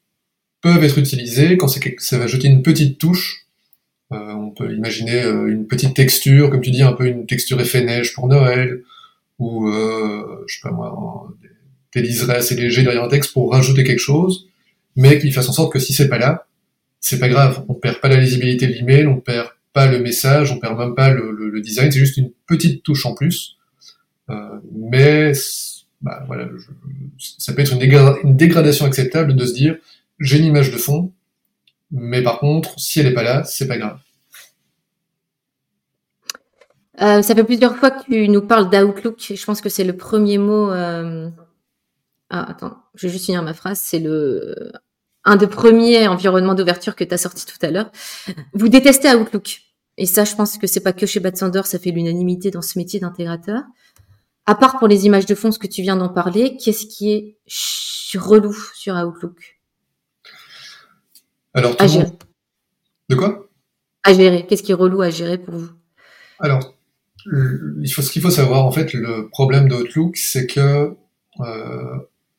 peuvent 0.62 0.84
être 0.84 0.98
utilisées 0.98 1.58
quand 1.58 1.68
ça 1.68 2.18
va 2.18 2.28
jeter 2.28 2.48
une 2.48 2.64
petite 2.64 2.98
touche. 3.00 3.49
Euh, 4.12 4.34
on 4.34 4.50
peut 4.50 4.74
imaginer 4.74 5.22
euh, 5.24 5.48
une 5.48 5.68
petite 5.68 5.96
texture, 5.96 6.50
comme 6.50 6.62
tu 6.62 6.72
dis, 6.72 6.82
un 6.82 6.94
peu 6.94 7.06
une 7.06 7.28
texture 7.28 7.60
effet 7.62 7.84
neige 7.84 8.14
pour 8.14 8.28
Noël, 8.28 8.82
ou 9.38 9.70
euh, 9.70 10.44
je 10.48 10.56
sais 10.56 10.62
pas 10.64 10.72
moi, 10.72 11.28
des, 11.94 12.02
liserés 12.02 12.36
assez 12.36 12.56
légers 12.56 12.84
derrière 12.84 13.04
un 13.04 13.10
texte 13.10 13.34
pour 13.34 13.52
rajouter 13.52 13.84
quelque 13.84 14.00
chose, 14.00 14.48
mais 14.96 15.20
qui 15.20 15.32
fasse 15.32 15.48
en 15.50 15.54
sorte 15.54 15.72
que 15.72 15.80
si 15.80 15.94
c'est 15.94 16.10
pas 16.10 16.18
là, 16.18 16.48
c'est 17.00 17.20
pas 17.20 17.30
grave. 17.30 17.64
On 17.70 17.76
perd 17.76 18.00
pas 18.00 18.10
la 18.10 18.18
lisibilité 18.18 18.68
de 18.68 18.74
l'email, 18.74 19.08
on 19.08 19.20
perd 19.20 19.50
pas 19.74 19.88
le 19.88 20.00
message, 20.00 20.52
on 20.52 20.60
perd 20.60 20.78
même 20.78 20.96
pas 20.96 21.12
le, 21.12 21.62
design, 21.62 21.92
c'est 21.92 22.00
juste 22.00 22.18
une 22.18 22.32
petite 22.48 22.84
touche 22.84 23.06
en 23.06 23.14
plus. 23.14 23.58
Euh, 24.30 24.60
mais 24.74 25.34
bah, 26.02 26.24
voilà, 26.28 26.48
ça 27.18 27.54
peut 27.54 27.62
être 27.62 27.74
une 27.74 28.36
dégradation 28.36 28.86
acceptable 28.86 29.36
de 29.36 29.46
se 29.46 29.54
dire 29.54 29.78
j'ai 30.20 30.38
une 30.38 30.46
image 30.46 30.72
de 30.72 30.78
fond, 30.78 31.12
mais 31.92 32.22
par 32.24 32.40
contre, 32.40 32.80
si 32.80 33.00
elle 33.00 33.08
n'est 33.08 33.14
pas 33.14 33.24
là, 33.24 33.44
c'est 33.44 33.68
pas 33.68 33.78
grave. 33.78 34.00
Euh, 37.02 37.22
ça 37.22 37.34
fait 37.34 37.44
plusieurs 37.44 37.78
fois 37.78 37.92
que 37.92 38.04
tu 38.06 38.28
nous 38.28 38.42
parles 38.42 38.70
d'Outlook. 38.70 39.34
Je 39.34 39.46
pense 39.46 39.62
que 39.62 39.70
c'est 39.70 39.86
le 39.86 39.96
premier 39.96 40.38
mot. 40.38 40.70
Euh... 40.72 41.30
Ah, 42.30 42.50
attends, 42.50 42.78
je 42.96 43.08
vais 43.08 43.14
juste 43.14 43.26
finir 43.26 43.42
ma 43.42 43.54
phrase. 43.54 43.80
C'est 43.82 44.00
le 44.00 44.72
un 45.26 45.36
des 45.36 45.48
premiers 45.48 46.08
environnements 46.08 46.56
d'ouverture 46.56 46.96
que 46.96 47.04
tu 47.04 47.14
as 47.14 47.18
sorti 47.18 47.46
tout 47.46 47.58
à 47.62 47.72
l'heure. 47.72 47.92
Vous 48.54 48.70
détestez 48.70 49.14
Outlook. 49.14 49.62
Et 49.98 50.06
ça, 50.06 50.24
je 50.24 50.34
pense 50.36 50.58
que 50.58 50.66
c'est 50.66 50.80
pas 50.80 50.94
que 50.94 51.06
chez 51.06 51.20
Bad 51.20 51.36
ça 51.36 51.80
fait 51.80 51.92
l'unanimité 51.92 52.52
dans 52.52 52.62
ce 52.62 52.80
métier 52.80 53.00
d'intégrateur. 53.00 53.64
À 54.46 54.56
part 54.56 54.80
pour 54.80 54.88
les 54.88 55.06
images 55.06 55.26
de 55.26 55.36
fond, 55.36 55.52
ce 55.52 55.60
que 55.60 55.68
tu 55.68 55.82
viens 55.82 55.98
d'en 55.98 56.10
parler, 56.10 56.58
qu'est-ce 56.58 56.86
qui 56.86 57.12
est 57.12 57.38
relou 58.18 58.56
sur 58.74 58.96
Outlook? 58.96 59.59
Alors, 61.54 61.76
tout 61.76 61.86
monde... 61.86 62.12
De 63.10 63.16
quoi? 63.16 63.48
À 64.04 64.14
gérer. 64.14 64.46
Qu'est-ce 64.46 64.64
qui 64.64 64.72
est 64.72 64.76
relou 64.76 65.02
à 65.02 65.10
gérer 65.10 65.38
pour 65.38 65.56
vous? 65.56 65.72
Alors, 66.40 66.74
il 67.26 67.92
faut, 67.92 68.02
ce 68.02 68.12
qu'il 68.12 68.22
faut 68.22 68.30
savoir, 68.30 68.66
en 68.66 68.72
fait, 68.72 68.94
le 68.94 69.30
problème 69.30 69.68
d'Outlook, 69.68 70.16
c'est 70.16 70.48
que 70.48 70.96
euh, 71.42 71.96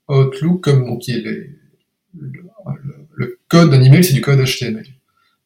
Outlook, 0.09 0.63
comme 0.63 0.87
donc, 0.87 1.07
il 1.09 1.27
est, 1.27 1.51
le, 2.15 3.39
code 3.49 3.71
d'un 3.71 3.83
email, 3.83 4.05
c'est 4.05 4.13
du 4.13 4.21
code 4.21 4.41
HTML. 4.41 4.87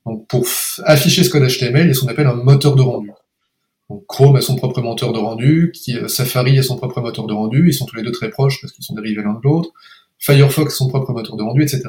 Donc, 0.06 0.26
pour 0.28 0.46
afficher 0.84 1.24
ce 1.24 1.30
code 1.30 1.42
HTML, 1.42 1.86
il 1.86 1.88
y 1.88 1.90
a 1.90 1.94
ce 1.94 2.00
qu'on 2.00 2.08
appelle 2.08 2.26
un 2.26 2.34
moteur 2.34 2.76
de 2.76 2.82
rendu. 2.82 3.10
Donc, 3.90 4.04
Chrome 4.06 4.36
a 4.36 4.40
son 4.40 4.56
propre 4.56 4.80
moteur 4.82 5.12
de 5.12 5.18
rendu, 5.18 5.72
qui, 5.74 5.96
euh, 5.96 6.08
Safari 6.08 6.58
a 6.58 6.62
son 6.62 6.76
propre 6.76 7.00
moteur 7.00 7.26
de 7.26 7.32
rendu, 7.32 7.68
ils 7.68 7.74
sont 7.74 7.86
tous 7.86 7.96
les 7.96 8.02
deux 8.02 8.12
très 8.12 8.30
proches 8.30 8.60
parce 8.60 8.72
qu'ils 8.72 8.84
sont 8.84 8.94
dérivés 8.94 9.22
l'un 9.22 9.34
de 9.34 9.40
l'autre. 9.42 9.70
Firefox 10.18 10.74
a 10.74 10.76
son 10.76 10.88
propre 10.88 11.12
moteur 11.12 11.36
de 11.36 11.42
rendu, 11.42 11.62
etc. 11.62 11.82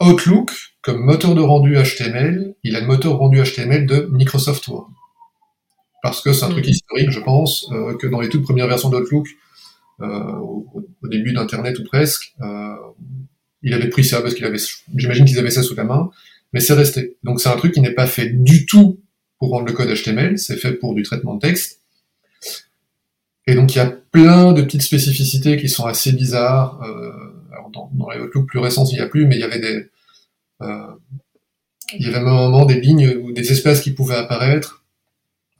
Outlook, 0.00 0.50
comme 0.80 1.04
moteur 1.04 1.34
de 1.34 1.40
rendu 1.40 1.76
HTML, 1.76 2.54
il 2.62 2.76
a 2.76 2.80
le 2.80 2.86
moteur 2.86 3.18
rendu 3.18 3.42
HTML 3.42 3.86
de 3.86 4.08
Microsoft 4.10 4.66
Word. 4.68 4.90
Parce 6.02 6.20
que 6.20 6.32
c'est 6.32 6.44
un 6.44 6.50
truc 6.50 6.66
mm. 6.66 6.70
historique, 6.70 7.10
je 7.10 7.20
pense, 7.20 7.68
euh, 7.72 7.96
que 7.96 8.06
dans 8.06 8.20
les 8.20 8.28
toutes 8.28 8.42
premières 8.42 8.66
versions 8.66 8.88
d'Outlook, 8.88 9.28
euh, 10.00 10.32
au, 10.38 10.84
début 11.04 11.32
d'Internet 11.32 11.78
ou 11.78 11.84
presque, 11.84 12.34
euh, 12.40 12.74
il 13.62 13.74
avait 13.74 13.88
pris 13.88 14.04
ça 14.04 14.20
parce 14.20 14.34
qu'il 14.34 14.44
avait, 14.44 14.58
j'imagine 14.96 15.24
qu'ils 15.24 15.38
avaient 15.38 15.50
ça 15.50 15.62
sous 15.62 15.74
la 15.74 15.84
main, 15.84 16.10
mais 16.52 16.60
c'est 16.60 16.74
resté. 16.74 17.16
Donc 17.22 17.40
c'est 17.40 17.48
un 17.48 17.56
truc 17.56 17.74
qui 17.74 17.80
n'est 17.80 17.94
pas 17.94 18.06
fait 18.06 18.30
du 18.30 18.66
tout 18.66 19.00
pour 19.38 19.50
rendre 19.50 19.66
le 19.66 19.72
code 19.72 19.88
HTML, 19.94 20.38
c'est 20.38 20.56
fait 20.56 20.72
pour 20.72 20.94
du 20.94 21.02
traitement 21.02 21.34
de 21.34 21.40
texte. 21.40 21.80
Et 23.46 23.54
donc 23.54 23.74
il 23.74 23.78
y 23.78 23.80
a 23.80 23.86
plein 23.86 24.52
de 24.52 24.62
petites 24.62 24.82
spécificités 24.82 25.56
qui 25.56 25.68
sont 25.68 25.84
assez 25.84 26.12
bizarres. 26.12 26.80
Euh, 26.82 27.12
dans, 27.72 27.90
dans, 27.94 28.10
les 28.10 28.20
Outlook 28.20 28.46
plus 28.46 28.58
récents, 28.58 28.84
il 28.86 28.94
n'y 28.94 29.00
a 29.00 29.08
plus, 29.08 29.26
mais 29.26 29.36
il 29.36 29.40
y 29.40 29.44
avait 29.44 29.60
des, 29.60 29.90
euh, 30.62 30.92
il 31.94 32.04
y 32.04 32.08
avait 32.08 32.16
à 32.16 32.20
un 32.20 32.50
moment 32.50 32.64
des 32.64 32.80
lignes 32.80 33.16
ou 33.22 33.32
des 33.32 33.52
espaces 33.52 33.80
qui 33.80 33.92
pouvaient 33.92 34.16
apparaître 34.16 34.84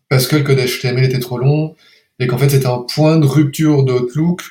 parce 0.09 0.27
que 0.27 0.37
le 0.37 0.42
code 0.42 0.59
HTML 0.59 1.05
était 1.05 1.18
trop 1.18 1.38
long 1.38 1.75
et 2.18 2.27
qu'en 2.27 2.38
fait 2.38 2.51
c'était 2.51 2.66
un 2.66 2.85
point 2.94 3.18
de 3.18 3.27
rupture 3.27 3.85
d'Outlook 3.85 4.42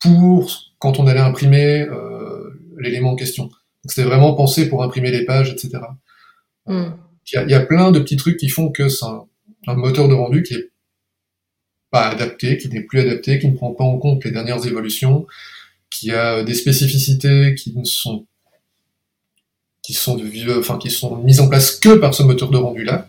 pour 0.00 0.72
quand 0.78 0.98
on 0.98 1.06
allait 1.06 1.20
imprimer 1.20 1.82
euh, 1.82 2.50
l'élément 2.78 3.12
en 3.12 3.16
question. 3.16 3.50
C'était 3.84 4.04
vraiment 4.04 4.34
pensé 4.34 4.68
pour 4.68 4.82
imprimer 4.82 5.10
les 5.10 5.24
pages, 5.24 5.50
etc. 5.50 5.78
Hmm. 6.66 6.90
Il, 7.26 7.34
y 7.34 7.36
a, 7.36 7.42
il, 7.42 7.50
y 7.50 7.54
a, 7.54 7.60
plein 7.60 7.92
de 7.92 8.00
petits 8.00 8.16
trucs 8.16 8.36
qui 8.36 8.48
font 8.48 8.70
que 8.70 8.88
c'est 8.88 9.04
un, 9.04 9.24
un, 9.66 9.74
moteur 9.74 10.08
de 10.08 10.14
rendu 10.14 10.42
qui 10.42 10.54
est 10.54 10.70
pas 11.90 12.08
adapté, 12.08 12.58
qui 12.58 12.68
n'est 12.68 12.82
plus 12.82 13.00
adapté, 13.00 13.38
qui 13.38 13.48
ne 13.48 13.56
prend 13.56 13.72
pas 13.74 13.84
en 13.84 13.98
compte 13.98 14.24
les 14.24 14.30
dernières 14.30 14.64
évolutions, 14.66 15.26
qui 15.92 16.10
a 16.10 16.42
des 16.42 16.54
spécificités 16.54 17.54
qui 17.54 17.76
ne 17.76 17.84
sont 17.84 18.26
qui 19.82 19.94
sont 19.94 20.20
enfin 20.58 20.78
qui 20.78 20.90
sont 20.90 21.16
mises 21.16 21.40
en 21.40 21.48
place 21.48 21.72
que 21.72 21.96
par 21.96 22.14
ce 22.14 22.22
moteur 22.22 22.50
de 22.50 22.56
rendu 22.56 22.84
là, 22.84 23.08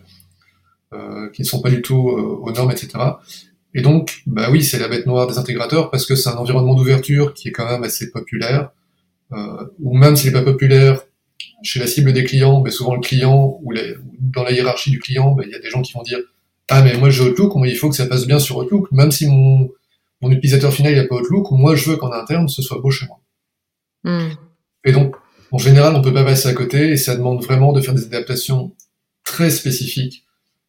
euh, 0.92 1.30
qui 1.30 1.42
ne 1.42 1.46
sont 1.46 1.62
pas 1.62 1.70
du 1.70 1.82
tout 1.82 2.10
euh, 2.10 2.38
aux 2.42 2.52
normes, 2.52 2.72
etc. 2.72 2.90
Et 3.74 3.80
donc, 3.80 4.22
bah 4.26 4.48
oui, 4.50 4.62
c'est 4.62 4.78
la 4.78 4.88
bête 4.88 5.06
noire 5.06 5.26
des 5.26 5.38
intégrateurs 5.38 5.90
parce 5.90 6.06
que 6.06 6.14
c'est 6.14 6.28
un 6.28 6.36
environnement 6.36 6.74
d'ouverture 6.74 7.34
qui 7.34 7.48
est 7.48 7.52
quand 7.52 7.68
même 7.68 7.84
assez 7.84 8.10
populaire, 8.10 8.70
euh, 9.32 9.64
ou 9.80 9.96
même 9.96 10.16
s'il 10.16 10.32
n'est 10.32 10.38
pas 10.38 10.44
populaire 10.44 11.02
chez 11.62 11.80
la 11.80 11.86
cible 11.86 12.12
des 12.12 12.24
clients, 12.24 12.60
mais 12.60 12.70
souvent 12.70 12.94
le 12.94 13.00
client 13.00 13.58
ou 13.62 13.70
les, 13.70 13.94
dans 14.20 14.42
la 14.42 14.52
hiérarchie 14.52 14.90
du 14.90 14.98
client, 14.98 15.32
bah, 15.32 15.44
il 15.46 15.52
y 15.52 15.54
a 15.54 15.58
des 15.58 15.70
gens 15.70 15.82
qui 15.82 15.92
vont 15.92 16.02
dire 16.02 16.18
ah 16.68 16.82
mais 16.82 16.96
moi 16.96 17.10
j'ai 17.10 17.22
Outlook, 17.22 17.52
il 17.64 17.76
faut 17.76 17.90
que 17.90 17.96
ça 17.96 18.06
passe 18.06 18.26
bien 18.26 18.38
sur 18.38 18.56
Outlook, 18.58 18.90
même 18.92 19.10
si 19.10 19.26
mon 19.26 19.70
mon 20.24 20.30
utilisateur 20.30 20.72
final 20.72 20.94
n'a 20.94 21.06
pas 21.06 21.16
Outlook, 21.16 21.50
moi 21.50 21.76
je 21.76 21.90
veux 21.90 21.96
qu'en 21.96 22.12
interne 22.12 22.48
ce 22.48 22.62
soit 22.62 22.80
beau 22.80 22.90
chez 22.90 23.06
moi. 23.06 23.20
Hmm. 24.04 24.32
Et 24.84 24.92
donc, 24.92 25.16
en 25.52 25.58
général, 25.58 25.94
on 25.94 26.02
peut 26.02 26.12
pas 26.12 26.24
passer 26.24 26.48
à 26.48 26.52
côté 26.52 26.90
et 26.90 26.96
ça 26.96 27.16
demande 27.16 27.42
vraiment 27.42 27.72
de 27.72 27.80
faire 27.80 27.94
des 27.94 28.04
adaptations 28.04 28.74
très 29.24 29.50
spécifiques 29.50 30.24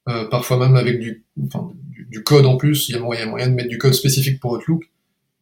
euh, 0.07 0.25
parfois 0.25 0.57
même 0.57 0.75
avec 0.75 0.99
du, 0.99 1.25
enfin, 1.45 1.71
du, 2.09 2.23
code 2.23 2.45
en 2.45 2.57
plus. 2.57 2.89
Il 2.89 2.95
y, 2.95 2.97
a 2.97 3.01
moyen, 3.01 3.25
moyen 3.25 3.47
de 3.47 3.53
mettre 3.53 3.69
du 3.69 3.79
code 3.79 3.93
spécifique 3.93 4.39
pour 4.39 4.51
Outlook, 4.51 4.83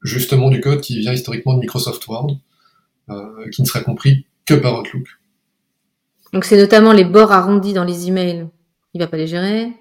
justement 0.04 0.49
du 0.49 0.62
code 0.62 0.80
qui 0.80 0.99
vient 0.99 1.12
historiquement 1.12 1.54
de 1.56 1.60
Microsoft 1.60 2.08
Word, 2.08 2.38
euh, 3.10 3.49
qui 3.49 3.62
ne 3.62 3.67
sera 3.67 3.82
compris 3.82 4.26
que 4.45 4.54
par 4.54 4.80
Outlook. 4.80 5.06
Donc 6.32 6.45
c'est 6.45 6.58
notamment 6.58 6.93
les 6.93 7.04
bords 7.04 7.32
arrondis 7.32 7.73
dans 7.73 7.84
les 7.84 8.08
emails. 8.08 8.47
Il 8.93 8.99
va 8.99 9.08
pas 9.08 9.17
les 9.17 9.28
gérer. 9.28 9.73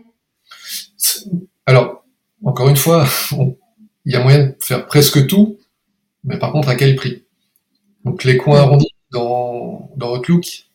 Alors 1.66 2.04
encore 2.44 2.68
une 2.68 2.76
fois, 2.76 3.06
il 4.04 4.12
y 4.12 4.16
a 4.16 4.22
moyen 4.22 4.46
de 4.46 4.56
faire 4.60 4.86
presque 4.86 5.26
tout, 5.26 5.58
mais 6.24 6.38
par 6.38 6.52
contre 6.52 6.68
à 6.68 6.74
quel 6.74 6.96
prix? 6.96 7.22
Donc 8.04 8.24
les 8.24 8.36
coins 8.36 8.60
arrondis 8.60 8.88
dans, 9.12 9.90
dans 9.96 10.16
Outlook, 10.16 10.66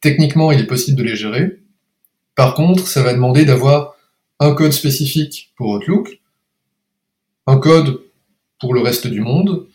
techniquement 0.00 0.52
il 0.52 0.60
est 0.60 0.66
possible 0.66 0.98
de 0.98 1.04
les 1.04 1.16
gérer. 1.16 1.58
Par 2.34 2.54
contre, 2.54 2.86
ça 2.86 3.02
va 3.02 3.14
demander 3.14 3.44
d'avoir 3.44 3.94
un 4.40 4.54
code 4.54 4.72
spécifique 4.72 5.52
pour 5.56 5.70
Outlook, 5.70 6.20
un 7.46 7.58
code 7.58 8.00
pour 8.60 8.74
le 8.74 8.80
reste 8.80 9.06
du 9.06 9.20
monde. 9.20 9.66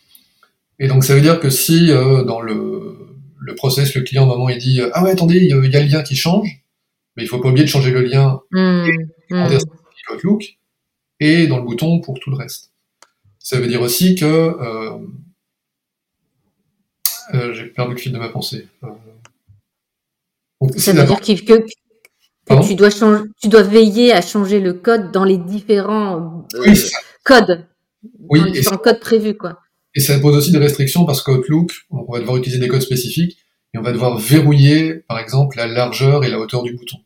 Et 0.79 0.87
donc 0.87 1.03
ça 1.03 1.15
veut 1.15 1.21
dire 1.21 1.39
que 1.39 1.49
si 1.49 1.91
euh, 1.91 2.23
dans 2.23 2.41
le, 2.41 3.01
le 3.39 3.55
process, 3.55 3.95
le 3.95 4.01
client, 4.01 4.23
au 4.23 4.27
moment, 4.27 4.49
il 4.49 4.57
dit 4.57 4.81
Ah 4.93 5.03
ouais, 5.03 5.11
attendez, 5.11 5.37
il 5.37 5.45
y, 5.45 5.53
a 5.53 5.55
le 5.55 5.87
lien 5.87 6.03
qui 6.03 6.15
change, 6.15 6.63
mais 7.15 7.23
il 7.23 7.27
faut 7.27 7.39
pas 7.39 7.49
oublier 7.49 7.65
de 7.65 7.69
changer 7.69 7.91
le 7.91 8.01
lien 8.01 8.41
mmh, 8.51 8.87
mmh. 9.29 9.57
Outlook 10.13 10.57
et 11.19 11.47
dans 11.47 11.57
le 11.57 11.63
bouton 11.63 11.99
pour 12.01 12.19
tout 12.19 12.29
le 12.29 12.35
reste. 12.35 12.70
Ça 13.43 13.59
veut 13.59 13.67
dire 13.67 13.81
aussi 13.81 14.15
que 14.15 14.25
euh, 14.25 14.97
euh, 17.33 17.53
j'ai 17.53 17.65
perdu 17.65 17.93
le 17.93 17.99
fil 17.99 18.11
de 18.11 18.19
ma 18.19 18.29
pensée. 18.29 18.67
Euh, 18.83 18.87
ça 20.77 20.93
veut 20.93 21.05
dire 21.05 21.45
que, 21.45 21.65
tu 22.67 22.75
dois 22.75 22.91
changer, 22.91 23.23
tu 23.41 23.47
dois 23.47 23.63
veiller 23.63 24.13
à 24.13 24.21
changer 24.21 24.59
le 24.59 24.73
code 24.73 25.11
dans 25.11 25.23
les 25.23 25.37
différents 25.37 26.47
codes, 27.23 27.65
oui, 28.29 28.43
les 28.45 28.51
différents 28.51 28.77
codes 28.77 28.99
prévus, 28.99 29.35
quoi. 29.35 29.59
Et 29.95 29.99
ça 29.99 30.19
pose 30.19 30.37
aussi 30.37 30.51
des 30.51 30.59
restrictions 30.59 31.05
parce 31.05 31.21
qu'Outlook, 31.21 31.71
on 31.89 32.11
va 32.11 32.19
devoir 32.19 32.37
utiliser 32.37 32.59
des 32.59 32.67
codes 32.67 32.81
spécifiques 32.81 33.37
et 33.73 33.77
on 33.77 33.81
va 33.81 33.91
devoir 33.91 34.17
verrouiller, 34.17 34.95
par 35.07 35.19
exemple, 35.19 35.57
la 35.57 35.67
largeur 35.67 36.23
et 36.23 36.29
la 36.29 36.39
hauteur 36.39 36.61
du 36.61 36.75
bouton. 36.75 36.97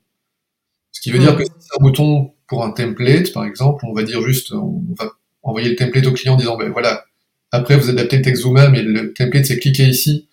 Ce 0.92 1.00
qui 1.00 1.12
veut 1.12 1.20
dire 1.20 1.36
que 1.36 1.44
si 1.44 1.52
c'est 1.60 1.80
un 1.80 1.82
bouton 1.82 2.34
pour 2.48 2.64
un 2.64 2.72
template, 2.72 3.32
par 3.32 3.46
exemple, 3.46 3.86
on 3.86 3.94
va 3.94 4.04
dire 4.04 4.22
juste, 4.22 4.52
on 4.52 4.84
va 4.98 5.12
envoyer 5.46 5.70
le 5.70 5.76
template 5.76 6.06
au 6.08 6.12
client 6.12 6.34
en 6.34 6.38
disant, 6.38 6.58
ben 6.58 6.72
voilà, 6.72 7.06
après 7.52 7.78
vous 7.78 7.90
adaptez 7.90 8.18
le 8.18 8.22
texte 8.24 8.44
vous-même 8.44 8.76
et 8.76 8.82
le 8.82 9.14
template 9.14 9.46
c'est 9.46 9.60
cliquer 9.60 9.88
ici, 9.88 10.28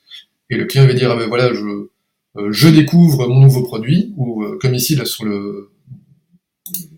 et 0.51 0.57
le 0.57 0.67
client 0.67 0.87
va 0.87 0.95
dire, 0.95 1.11
ah 1.13 1.17
ben 1.17 1.29
voilà, 1.29 1.55
je, 1.55 1.89
euh, 2.37 2.51
je 2.51 2.69
découvre 2.69 3.29
mon 3.29 3.41
nouveau 3.41 3.63
produit, 3.63 4.13
ou 4.17 4.43
euh, 4.43 4.59
comme 4.61 4.75
ici, 4.75 4.97
là, 4.97 5.05
sur 5.05 5.25
le, 5.25 5.71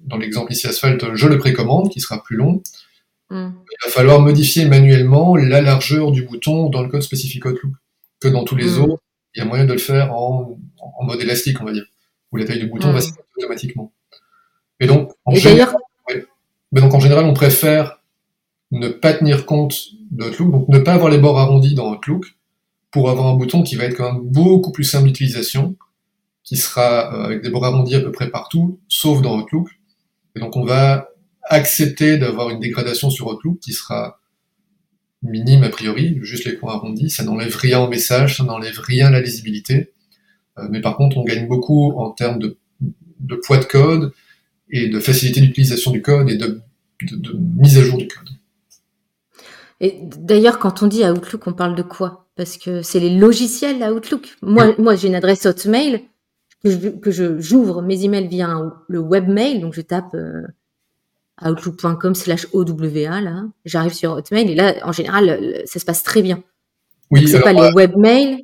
dans 0.05 0.17
l'exemple 0.17 0.53
ici 0.53 0.67
Asphalt, 0.67 1.15
je 1.15 1.27
le 1.27 1.39
précommande, 1.39 1.91
qui 1.91 2.01
sera 2.01 2.23
plus 2.23 2.37
long. 2.37 2.63
Mm. 3.31 3.51
Il 3.51 3.85
va 3.85 3.91
falloir 3.91 4.21
modifier 4.21 4.67
manuellement 4.67 5.37
la 5.37 5.61
largeur 5.61 6.13
du 6.13 6.23
bouton 6.23 6.69
dans 6.69 6.83
le 6.83 6.89
code 6.89 7.03
spécifique 7.03 7.45
Outlook. 7.47 7.73
Que 8.21 8.29
dans 8.29 8.45
tous 8.45 8.57
les 8.57 8.79
mm. 8.79 8.83
autres, 8.83 9.03
il 9.35 9.41
y 9.41 9.43
a 9.43 9.45
moyen 9.45 9.65
de 9.65 9.73
le 9.73 9.79
faire 9.79 10.15
en, 10.15 10.59
en 10.81 11.05
mode 11.05 11.21
élastique, 11.21 11.61
on 11.61 11.65
va 11.65 11.73
dire, 11.73 11.87
où 12.31 12.37
la 12.37 12.45
taille 12.45 12.61
du 12.61 12.67
bouton 12.67 12.93
va 12.93 12.99
mm. 12.99 13.03
s'adapter 13.03 13.25
automatiquement. 13.39 13.93
Et 14.81 14.87
donc, 14.87 15.13
en 15.25 15.35
général, 15.35 15.77
Mais 16.73 16.81
donc, 16.81 16.93
en 16.95 17.01
général, 17.01 17.25
on 17.25 17.35
préfère 17.35 18.01
ne 18.75 18.89
pas 18.89 19.15
tenir 19.15 19.47
compte 19.47 19.77
d'Outlook, 20.11 20.51
donc 20.51 20.69
ne 20.69 20.79
pas 20.79 20.95
avoir 20.95 21.11
les 21.11 21.19
bords 21.19 21.39
arrondis 21.39 21.75
dans 21.75 21.93
Outlook, 21.93 22.37
pour 22.91 23.11
avoir 23.11 23.27
un 23.27 23.35
bouton 23.35 23.63
qui 23.63 23.77
va 23.77 23.85
être 23.85 23.97
quand 23.97 24.13
même 24.13 24.23
beaucoup 24.23 24.73
plus 24.73 24.85
simple 24.85 25.07
d'utilisation, 25.07 25.77
qui 26.45 26.57
sera 26.57 27.15
euh, 27.15 27.25
avec 27.25 27.43
des 27.43 27.51
bords 27.51 27.65
arrondis 27.65 27.95
à 27.95 28.01
peu 28.01 28.13
près 28.13 28.31
partout, 28.31 28.81
sauf 28.89 29.23
dans 29.23 29.39
Outlook. 29.39 29.69
Et 30.37 30.41
donc, 30.41 30.57
on 30.57 30.65
va 30.65 31.09
accepter 31.45 32.19
d'avoir 32.19 32.51
une 32.51 32.61
dégradation 32.61 33.11
sur 33.11 33.29
Outlook 33.29 33.59
qui 33.61 33.73
sera 33.73 34.21
minime 35.23 35.65
a 35.65 35.71
priori, 35.71 36.19
juste 36.23 36.45
les 36.45 36.53
points 36.53 36.75
arrondis, 36.75 37.11
ça 37.11 37.25
n'enlève 37.25 37.57
rien 37.57 37.81
au 37.81 37.89
message, 37.89 38.37
ça 38.37 38.45
n'enlève 38.45 38.79
rien 38.79 39.07
à 39.07 39.11
la 39.11 39.21
lisibilité, 39.21 39.93
euh, 40.59 40.69
mais 40.71 40.81
par 40.81 40.97
contre 40.97 41.17
on 41.17 41.25
gagne 41.25 41.49
beaucoup 41.49 41.93
en 41.93 42.11
termes 42.11 42.39
de, 42.39 42.59
de 43.21 43.37
poids 43.37 43.57
de 43.57 43.65
code 43.65 44.13
et 44.71 44.89
de 44.89 45.01
facilité 45.01 45.41
d'utilisation 45.41 45.91
du 45.91 46.03
code 46.03 46.31
et 46.31 46.37
de, 46.37 46.61
de, 47.03 47.33
mise 47.57 47.79
à 47.79 47.83
jour 47.83 47.99
du 47.99 48.07
code. 48.07 48.29
Et 49.85 50.01
d'ailleurs, 50.01 50.59
quand 50.59 50.83
on 50.83 50.87
dit 50.87 51.05
Outlook, 51.05 51.47
on 51.47 51.53
parle 51.53 51.75
de 51.75 51.83
quoi? 51.83 52.27
Parce 52.37 52.57
que 52.57 52.81
c'est 52.81 53.01
les 53.01 53.11
logiciels 53.11 53.83
Outlook. 53.83 54.35
Moi, 54.41 54.75
moi 54.79 54.97
j'ai 54.97 55.09
une 55.09 55.15
adresse 55.15 55.45
Hotmail 55.45 56.09
que 56.63 57.11
je 57.11 57.39
j'ouvre 57.39 57.83
mes 57.83 58.03
emails 58.05 58.27
via 58.27 58.49
le 58.89 58.99
webmail, 58.99 59.61
donc 59.61 59.75
je 59.75 59.83
tape 59.83 60.15
euh, 60.15 60.41
outlook.com 61.45 62.15
slash 62.15 62.47
OWA, 62.55 63.21
là. 63.21 63.45
J'arrive 63.67 63.93
sur 63.93 64.13
Hotmail 64.13 64.51
et 64.51 64.55
là, 64.55 64.75
en 64.85 64.93
général, 64.93 65.63
ça 65.67 65.79
se 65.79 65.85
passe 65.85 66.03
très 66.03 66.23
bien. 66.23 66.43
Oui, 67.11 67.29
c'est 67.29 67.41
pas 67.41 67.53
les 67.53 67.61
euh, 67.61 67.73
webmails. 67.75 68.43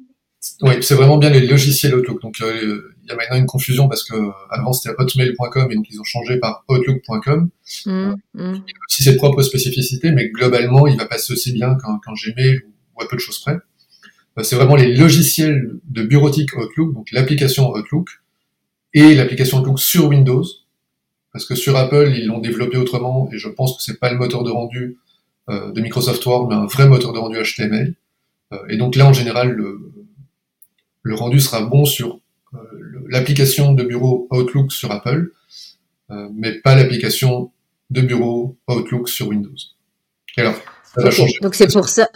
Oui, 0.61 0.75
c'est 0.83 0.95
vraiment 0.95 1.17
bien 1.17 1.31
les 1.31 1.47
logiciels 1.47 1.95
Outlook. 1.95 2.21
Donc, 2.21 2.37
euh, 2.43 2.93
y 3.11 3.13
a 3.13 3.17
maintenant 3.17 3.37
une 3.37 3.47
confusion 3.47 3.89
parce 3.89 4.05
que 4.05 4.15
avant 4.51 4.73
c'était 4.73 4.95
hotmail.com 4.99 5.71
et 5.71 5.75
donc 5.75 5.87
ils 5.91 6.01
ont 6.01 6.05
changé 6.05 6.39
par 6.39 6.65
outlook.com. 6.69 7.51
Mmh, 7.87 7.91
mmh. 7.91 8.15
Il 8.35 8.45
a 8.45 8.85
aussi 8.89 9.03
ses 9.03 9.17
propres 9.17 9.43
spécificités, 9.43 10.13
mais 10.13 10.29
globalement, 10.31 10.87
il 10.87 10.97
va 10.97 11.07
passer 11.07 11.33
aussi 11.33 11.53
bien 11.53 11.77
qu'un 11.77 12.13
Gmail 12.13 12.61
ou 12.95 13.03
à 13.03 13.09
peu 13.09 13.17
de 13.17 13.21
choses 13.21 13.41
près. 13.41 13.59
Euh, 14.39 14.43
c'est 14.43 14.57
vraiment 14.57 14.77
les 14.77 14.95
logiciels 14.95 15.71
de 15.89 16.03
bureautique 16.03 16.57
Outlook, 16.57 16.95
donc 16.95 17.11
l'application 17.13 17.73
Outlook 17.73 18.09
et 18.95 19.15
l'application 19.15 19.59
Outlook 19.59 19.79
sur 19.79 20.09
Windows 20.09 20.45
parce 21.33 21.45
que 21.45 21.55
sur 21.55 21.77
Apple, 21.77 22.13
ils 22.17 22.27
l'ont 22.27 22.39
développé 22.39 22.77
autrement, 22.77 23.29
et 23.33 23.39
je 23.39 23.49
pense 23.49 23.77
que 23.77 23.83
c'est 23.83 23.99
pas 23.99 24.11
le 24.11 24.19
moteur 24.19 24.43
de 24.43 24.51
rendu 24.51 24.99
euh, 25.49 25.71
de 25.73 25.81
Microsoft 25.81 26.25
Word, 26.27 26.49
mais 26.49 26.55
un 26.55 26.67
vrai 26.67 26.89
moteur 26.89 27.13
de 27.13 27.19
rendu 27.19 27.39
HTML. 27.41 27.95
Euh, 28.53 28.59
et 28.69 28.77
donc 28.77 28.97
là, 28.97 29.07
en 29.07 29.13
général, 29.13 29.51
le, 29.51 29.81
le 31.03 31.15
rendu 31.15 31.41
sera 31.41 31.63
bon 31.63 31.85
sur 31.85 32.21
euh, 32.55 32.59
l'application 33.11 33.73
de 33.73 33.83
bureau 33.83 34.27
Outlook 34.31 34.73
sur 34.73 34.91
Apple, 34.91 35.33
mais 36.33 36.55
pas 36.61 36.75
l'application 36.75 37.53
de 37.91 38.01
bureau 38.01 38.57
Outlook 38.69 39.09
sur 39.09 39.29
Windows. 39.29 39.51
alors, 40.37 40.55
ça 40.95 41.03
va 41.03 41.11
changer. 41.11 41.39
Donc 41.43 41.55
c'est 41.55 41.73
pour 41.73 41.89
ça. 41.89 42.09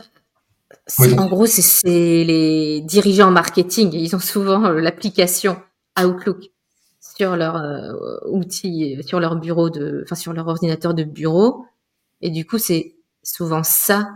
en 0.98 1.26
gros, 1.26 1.46
c'est 1.46 2.24
les 2.24 2.80
dirigeants 2.80 3.30
marketing, 3.30 3.92
ils 3.92 4.16
ont 4.16 4.20
souvent 4.20 4.70
l'application 4.70 5.56
Outlook 6.02 6.50
sur 7.16 7.36
leur 7.36 7.56
euh, 7.56 8.18
outil, 8.26 8.98
sur 9.06 9.20
leur 9.20 9.36
bureau 9.36 9.70
de, 9.70 10.02
enfin 10.04 10.16
sur 10.16 10.32
leur 10.32 10.48
ordinateur 10.48 10.94
de 10.94 11.04
bureau. 11.04 11.64
Et 12.20 12.30
du 12.30 12.46
coup, 12.46 12.58
c'est 12.58 12.96
souvent 13.22 13.62
ça 13.62 14.08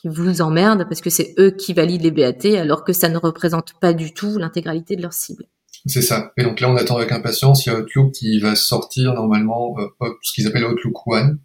qui 0.00 0.08
vous 0.08 0.40
emmerde 0.40 0.86
parce 0.88 1.00
que 1.00 1.10
c'est 1.10 1.34
eux 1.38 1.50
qui 1.50 1.72
valident 1.72 2.02
les 2.02 2.10
BAT 2.10 2.58
alors 2.58 2.84
que 2.84 2.92
ça 2.92 3.08
ne 3.08 3.16
représente 3.16 3.74
pas 3.80 3.92
du 3.92 4.12
tout 4.12 4.38
l'intégralité 4.38 4.96
de 4.96 5.02
leur 5.02 5.12
cible. 5.12 5.44
C'est 5.86 6.02
ça. 6.02 6.32
Et 6.36 6.42
donc 6.42 6.60
là, 6.60 6.70
on 6.70 6.76
attend 6.76 6.96
avec 6.96 7.12
impatience. 7.12 7.64
Il 7.64 7.72
y 7.72 7.72
a 7.72 7.78
Outlook 7.78 8.12
qui 8.12 8.40
va 8.40 8.56
sortir 8.56 9.14
normalement 9.14 9.76
euh, 9.78 10.08
ce 10.22 10.32
qu'ils 10.32 10.46
appellent 10.46 10.64
Outlook 10.64 11.06
One, 11.06 11.38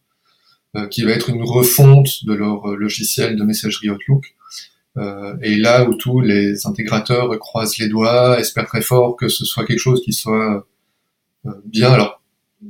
euh, 0.75 0.88
qui 0.88 1.04
va 1.04 1.12
être 1.12 1.30
une 1.30 1.43
refonte 1.43 2.25
de 2.25 2.34
leur 2.34 2.67
logiciel 2.67 3.36
de 3.36 3.43
messagerie 3.43 3.89
Outlook. 3.89 4.36
et 5.41 5.56
là 5.56 5.88
où 5.88 5.95
tous 5.95 6.19
les 6.19 6.65
intégrateurs 6.65 7.38
croisent 7.39 7.77
les 7.77 7.88
doigts, 7.88 8.39
espèrent 8.39 8.67
très 8.67 8.82
fort 8.82 9.15
que 9.15 9.30
ce 9.30 9.45
soit 9.45 9.65
quelque 9.65 9.80
chose 9.80 10.01
qui 10.04 10.13
soit 10.13 10.65
euh, 11.45 11.51
bien. 11.65 11.91
Alors, 11.91 12.21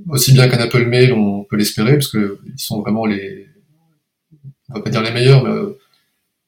aussi 0.10 0.34
bien 0.34 0.47
qu'un 0.47 0.60
Apple 0.60 0.86
Mail, 0.86 1.13
on 1.13 1.43
peut 1.43 1.57
l'espérer, 1.57 1.93
parce 1.93 2.07
que 2.07 2.39
ils 2.45 2.60
sont 2.60 2.81
vraiment 2.81 3.05
les, 3.05 3.47
on 4.69 4.75
va 4.75 4.81
pas 4.81 4.89
dire 4.89 5.01
les 5.01 5.12
meilleurs, 5.12 5.43
mais 5.43 5.49
euh, 5.49 5.78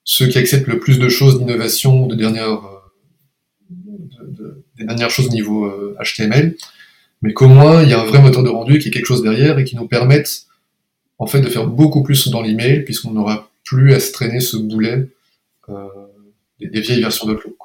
ceux 0.03 0.27
qui 0.27 0.37
acceptent 0.37 0.67
le 0.67 0.79
plus 0.79 0.99
de 0.99 1.09
choses 1.09 1.39
d'innovation, 1.39 2.07
de 2.07 2.15
dernière, 2.15 2.51
euh, 2.51 2.72
des 4.77 4.85
dernières 4.85 5.09
choses 5.09 5.29
niveau 5.29 5.71
HTML, 6.01 6.55
mais 7.21 7.33
qu'au 7.33 7.47
moins 7.47 7.83
il 7.83 7.89
y 7.89 7.93
a 7.93 8.01
un 8.01 8.05
vrai 8.05 8.21
moteur 8.21 8.43
de 8.43 8.49
rendu 8.49 8.79
qui 8.79 8.89
est 8.89 8.91
quelque 8.91 9.05
chose 9.05 9.21
derrière 9.21 9.59
et 9.59 9.63
qui 9.63 9.75
nous 9.75 9.87
permette 9.87 10.45
en 11.19 11.27
fait 11.27 11.41
de 11.41 11.49
faire 11.49 11.67
beaucoup 11.67 12.03
plus 12.03 12.29
dans 12.29 12.41
l'email 12.41 12.83
puisqu'on 12.83 13.11
n'aura 13.11 13.49
plus 13.63 13.93
à 13.93 13.99
se 13.99 14.11
traîner 14.11 14.39
ce 14.39 14.57
boulet 14.57 15.07
des, 16.59 16.67
des, 16.67 16.81
vieilles 16.81 17.01
versions 17.01 17.27
de 17.27 17.35
Flow. 17.35 17.55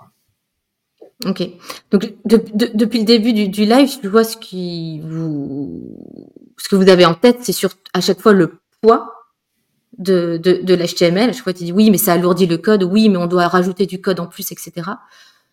Ok. 1.27 1.43
Donc 1.91 2.15
depuis 2.25 3.01
le 3.01 3.05
début 3.05 3.33
du, 3.33 3.65
live, 3.65 3.91
je 4.03 4.09
vois 4.09 4.23
ce 4.23 4.37
qui 4.37 5.01
vous 5.01 5.99
ce 6.57 6.69
que 6.69 6.77
vous 6.77 6.89
avez 6.89 7.05
en 7.05 7.15
tête, 7.15 7.39
c'est 7.43 7.55
à 7.93 8.01
chaque 8.01 8.21
fois 8.21 8.33
le 8.33 8.61
poids 8.81 9.13
de, 9.99 10.39
de, 10.43 10.61
de 10.63 10.75
l'HTML. 10.75 11.31
À 11.31 11.33
chaque 11.33 11.43
fois, 11.43 11.53
tu 11.53 11.65
dis 11.65 11.73
oui, 11.73 11.91
mais 11.91 11.99
ça 11.99 12.13
alourdit 12.13 12.47
le 12.47 12.59
code, 12.59 12.85
oui, 12.85 13.09
mais 13.09 13.17
on 13.17 13.27
doit 13.27 13.49
rajouter 13.49 13.87
du 13.87 14.01
code 14.01 14.21
en 14.21 14.27
plus, 14.27 14.53
etc. 14.53 14.73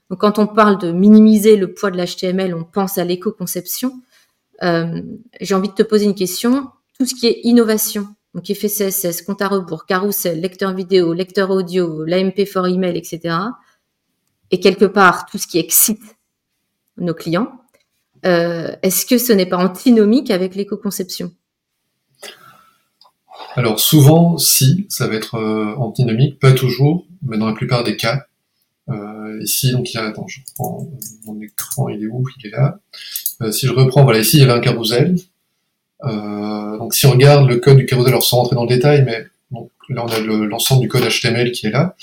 Donc 0.10 0.20
quand 0.20 0.40
on 0.40 0.48
parle 0.48 0.78
de 0.78 0.92
minimiser 0.92 1.56
le 1.56 1.74
poids 1.74 1.92
de 1.92 1.98
l'HTML, 1.98 2.54
on 2.54 2.64
pense 2.64 2.98
à 2.98 3.04
l'éco-conception. 3.06 3.92
Euh, 4.64 5.02
J'ai 5.42 5.56
envie 5.56 5.70
de 5.70 5.74
te 5.74 5.84
poser 5.84 6.06
une 6.06 6.16
question. 6.16 6.70
Tout 6.98 7.06
ce 7.06 7.16
qui 7.16 7.28
est 7.28 7.42
innovation, 7.44 8.08
donc 8.34 8.50
effet 8.50 8.70
CSS, 8.70 9.22
compte 9.24 9.42
à 9.42 9.48
rebours, 9.48 9.86
carousel, 9.86 10.40
lecteur 10.40 10.74
vidéo, 10.74 11.14
lecteur 11.14 11.50
audio, 11.50 12.04
l'AMP 12.04 12.46
for 12.46 12.68
email, 12.68 12.98
etc 12.98 13.36
et 14.52 14.60
quelque 14.60 14.86
part 14.86 15.26
tout 15.26 15.38
ce 15.38 15.48
qui 15.48 15.60
excite 15.60 16.02
nos 16.98 17.14
clients. 17.14 17.52
euh, 18.26 18.76
est-ce 18.82 19.06
que 19.06 19.18
ce 19.18 19.34
n'est 19.34 19.46
pas 19.46 19.58
antinomique 19.58 20.32
avec 20.32 20.56
l'éco-conception? 20.56 21.32
Alors 23.56 23.80
souvent, 23.80 24.38
si, 24.38 24.86
ça 24.90 25.08
va 25.08 25.16
être 25.16 25.36
euh, 25.36 25.76
antinomique, 25.76 26.40
pas 26.40 26.54
toujours, 26.54 27.06
mais 27.22 27.38
dans 27.38 27.48
la 27.48 27.54
plupart 27.54 27.84
des 27.84 27.96
cas. 27.96 28.26
Euh, 28.90 29.40
ici, 29.42 29.72
donc 29.72 29.92
il 29.92 29.96
y 29.96 29.98
a, 29.98 30.06
attends, 30.06 30.28
je 30.28 30.40
prends 30.56 30.88
mon 31.26 31.42
écran, 31.42 31.90
il 31.90 32.04
est 32.04 32.08
où? 32.08 32.24
Il 32.40 32.48
est 32.48 32.52
là. 32.52 32.80
si 33.52 33.68
je 33.68 33.74
reprends, 33.74 34.04
voilà, 34.04 34.20
ici 34.20 34.38
il 34.38 34.42
y 34.42 34.44
avait 34.44 34.54
un 34.54 34.60
carrousel. 34.60 35.16
donc 36.04 36.94
si 36.94 37.06
on 37.06 37.12
regarde 37.12 37.50
le 37.50 37.58
code 37.58 37.78
du 37.78 37.86
carrousel, 37.86 38.14
alors 38.14 38.24
sans 38.24 38.38
rentrer 38.38 38.56
dans 38.56 38.64
le 38.64 38.70
détail, 38.70 39.04
mais 39.04 39.26
donc, 39.52 39.70
là 39.90 40.06
on 40.06 40.08
a 40.08 40.20
l'ensemble 40.20 40.82
du 40.82 40.88
code 40.88 41.04
HTML 41.04 41.52
qui 41.52 41.68
est 41.68 41.72
là. 41.72 41.96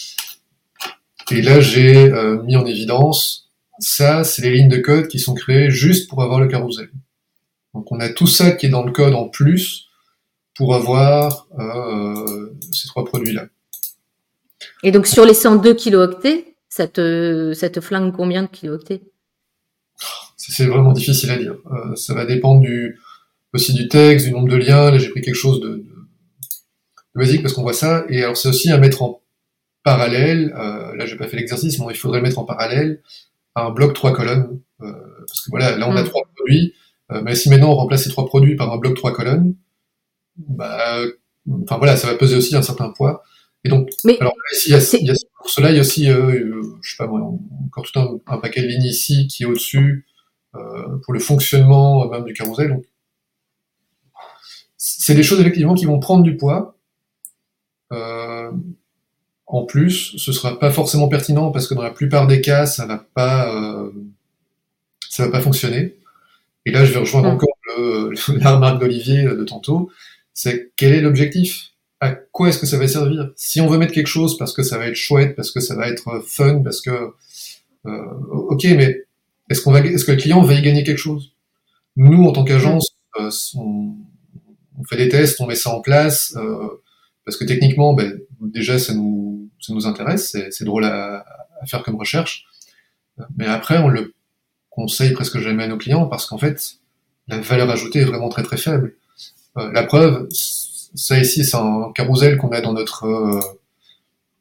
Et 1.30 1.40
là 1.40 1.60
j'ai 1.60 2.10
mis 2.44 2.56
en 2.56 2.66
évidence 2.66 3.42
ça, 3.82 4.22
c'est 4.24 4.42
les 4.42 4.50
lignes 4.50 4.68
de 4.68 4.78
code 4.78 5.08
qui 5.08 5.18
sont 5.18 5.34
créées 5.34 5.70
juste 5.70 6.08
pour 6.08 6.22
avoir 6.22 6.40
le 6.40 6.48
carrousel. 6.48 6.88
Donc 7.74 7.90
on 7.90 8.00
a 8.00 8.08
tout 8.08 8.26
ça 8.26 8.52
qui 8.52 8.66
est 8.66 8.68
dans 8.68 8.84
le 8.84 8.92
code 8.92 9.14
en 9.14 9.28
plus 9.28 9.88
pour 10.54 10.74
avoir 10.74 11.48
euh, 11.58 12.54
ces 12.72 12.86
trois 12.88 13.04
produits-là. 13.04 13.46
Et 14.82 14.92
donc 14.92 15.06
sur 15.06 15.24
les 15.24 15.34
102 15.34 15.74
kilooctets, 15.74 16.51
ça 16.72 16.88
te, 16.88 17.52
ça 17.52 17.68
te 17.68 17.80
flingue 17.82 18.16
combien 18.16 18.44
de 18.44 18.48
kilooctets 18.48 19.02
C'est 20.38 20.64
vraiment 20.64 20.92
difficile 20.92 21.30
à 21.30 21.36
dire. 21.36 21.56
Euh, 21.70 21.94
ça 21.96 22.14
va 22.14 22.24
dépendre 22.24 22.62
du, 22.62 22.98
aussi 23.52 23.74
du 23.74 23.88
texte, 23.88 24.24
du 24.24 24.32
nombre 24.32 24.48
de 24.48 24.56
liens. 24.56 24.90
Là 24.90 24.96
j'ai 24.96 25.10
pris 25.10 25.20
quelque 25.20 25.34
chose 25.34 25.60
de, 25.60 25.68
de, 25.68 25.74
de 25.74 27.14
basique 27.14 27.42
parce 27.42 27.52
qu'on 27.52 27.60
voit 27.60 27.74
ça. 27.74 28.06
Et 28.08 28.22
alors 28.22 28.38
c'est 28.38 28.48
aussi 28.48 28.70
à 28.70 28.78
mettre 28.78 29.02
en 29.02 29.20
parallèle. 29.82 30.54
Euh, 30.56 30.96
là 30.96 31.04
j'ai 31.04 31.16
pas 31.16 31.28
fait 31.28 31.36
l'exercice, 31.36 31.78
mais 31.78 31.84
il 31.90 31.98
faudrait 31.98 32.22
mettre 32.22 32.38
en 32.38 32.44
parallèle 32.44 33.02
un 33.54 33.68
bloc 33.68 33.92
trois 33.92 34.14
colonnes. 34.14 34.58
Euh, 34.80 34.92
parce 35.28 35.42
que 35.42 35.50
voilà, 35.50 35.76
là 35.76 35.86
on 35.90 35.94
a 35.94 36.02
mm. 36.02 36.08
trois 36.08 36.22
produits, 36.34 36.72
euh, 37.10 37.20
mais 37.22 37.34
si 37.34 37.50
maintenant 37.50 37.72
on 37.72 37.74
remplace 37.74 38.04
ces 38.04 38.10
trois 38.10 38.24
produits 38.24 38.56
par 38.56 38.72
un 38.72 38.78
bloc 38.78 38.96
trois 38.96 39.12
colonnes, 39.12 39.56
bah, 40.38 41.00
enfin 41.64 41.76
voilà, 41.76 41.98
ça 41.98 42.06
va 42.06 42.14
peser 42.14 42.34
aussi 42.34 42.56
un 42.56 42.62
certain 42.62 42.88
poids. 42.88 43.22
Et 43.64 43.68
donc, 43.68 43.90
alors 44.20 44.34
il 44.66 44.72
y 44.72 44.74
a, 44.74 44.96
il 45.00 45.06
y 45.06 45.10
a, 45.10 45.14
pour 45.38 45.48
cela, 45.48 45.70
il 45.70 45.76
y 45.76 45.78
a 45.78 45.82
aussi, 45.82 46.10
euh, 46.10 46.62
je 46.82 46.90
sais 46.90 46.96
pas 46.96 47.06
moi, 47.06 47.20
encore 47.66 47.84
tout 47.84 47.98
un, 47.98 48.18
un, 48.26 48.38
paquet 48.38 48.62
de 48.62 48.66
lignes 48.66 48.84
ici 48.84 49.28
qui 49.28 49.44
est 49.44 49.46
au-dessus 49.46 50.04
euh, 50.54 50.98
pour 51.04 51.14
le 51.14 51.20
fonctionnement 51.20 52.08
même 52.10 52.24
du 52.24 52.34
carrousel. 52.34 52.68
Donc, 52.70 52.84
c'est 54.76 55.14
des 55.14 55.22
choses 55.22 55.40
effectivement 55.40 55.74
qui 55.74 55.86
vont 55.86 55.98
prendre 55.98 56.22
du 56.22 56.36
poids. 56.36 56.76
Euh, 57.92 58.50
en 59.46 59.64
plus, 59.64 60.16
ce 60.18 60.32
sera 60.32 60.58
pas 60.58 60.70
forcément 60.70 61.08
pertinent 61.08 61.50
parce 61.52 61.66
que 61.66 61.74
dans 61.74 61.82
la 61.82 61.90
plupart 61.90 62.26
des 62.26 62.42
cas, 62.42 62.66
ça 62.66 62.84
va 62.84 62.98
pas, 62.98 63.54
euh, 63.54 63.90
ça 65.08 65.24
va 65.24 65.30
pas 65.30 65.40
fonctionner. 65.40 65.96
Et 66.66 66.70
là, 66.70 66.84
je 66.84 66.92
vais 66.92 67.00
rejoindre 67.00 67.28
mm. 67.28 67.34
encore 67.34 67.56
le, 67.78 68.12
la 68.38 68.54
remarque 68.54 68.80
d'Olivier 68.80 69.24
de 69.24 69.44
tantôt. 69.44 69.90
C'est 70.34 70.72
quel 70.76 70.92
est 70.92 71.00
l'objectif? 71.00 71.71
À 72.02 72.10
quoi 72.10 72.48
est-ce 72.48 72.58
que 72.58 72.66
ça 72.66 72.78
va 72.78 72.88
servir? 72.88 73.30
Si 73.36 73.60
on 73.60 73.68
veut 73.68 73.78
mettre 73.78 73.92
quelque 73.92 74.08
chose 74.08 74.36
parce 74.36 74.52
que 74.52 74.64
ça 74.64 74.76
va 74.76 74.88
être 74.88 74.96
chouette, 74.96 75.36
parce 75.36 75.52
que 75.52 75.60
ça 75.60 75.76
va 75.76 75.86
être 75.86 76.20
fun, 76.26 76.60
parce 76.64 76.80
que, 76.80 76.90
euh, 77.86 78.14
ok, 78.32 78.64
mais 78.76 79.04
est-ce 79.48 79.62
qu'on 79.62 79.70
va, 79.70 79.78
est-ce 79.78 80.04
que 80.04 80.10
le 80.10 80.18
client 80.18 80.42
va 80.42 80.54
y 80.54 80.62
gagner 80.62 80.82
quelque 80.82 80.98
chose? 80.98 81.32
Nous, 81.94 82.24
en 82.24 82.32
tant 82.32 82.42
qu'agence, 82.42 82.96
mm. 83.16 83.22
euh, 83.22 83.30
on, 83.54 83.94
on, 84.80 84.84
fait 84.84 84.96
des 84.96 85.08
tests, 85.08 85.40
on 85.40 85.46
met 85.46 85.54
ça 85.54 85.70
en 85.70 85.80
place. 85.80 86.34
Euh, 86.36 86.82
parce 87.24 87.36
que 87.36 87.44
techniquement, 87.44 87.94
ben, 87.94 88.18
déjà, 88.40 88.80
ça 88.80 88.94
nous, 88.94 89.48
ça 89.60 89.72
nous 89.72 89.86
intéresse, 89.86 90.36
c'est 90.50 90.64
drôle 90.64 90.84
à, 90.84 91.24
à, 91.60 91.66
faire 91.66 91.84
comme 91.84 91.94
recherche. 91.94 92.46
Mais 93.36 93.46
après, 93.46 93.78
on 93.78 93.88
le 93.88 94.12
conseille 94.70 95.12
presque 95.12 95.38
jamais 95.38 95.62
à 95.62 95.68
nos 95.68 95.78
clients 95.78 96.06
parce 96.08 96.26
qu'en 96.26 96.38
fait, 96.38 96.78
la 97.28 97.38
valeur 97.38 97.70
ajoutée 97.70 98.00
est 98.00 98.04
vraiment 98.04 98.28
très 98.28 98.42
très 98.42 98.56
faible. 98.56 98.96
Euh, 99.58 99.70
la 99.72 99.82
preuve, 99.84 100.26
ça 100.94 101.18
ici, 101.18 101.44
c'est 101.44 101.56
un 101.56 101.92
carousel 101.94 102.36
qu'on 102.36 102.50
a 102.50 102.60
dans 102.60 102.72
notre 102.72 103.04
euh, 103.04 103.40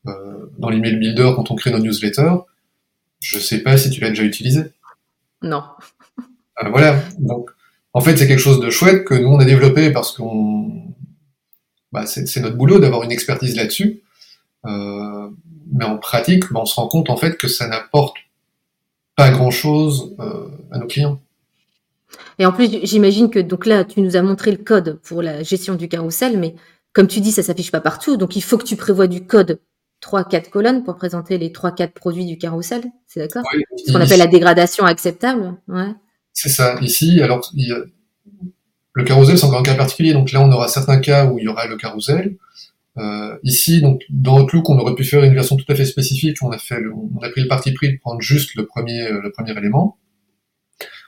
euh, 0.08 0.52
dans 0.58 0.70
l'email 0.70 0.95
builder 0.95 1.32
quand 1.36 1.52
on 1.52 1.56
crée 1.56 1.72
nos 1.72 1.80
newsletters. 1.80 2.38
Je 3.20 3.39
sais 3.39 3.60
pas 3.60 3.78
si 3.78 3.89
tu 3.89 4.02
l'as 4.02 4.10
déjà 4.10 4.24
utilisé. 4.24 4.64
Non. 5.41 5.64
Euh, 6.64 6.70
voilà. 6.70 6.99
Donc, 7.20 7.49
en 7.93 8.02
fait, 8.02 8.18
c'est 8.18 8.28
quelque 8.28 8.39
chose 8.39 8.60
de 8.60 8.70
chouette 8.70 9.06
que 9.06 9.14
nous 9.14 9.30
on 9.30 9.39
a 9.39 9.45
développé 9.45 9.91
parce 9.91 10.12
qu'on 10.12 10.72
bah, 11.91 12.06
c'est 12.06 12.39
notre 12.39 12.56
boulot 12.56 12.80
d'avoir 12.80 13.04
une 13.04 13.12
expertise 13.12 13.56
là-dessus. 13.56 14.02
Euh, 14.66 15.30
mais 15.72 15.86
en 15.86 15.97
pratique, 15.97 16.52
bah, 16.52 16.62
on 16.62 16.66
se 16.66 16.76
rend 16.76 16.88
compte 16.88 17.10
en 17.10 17.18
fait 17.18 17.38
que 17.38 17.47
ça 17.47 17.68
n'apporte 17.68 18.16
pas 19.16 19.30
grand-chose 19.30 20.16
euh, 20.20 20.47
à 20.72 20.78
nos 20.78 20.88
clients. 20.88 21.20
Et 22.39 22.45
en 22.45 22.51
plus, 22.51 22.70
j'imagine 22.84 23.30
que 23.30 23.39
donc 23.39 23.66
là, 23.66 23.84
tu 23.84 24.01
nous 24.01 24.16
as 24.16 24.22
montré 24.22 24.51
le 24.51 24.57
code 24.57 24.99
pour 25.03 25.22
la 25.22 25.43
gestion 25.43 25.76
du 25.76 25.88
carrousel, 25.88 26.39
mais 26.39 26.55
comme 26.93 27.07
tu 27.07 27.22
dis, 27.22 27.32
ça 27.32 27.43
s'affiche 27.43 27.72
pas 27.72 27.82
partout, 27.82 28.18
donc 28.18 28.36
il 28.36 28.41
faut 28.41 28.57
que 28.57 28.66
tu 28.66 28.76
prévois 28.76 29.07
du 29.07 29.26
code 29.26 29.59
3-4 30.03 30.49
colonnes 30.49 30.84
pour 30.84 30.95
présenter 30.95 31.38
les 31.38 31.49
3-4 31.49 31.91
produits 31.91 32.26
du 32.26 32.38
carrousel, 32.38 32.84
c'est 33.07 33.20
d'accord 33.20 33.43
oui, 33.53 33.64
Ce 33.86 33.91
qu'on 33.91 34.01
appelle 34.01 34.20
la 34.20 34.28
dégradation 34.28 34.86
acceptable. 34.86 35.55
Ouais. 35.68 35.93
C'est 36.34 36.49
ça. 36.49 36.78
Ici, 36.82 37.22
alors, 37.22 37.49
il 37.53 37.86
le 38.93 39.03
carrousel, 39.03 39.38
c'est 39.38 39.45
encore 39.45 39.59
un 39.59 39.64
cas 39.64 39.76
particulier. 39.76 40.14
Donc 40.14 40.32
là, 40.32 40.41
on 40.41 40.51
aura 40.51 40.68
certains 40.68 40.99
cas 40.99 41.26
où 41.26 41.39
il 41.39 41.45
y 41.45 41.47
aura 41.47 41.68
le 41.68 41.78
carrousel. 41.78 42.36
Euh, 42.97 43.38
ici, 43.43 43.82
donc 43.82 44.01
dans 44.09 44.41
Outlook, 44.41 44.70
on 44.70 44.78
aurait 44.78 44.95
pu 44.95 45.05
faire 45.05 45.24
une 45.24 45.34
version 45.34 45.55
tout 45.55 45.72
à 45.72 45.76
fait 45.76 45.86
spécifique. 45.86 46.38
On 46.41 46.51
a 46.51 46.57
fait, 46.57 46.80
le, 46.80 46.93
on 46.93 47.20
a 47.22 47.30
pris 47.30 47.41
le 47.41 47.47
parti 47.47 47.72
pris 47.72 47.93
de 47.93 47.97
prendre 47.99 48.22
juste 48.22 48.55
le 48.55 48.66
premier, 48.66 49.03
euh, 49.03 49.22
le 49.22 49.32
premier 49.32 49.57
élément. 49.57 49.97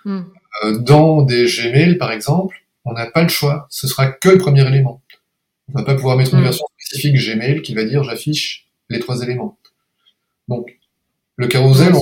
Mm. 0.05 0.21
Euh, 0.63 0.77
dans 0.77 1.23
des 1.23 1.45
Gmail, 1.45 1.97
par 1.97 2.11
exemple, 2.11 2.63
on 2.85 2.93
n'a 2.93 3.07
pas 3.07 3.23
le 3.23 3.29
choix. 3.29 3.67
Ce 3.69 3.87
sera 3.87 4.07
que 4.07 4.29
le 4.29 4.37
premier 4.37 4.65
élément. 4.67 5.01
On 5.69 5.79
va 5.79 5.83
pas 5.83 5.95
pouvoir 5.95 6.17
mettre 6.17 6.33
une 6.33 6.41
mm. 6.41 6.43
version 6.43 6.65
spécifique 6.77 7.15
Gmail 7.15 7.61
qui 7.61 7.73
va 7.73 7.85
dire 7.85 8.03
j'affiche 8.03 8.67
les 8.89 8.99
trois 8.99 9.21
éléments. 9.21 9.57
Donc 10.47 10.77
le 11.35 11.47
carrousel, 11.47 11.93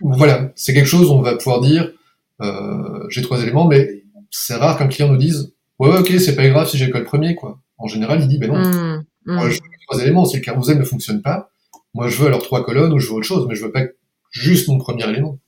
voilà, 0.00 0.52
c'est 0.54 0.74
quelque 0.74 0.86
chose 0.86 1.10
où 1.10 1.14
on 1.14 1.22
va 1.22 1.36
pouvoir 1.36 1.60
dire 1.60 1.92
euh, 2.40 3.06
j'ai 3.08 3.22
trois 3.22 3.42
éléments, 3.42 3.66
mais 3.66 4.02
c'est 4.30 4.54
rare 4.54 4.78
qu'un 4.78 4.88
client 4.88 5.08
nous 5.08 5.16
dise 5.16 5.54
ouais, 5.78 5.88
ouais 5.88 5.98
ok 5.98 6.12
c'est 6.18 6.36
pas 6.36 6.48
grave 6.48 6.68
si 6.68 6.78
j'ai 6.78 6.90
que 6.90 6.98
le 6.98 7.04
premier 7.04 7.34
quoi. 7.34 7.60
En 7.78 7.86
général 7.86 8.20
il 8.20 8.28
dit 8.28 8.38
ben 8.38 8.50
non, 8.52 8.58
mmh, 8.58 9.04
moi 9.26 9.48
je 9.48 9.54
veux 9.54 9.68
trois 9.88 10.02
éléments 10.02 10.24
si 10.24 10.36
le 10.36 10.42
carousel 10.42 10.78
ne 10.78 10.84
fonctionne 10.84 11.22
pas, 11.22 11.50
moi 11.94 12.08
je 12.08 12.16
veux 12.16 12.26
alors 12.26 12.42
trois 12.42 12.64
colonnes 12.64 12.92
ou 12.92 12.98
je 12.98 13.08
veux 13.08 13.14
autre 13.14 13.26
chose 13.26 13.46
mais 13.48 13.54
je 13.54 13.64
veux 13.64 13.72
pas 13.72 13.84
juste 14.30 14.68
mon 14.68 14.78
premier 14.78 15.08
élément. 15.08 15.38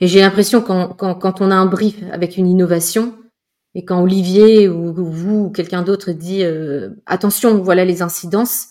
Et 0.00 0.06
j'ai 0.06 0.20
l'impression 0.20 0.60
quand, 0.60 0.88
quand, 0.88 1.14
quand 1.14 1.40
on 1.40 1.50
a 1.50 1.54
un 1.54 1.66
brief 1.66 1.96
avec 2.12 2.36
une 2.36 2.46
innovation 2.46 3.14
et 3.74 3.84
quand 3.84 4.02
Olivier 4.02 4.68
ou, 4.68 4.92
vous 4.92 5.44
ou 5.44 5.50
quelqu'un 5.50 5.82
d'autre 5.82 6.12
dit 6.12 6.42
euh, 6.42 6.90
attention 7.06 7.62
voilà 7.62 7.84
les 7.84 8.02
incidences, 8.02 8.68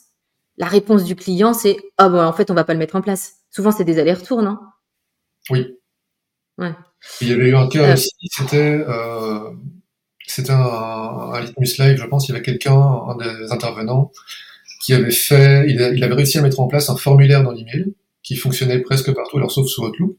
la 0.58 0.66
réponse 0.66 1.04
du 1.04 1.16
client 1.16 1.54
c'est 1.54 1.78
ah 1.98 2.10
bon 2.10 2.20
en 2.20 2.34
fait 2.34 2.52
on 2.52 2.54
va 2.54 2.64
pas 2.64 2.74
le 2.74 2.80
mettre 2.80 2.96
en 2.96 3.02
place. 3.02 3.36
Souvent 3.52 3.72
c'est 3.72 3.86
des 3.86 4.00
allers-retours 4.00 4.42
non? 4.42 4.58
Oui. 5.50 5.78
Ouais. 6.58 6.74
Il 7.22 7.30
y 7.30 7.34
avait 7.34 7.50
eu 7.50 7.56
un 7.56 7.68
cas 7.68 7.90
euh. 7.90 7.94
aussi, 7.94 8.12
c'était 8.30 8.84
euh, 8.88 9.52
c'était 10.28 10.52
un, 10.52 10.60
un, 10.60 11.40
Litmus 11.42 11.78
Live, 11.80 11.98
je 11.98 12.06
pense, 12.06 12.28
il 12.28 12.32
y 12.32 12.36
avait 12.36 12.44
quelqu'un, 12.44 12.76
un 12.76 13.16
des 13.16 13.52
intervenants, 13.52 14.12
qui 14.82 14.94
avait 14.94 15.12
fait, 15.12 15.66
il, 15.70 15.76
il, 15.96 16.04
avait 16.04 16.16
réussi 16.16 16.38
à 16.38 16.42
mettre 16.42 16.60
en 16.60 16.68
place 16.68 16.90
un 16.90 16.98
formulaire 16.98 17.44
dans 17.44 17.52
l'email 17.52 17.94
qui 18.24 18.36
fonctionnait 18.36 18.80
presque 18.80 19.14
partout, 19.14 19.38
alors 19.38 19.52
sauf 19.52 19.68
sous 19.68 19.86
Outlook. 19.86 20.18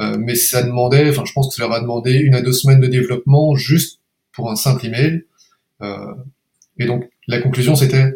Euh, 0.00 0.16
mais 0.18 0.34
ça 0.34 0.62
demandait, 0.62 1.08
enfin 1.10 1.24
je 1.24 1.32
pense 1.32 1.48
que 1.48 1.54
ça 1.54 1.62
leur 1.62 1.72
a 1.72 1.80
demandé 1.80 2.12
une 2.14 2.34
à 2.34 2.40
deux 2.40 2.52
semaines 2.52 2.80
de 2.80 2.86
développement 2.86 3.56
juste 3.56 4.00
pour 4.32 4.50
un 4.50 4.56
simple 4.56 4.86
email. 4.86 5.24
Euh, 5.82 6.14
et 6.78 6.86
donc 6.86 7.08
la 7.26 7.40
conclusion 7.40 7.74
c'était 7.74 8.12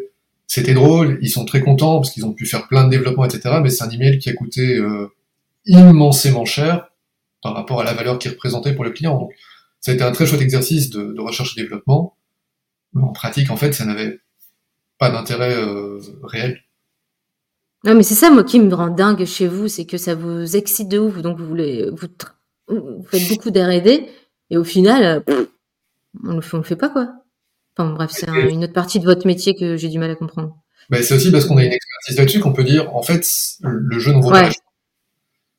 c'était 0.47 0.73
drôle, 0.73 1.19
ils 1.21 1.29
sont 1.29 1.45
très 1.45 1.61
contents 1.61 1.99
parce 1.99 2.11
qu'ils 2.11 2.25
ont 2.25 2.33
pu 2.33 2.45
faire 2.45 2.67
plein 2.67 2.85
de 2.85 2.89
développements, 2.89 3.25
etc. 3.25 3.59
Mais 3.61 3.69
c'est 3.69 3.83
un 3.83 3.89
email 3.89 4.19
qui 4.19 4.29
a 4.29 4.33
coûté 4.33 4.77
euh, 4.77 5.07
immensément 5.65 6.45
cher 6.45 6.89
par 7.41 7.53
rapport 7.55 7.81
à 7.81 7.83
la 7.83 7.93
valeur 7.93 8.19
qui 8.19 8.27
est 8.27 8.31
représentée 8.31 8.73
pour 8.73 8.83
le 8.83 8.91
client. 8.91 9.17
Donc, 9.17 9.31
ça 9.81 9.91
a 9.91 9.95
été 9.95 10.03
un 10.03 10.11
très 10.11 10.25
chouette 10.25 10.41
exercice 10.41 10.89
de, 10.89 11.19
recherche 11.19 11.57
et 11.57 11.61
développement. 11.61 12.15
Mais 12.93 13.03
en 13.03 13.11
pratique, 13.11 13.49
en 13.49 13.57
fait, 13.57 13.73
ça 13.73 13.85
n'avait 13.85 14.19
pas 14.99 15.09
d'intérêt 15.09 15.55
réel. 16.21 16.61
Non, 17.83 17.95
mais 17.95 18.03
c'est 18.03 18.15
ça, 18.15 18.31
moi, 18.31 18.43
qui 18.43 18.59
me 18.59 18.73
rend 18.73 18.89
dingue 18.89 19.25
chez 19.25 19.47
vous, 19.47 19.67
c'est 19.67 19.85
que 19.85 19.97
ça 19.97 20.15
vous 20.15 20.55
excite 20.55 20.87
de 20.87 20.99
ouf. 20.99 21.21
Donc, 21.21 21.37
vous, 21.37 21.45
voulez, 21.45 21.89
vous, 21.89 22.07
vous 22.67 23.05
faites 23.09 23.27
beaucoup 23.29 23.51
d'R&D, 23.51 24.07
et 24.49 24.57
au 24.57 24.63
final, 24.63 25.23
euh, 25.27 25.45
on 26.23 26.33
ne 26.33 26.35
le, 26.35 26.63
fait 26.63 26.75
pas, 26.75 26.89
quoi. 26.89 27.13
Enfin, 27.75 27.91
bref, 27.91 28.11
c'est 28.13 28.29
un, 28.29 28.47
une 28.47 28.63
autre 28.63 28.73
partie 28.73 28.99
de 28.99 29.05
votre 29.05 29.27
métier 29.27 29.55
que 29.55 29.75
j'ai 29.77 29.89
du 29.89 29.99
mal 29.99 30.11
à 30.11 30.15
comprendre. 30.15 30.55
Ben, 30.89 31.01
c'est 31.01 31.15
aussi 31.15 31.31
parce 31.31 31.45
qu'on 31.45 31.57
a 31.57 31.63
une 31.63 31.73
expertise 31.73 32.17
là-dessus 32.17 32.39
qu'on 32.39 32.53
peut 32.53 32.63
dire, 32.63 32.95
en 32.95 33.01
fait, 33.01 33.25
le 33.61 33.99
jeu 33.99 34.13
ne 34.13 34.21
vaut 34.21 34.31
ouais. 34.31 34.49
pas. 34.49 34.55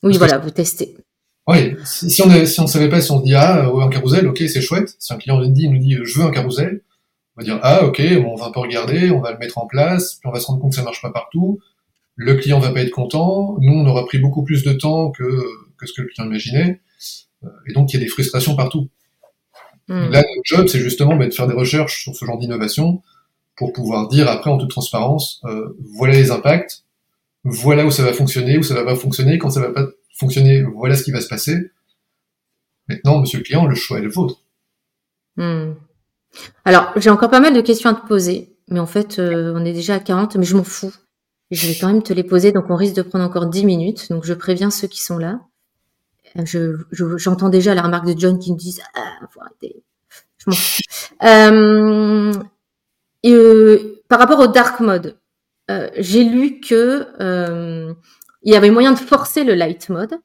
Oui, 0.02 0.16
voilà, 0.18 0.38
vous 0.38 0.50
testez. 0.50 0.96
Oui, 1.46 1.76
si 1.84 2.22
on 2.22 2.26
ne 2.26 2.46
si 2.46 2.60
on 2.60 2.66
savait 2.66 2.88
pas, 2.88 3.02
si 3.02 3.10
on 3.10 3.18
se 3.18 3.24
dit 3.24 3.34
ah 3.34 3.70
ouais 3.70 3.84
un 3.84 3.90
carrousel, 3.90 4.26
ok 4.26 4.38
c'est 4.38 4.62
chouette. 4.62 4.96
Si 4.98 5.12
un 5.12 5.16
client 5.16 5.38
nous 5.38 5.50
dit, 5.50 5.68
nous 5.68 5.78
dit 5.78 5.98
je 6.02 6.18
veux 6.18 6.24
un 6.24 6.30
carrousel, 6.30 6.80
on 7.36 7.40
va 7.40 7.44
dire 7.44 7.60
ah 7.62 7.84
ok, 7.84 8.00
bon, 8.22 8.32
on 8.32 8.36
va 8.36 8.46
un 8.46 8.50
peu 8.50 8.60
regarder, 8.60 9.10
on 9.10 9.20
va 9.20 9.32
le 9.32 9.38
mettre 9.38 9.58
en 9.58 9.66
place, 9.66 10.14
puis 10.14 10.28
on 10.28 10.32
va 10.32 10.40
se 10.40 10.46
rendre 10.46 10.60
compte 10.60 10.70
que 10.70 10.76
ça 10.76 10.82
marche 10.82 11.02
pas 11.02 11.10
partout. 11.10 11.60
Le 12.16 12.34
client 12.34 12.60
va 12.60 12.70
pas 12.70 12.80
être 12.80 12.90
content. 12.90 13.56
Nous 13.60 13.72
on 13.72 13.86
aura 13.86 14.04
pris 14.06 14.18
beaucoup 14.18 14.44
plus 14.44 14.62
de 14.62 14.72
temps 14.72 15.10
que 15.10 15.24
que 15.76 15.86
ce 15.86 15.92
que 15.92 16.02
le 16.02 16.08
client 16.08 16.26
imaginait. 16.26 16.80
Euh, 17.44 17.48
et 17.68 17.72
donc, 17.72 17.92
il 17.92 17.94
y 17.94 17.96
a 18.00 18.04
des 18.04 18.08
frustrations 18.08 18.56
partout. 18.56 18.88
Hmm. 19.88 20.08
Là, 20.10 20.22
notre 20.22 20.42
job, 20.44 20.66
c'est 20.68 20.80
justement 20.80 21.16
bah, 21.16 21.26
de 21.26 21.34
faire 21.34 21.46
des 21.46 21.54
recherches 21.54 22.02
sur 22.02 22.14
ce 22.14 22.24
genre 22.24 22.38
d'innovation 22.38 23.02
pour 23.56 23.72
pouvoir 23.72 24.08
dire 24.08 24.28
après, 24.28 24.50
en 24.50 24.58
toute 24.58 24.70
transparence, 24.70 25.40
euh, 25.44 25.76
voilà 25.96 26.14
les 26.14 26.30
impacts, 26.30 26.84
voilà 27.44 27.86
où 27.86 27.90
ça 27.90 28.02
va 28.02 28.12
fonctionner, 28.12 28.58
où 28.58 28.62
ça 28.62 28.74
va 28.74 28.82
pas 28.82 28.96
fonctionner, 28.96 29.38
quand 29.38 29.50
ça 29.50 29.60
va 29.60 29.70
pas 29.70 29.86
fonctionner, 30.16 30.62
voilà 30.62 30.96
ce 30.96 31.04
qui 31.04 31.12
va 31.12 31.20
se 31.20 31.28
passer. 31.28 31.70
Maintenant, 32.88 33.20
monsieur 33.20 33.38
le 33.38 33.44
client, 33.44 33.66
le 33.66 33.74
choix 33.74 33.98
est 33.98 34.02
le 34.02 34.10
vôtre. 34.10 34.40
Hmm. 35.36 35.74
Alors, 36.64 36.92
j'ai 36.96 37.10
encore 37.10 37.30
pas 37.30 37.40
mal 37.40 37.54
de 37.54 37.60
questions 37.60 37.90
à 37.90 37.94
te 37.94 38.06
poser, 38.06 38.56
mais 38.68 38.80
en 38.80 38.86
fait, 38.86 39.18
euh, 39.18 39.52
on 39.54 39.64
est 39.64 39.72
déjà 39.72 39.94
à 39.94 40.00
40, 40.00 40.36
mais 40.36 40.44
je 40.44 40.56
m'en 40.56 40.64
fous. 40.64 40.92
Je 41.50 41.66
vais 41.68 41.74
quand 41.74 41.88
même 41.88 42.02
te 42.02 42.12
les 42.12 42.24
poser, 42.24 42.52
donc 42.52 42.66
on 42.70 42.76
risque 42.76 42.96
de 42.96 43.02
prendre 43.02 43.24
encore 43.24 43.46
10 43.46 43.64
minutes, 43.64 44.08
donc 44.10 44.24
je 44.24 44.34
préviens 44.34 44.70
ceux 44.70 44.88
qui 44.88 45.02
sont 45.02 45.18
là. 45.18 45.40
Je, 46.44 46.76
j'entends 46.90 47.48
déjà 47.48 47.74
la 47.74 47.82
remarque 47.82 48.06
de 48.06 48.18
John 48.18 48.38
qui 48.38 48.52
me 48.52 48.58
disent 48.58 48.82
ah, 48.94 49.26
faut 49.30 49.40
arrêter. 49.40 49.82
Je 50.38 50.50
m'en. 50.50 50.56
Euh, 51.22 52.32
euh, 53.24 54.02
par 54.08 54.18
rapport 54.18 54.40
au 54.40 54.46
dark 54.48 54.80
mode, 54.80 55.16
euh, 55.70 55.88
j'ai 55.96 56.24
lu 56.24 56.60
que 56.60 57.06
euh, 57.20 57.94
il 58.42 58.52
y 58.52 58.56
avait 58.56 58.70
moyen 58.70 58.92
de 58.92 58.98
forcer 58.98 59.44
le 59.44 59.54
light 59.54 59.88
mode. 59.88 60.18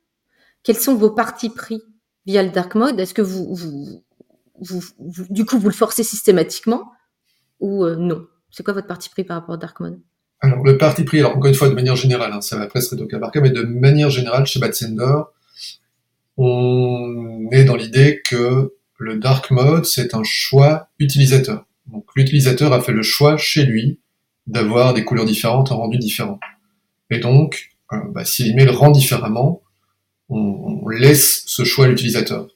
Quels 0.63 0.77
sont 0.77 0.95
vos 0.95 1.11
partis 1.11 1.49
pris 1.49 1.81
via 2.25 2.43
le 2.43 2.49
dark 2.49 2.75
mode? 2.75 2.99
Est-ce 2.99 3.13
que 3.13 3.21
vous, 3.21 3.55
vous, 3.55 4.03
vous, 4.59 4.83
du 5.29 5.45
coup, 5.45 5.57
vous 5.57 5.69
le 5.69 5.73
forcez 5.73 6.03
systématiquement 6.03 6.91
ou 7.59 7.85
euh, 7.85 7.95
non? 7.95 8.27
C'est 8.51 8.63
quoi 8.63 8.73
votre 8.73 8.87
parti 8.87 9.09
pris 9.09 9.23
par 9.23 9.37
rapport 9.37 9.55
au 9.55 9.57
dark 9.57 9.79
mode? 9.79 10.01
Alors, 10.41 10.63
le 10.63 10.77
parti 10.77 11.03
pris, 11.03 11.19
alors 11.19 11.35
encore 11.35 11.49
une 11.49 11.55
fois, 11.55 11.69
de 11.69 11.73
manière 11.73 11.95
générale, 11.95 12.31
hein, 12.33 12.41
ça 12.41 12.57
va 12.57 12.67
presque 12.67 12.93
être 12.93 13.01
au 13.01 13.07
cas 13.07 13.19
par 13.19 13.31
cas, 13.31 13.41
mais 13.41 13.49
de 13.49 13.63
manière 13.63 14.09
générale, 14.09 14.45
chez 14.45 14.59
Bad 14.59 14.73
on 16.41 17.49
est 17.51 17.65
dans 17.65 17.75
l'idée 17.75 18.21
que 18.25 18.73
le 18.97 19.17
dark 19.17 19.51
mode, 19.51 19.85
c'est 19.85 20.15
un 20.15 20.23
choix 20.23 20.87
utilisateur. 20.97 21.65
Donc 21.87 22.05
l'utilisateur 22.15 22.71
a 22.71 22.81
fait 22.81 22.93
le 22.93 23.01
choix 23.01 23.35
chez 23.37 23.65
lui 23.65 23.99
d'avoir 24.47 24.93
des 24.93 25.03
couleurs 25.03 25.25
différentes, 25.25 25.71
un 25.71 25.75
rendu 25.75 25.97
différent. 25.97 26.39
Et 27.09 27.19
donc, 27.19 27.71
euh, 27.91 27.97
bah, 28.11 28.23
si 28.23 28.43
l'email 28.43 28.69
rend 28.69 28.91
différemment, 28.91 29.61
on, 30.29 30.87
laisse 30.89 31.43
ce 31.45 31.63
choix 31.63 31.85
à 31.85 31.87
l'utilisateur, 31.87 32.47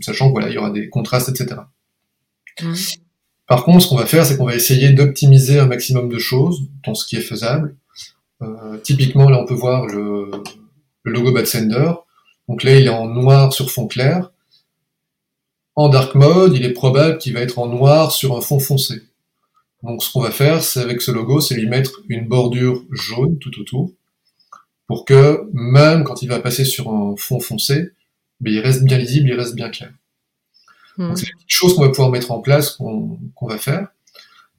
sachant 0.00 0.26
que 0.28 0.32
voilà, 0.32 0.48
il 0.48 0.54
y 0.54 0.58
aura 0.58 0.70
des 0.70 0.90
contrastes, 0.90 1.30
etc. 1.30 1.62
Par 3.50 3.64
contre, 3.64 3.82
ce 3.82 3.88
qu'on 3.88 3.96
va 3.96 4.06
faire, 4.06 4.24
c'est 4.24 4.36
qu'on 4.36 4.46
va 4.46 4.54
essayer 4.54 4.90
d'optimiser 4.90 5.58
un 5.58 5.66
maximum 5.66 6.08
de 6.08 6.18
choses 6.18 6.68
dans 6.86 6.94
ce 6.94 7.04
qui 7.04 7.16
est 7.16 7.20
faisable. 7.20 7.74
Euh, 8.42 8.78
typiquement, 8.78 9.28
là, 9.28 9.40
on 9.40 9.44
peut 9.44 9.54
voir 9.54 9.86
le, 9.86 10.30
logo 11.02 11.32
Batsender. 11.32 11.90
Donc 12.48 12.62
là, 12.62 12.76
il 12.76 12.86
est 12.86 12.90
en 12.90 13.08
noir 13.08 13.52
sur 13.52 13.68
fond 13.72 13.88
clair. 13.88 14.30
En 15.74 15.88
dark 15.88 16.14
mode, 16.14 16.54
il 16.54 16.64
est 16.64 16.72
probable 16.72 17.18
qu'il 17.18 17.32
va 17.32 17.40
être 17.40 17.58
en 17.58 17.66
noir 17.66 18.12
sur 18.12 18.36
un 18.36 18.40
fond 18.40 18.60
foncé. 18.60 19.02
Donc 19.82 20.04
ce 20.04 20.12
qu'on 20.12 20.20
va 20.20 20.30
faire, 20.30 20.62
c'est 20.62 20.78
avec 20.78 21.02
ce 21.02 21.10
logo, 21.10 21.40
c'est 21.40 21.56
lui 21.56 21.66
mettre 21.66 22.02
une 22.08 22.28
bordure 22.28 22.84
jaune 22.92 23.36
tout 23.40 23.60
autour, 23.60 23.90
pour 24.86 25.04
que 25.04 25.50
même 25.52 26.04
quand 26.04 26.22
il 26.22 26.28
va 26.28 26.38
passer 26.38 26.64
sur 26.64 26.88
un 26.92 27.16
fond 27.16 27.40
foncé, 27.40 27.90
ben, 28.38 28.54
il 28.54 28.60
reste 28.60 28.84
bien 28.84 28.98
lisible, 28.98 29.28
il 29.28 29.34
reste 29.34 29.56
bien 29.56 29.70
clair. 29.70 29.90
Hmm. 31.00 31.08
Donc 31.08 31.18
c'est 31.18 31.28
une 31.28 31.38
chose 31.46 31.74
qu'on 31.74 31.82
va 31.82 31.88
pouvoir 31.88 32.10
mettre 32.10 32.30
en 32.30 32.40
place, 32.40 32.72
qu'on 32.76 33.18
va 33.40 33.56
faire. 33.56 33.88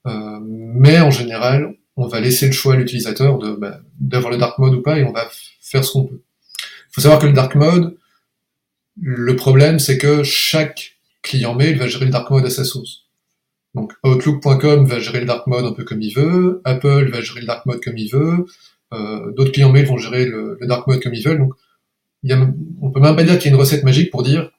Euh, 0.08 0.40
mais 0.42 1.00
en 1.00 1.12
général, 1.12 1.76
on 1.96 2.08
va 2.08 2.20
laisser 2.20 2.48
le 2.48 2.52
choix 2.52 2.74
à 2.74 2.78
l'utilisateur 2.78 3.38
ben, 3.38 3.80
d'avoir 4.00 4.32
le 4.32 4.40
dark 4.40 4.58
mode 4.58 4.74
ou 4.74 4.82
pas, 4.82 4.98
et 4.98 5.04
on 5.04 5.12
va 5.12 5.30
faire 5.62 5.86
ce 5.86 5.92
qu'on 5.92 6.06
peut. 6.06 6.22
Il 6.90 6.94
faut 6.94 7.02
savoir 7.02 7.20
que 7.20 7.28
le 7.28 7.34
dark 7.34 7.54
mode, 7.54 7.96
le 9.00 9.36
problème, 9.36 9.78
c'est 9.78 10.00
que 10.00 10.24
chaque 10.24 10.98
client 11.22 11.54
mail 11.54 11.78
va 11.78 11.88
gérer 11.88 12.06
le 12.06 12.12
dark 12.12 12.32
mode 12.32 12.46
à 12.46 12.50
sa 12.50 12.66
sauce. 12.66 13.06
Donc 13.76 13.94
Outlook.com 14.04 14.86
va 14.86 15.00
gérer 15.00 15.20
le 15.20 15.28
dark 15.28 15.46
mode 15.46 15.66
un 15.66 15.74
peu 15.74 15.84
comme 15.84 16.02
il 16.02 16.14
veut, 16.14 16.62
Apple 16.66 17.12
va 17.12 17.22
gérer 17.22 17.42
le 17.42 17.46
dark 17.46 17.68
mode 17.68 17.82
comme 17.84 17.98
il 17.98 18.10
veut, 18.10 18.46
euh, 18.94 19.32
d'autres 19.34 19.52
clients 19.52 19.72
mail 19.72 19.86
vont 19.86 19.98
gérer 19.98 20.26
le, 20.26 20.58
dark 20.64 20.88
mode 20.88 21.04
comme 21.04 21.14
ils 21.14 21.24
veulent. 21.24 21.38
Donc 21.38 21.54
il 22.24 22.32
y 22.32 22.34
a, 22.34 22.52
on 22.82 22.90
peut 22.90 23.00
même 23.00 23.16
pas 23.16 23.24
dire 23.24 23.38
qu'il 23.38 23.52
y 23.52 23.54
a 23.54 23.56
une 23.56 23.62
recette 23.62 23.84
magique 23.84 24.10
pour 24.10 24.24
dire 24.24 24.50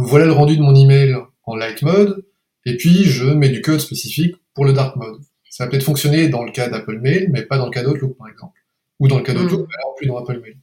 voilà 0.00 0.26
le 0.26 0.32
rendu 0.32 0.56
de 0.56 0.62
mon 0.62 0.74
email 0.74 1.16
en 1.44 1.56
light 1.56 1.82
mode, 1.82 2.24
et 2.64 2.76
puis 2.76 3.04
je 3.04 3.26
mets 3.26 3.48
du 3.48 3.62
code 3.62 3.80
spécifique 3.80 4.36
pour 4.54 4.64
le 4.64 4.72
dark 4.72 4.96
mode. 4.96 5.20
Ça 5.48 5.64
va 5.64 5.70
peut-être 5.70 5.84
fonctionner 5.84 6.28
dans 6.28 6.44
le 6.44 6.52
cas 6.52 6.68
d'Apple 6.68 7.00
Mail, 7.00 7.28
mais 7.32 7.42
pas 7.42 7.58
dans 7.58 7.66
le 7.66 7.70
cas 7.70 7.82
d'Outlook 7.82 8.16
par 8.16 8.28
exemple. 8.28 8.58
Ou 8.98 9.08
dans 9.08 9.18
le 9.18 9.22
cas 9.22 9.34
d'Outlook, 9.34 9.60
mm. 9.60 9.66
mais 9.68 9.74
alors 9.76 9.94
plus 9.96 10.06
dans 10.06 10.18
Apple 10.18 10.40
Mail. 10.40 10.56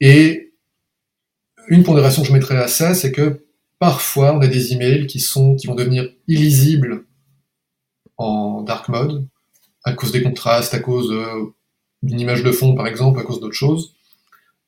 Et 0.00 0.52
une 1.68 1.82
pondération 1.82 2.22
que 2.22 2.28
je 2.28 2.32
mettrais 2.32 2.56
à 2.56 2.68
ça, 2.68 2.94
c'est 2.94 3.12
que 3.12 3.46
parfois 3.78 4.34
on 4.34 4.40
a 4.40 4.46
des 4.46 4.72
emails 4.72 5.06
qui 5.06 5.20
sont 5.20 5.56
qui 5.56 5.66
vont 5.66 5.74
devenir 5.74 6.08
illisibles 6.26 7.04
en 8.16 8.62
dark 8.62 8.88
mode 8.88 9.26
à 9.84 9.92
cause 9.92 10.12
des 10.12 10.22
contrastes, 10.22 10.74
à 10.74 10.80
cause 10.80 11.10
euh, 11.12 11.54
d'une 12.02 12.20
image 12.20 12.42
de 12.42 12.52
fond 12.52 12.74
par 12.74 12.86
exemple, 12.86 13.18
à 13.20 13.22
cause 13.22 13.40
d'autres 13.40 13.54
choses. 13.54 13.94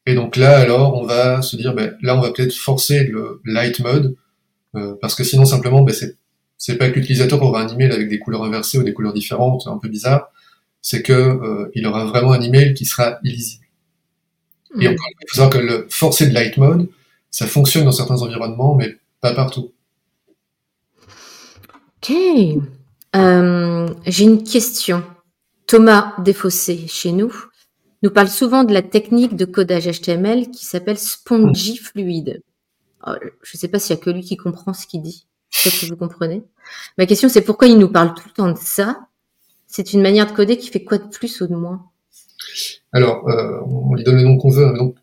Et 0.07 0.15
donc 0.15 0.37
là 0.37 0.59
alors 0.59 0.97
on 1.01 1.05
va 1.05 1.43
se 1.43 1.57
dire 1.57 1.75
ben, 1.75 1.97
là 2.03 2.17
on 2.17 2.21
va 2.21 2.33
peut-être 2.33 2.55
forcer 2.55 3.05
le 3.05 3.41
light 3.45 3.81
mode 3.81 4.17
euh, 4.75 4.95
parce 5.01 5.15
que 5.15 5.25
sinon 5.25 5.45
simplement 5.45 5.83
ben, 5.83 5.95
c'est 5.95 6.17
c'est 6.61 6.77
pas 6.77 6.91
que 6.91 6.97
l'utilisateur 6.97 7.43
aura 7.43 7.63
un 7.63 7.69
email 7.69 7.91
avec 7.91 8.09
des 8.09 8.19
couleurs 8.19 8.45
inversées 8.45 8.77
ou 8.77 8.83
des 8.83 8.93
couleurs 8.93 9.15
différentes, 9.15 9.67
un 9.67 9.79
peu 9.79 9.89
bizarre, 9.89 10.31
c'est 10.83 11.03
que 11.03 11.13
euh, 11.13 11.71
il 11.75 11.87
aura 11.87 12.05
vraiment 12.05 12.33
un 12.33 12.41
email 12.41 12.75
qui 12.75 12.85
sera 12.85 13.19
illisible. 13.25 13.65
Et 14.79 14.87
encore, 14.87 15.07
il 15.09 15.27
faut 15.27 15.37
savoir 15.37 15.51
que 15.51 15.59
le 15.59 15.87
forcer 15.89 16.29
de 16.29 16.35
light 16.35 16.59
mode, 16.59 16.89
ça 17.31 17.47
fonctionne 17.47 17.87
dans 17.87 17.93
certains 17.93 18.21
environnements, 18.21 18.75
mais 18.77 18.99
pas 19.23 19.33
partout. 19.33 19.73
Ok. 22.03 22.15
Euh, 23.17 23.89
j'ai 24.07 24.25
une 24.25 24.45
question. 24.45 25.03
Thomas 25.67 26.13
Desfossés, 26.19 26.87
chez 26.89 27.13
nous, 27.13 27.33
nous 28.03 28.11
parle 28.11 28.29
souvent 28.29 28.65
de 28.65 28.73
la 28.73 28.83
technique 28.83 29.37
de 29.37 29.45
codage 29.45 29.87
HTML 29.87 30.51
qui 30.51 30.65
s'appelle 30.65 30.99
Spongy 30.99 31.77
Fluid. 31.77 32.43
Oh, 33.07 33.13
je 33.43 33.57
ne 33.57 33.59
sais 33.59 33.69
pas 33.69 33.79
s'il 33.79 33.97
y 33.97 33.99
a 33.99 34.03
que 34.03 34.11
lui 34.11 34.23
qui 34.23 34.37
comprend 34.37 34.73
ce 34.73 34.87
qu'il 34.87 35.03
dit. 35.03 35.27
Peut-être 35.51 35.81
que 35.81 35.87
vous 35.87 35.97
comprenez. 35.97 36.43
Ma 36.99 37.07
question, 37.07 37.29
c'est 37.29 37.43
pourquoi 37.43 37.69
il 37.69 37.79
nous 37.79 37.89
parle 37.89 38.15
tout 38.15 38.25
le 38.27 38.33
temps 38.33 38.51
de 38.51 38.59
ça? 38.59 39.07
C'est 39.67 39.93
une 39.93 40.03
manière 40.03 40.27
de 40.27 40.33
coder 40.33 40.57
qui 40.57 40.69
fait 40.69 40.85
quoi 40.85 40.99
de 40.99 41.09
plus 41.09 41.41
ou 41.41 41.47
de 41.47 41.55
moins? 41.55 41.87
Alors, 42.93 43.29
euh, 43.29 43.61
on 43.67 43.95
lui 43.95 44.05
donne 44.05 44.17
le 44.17 44.23
nom 44.23 44.37
qu'on 44.37 44.51
veut. 44.51 44.67
Hein, 44.67 44.73
donc, 44.73 44.97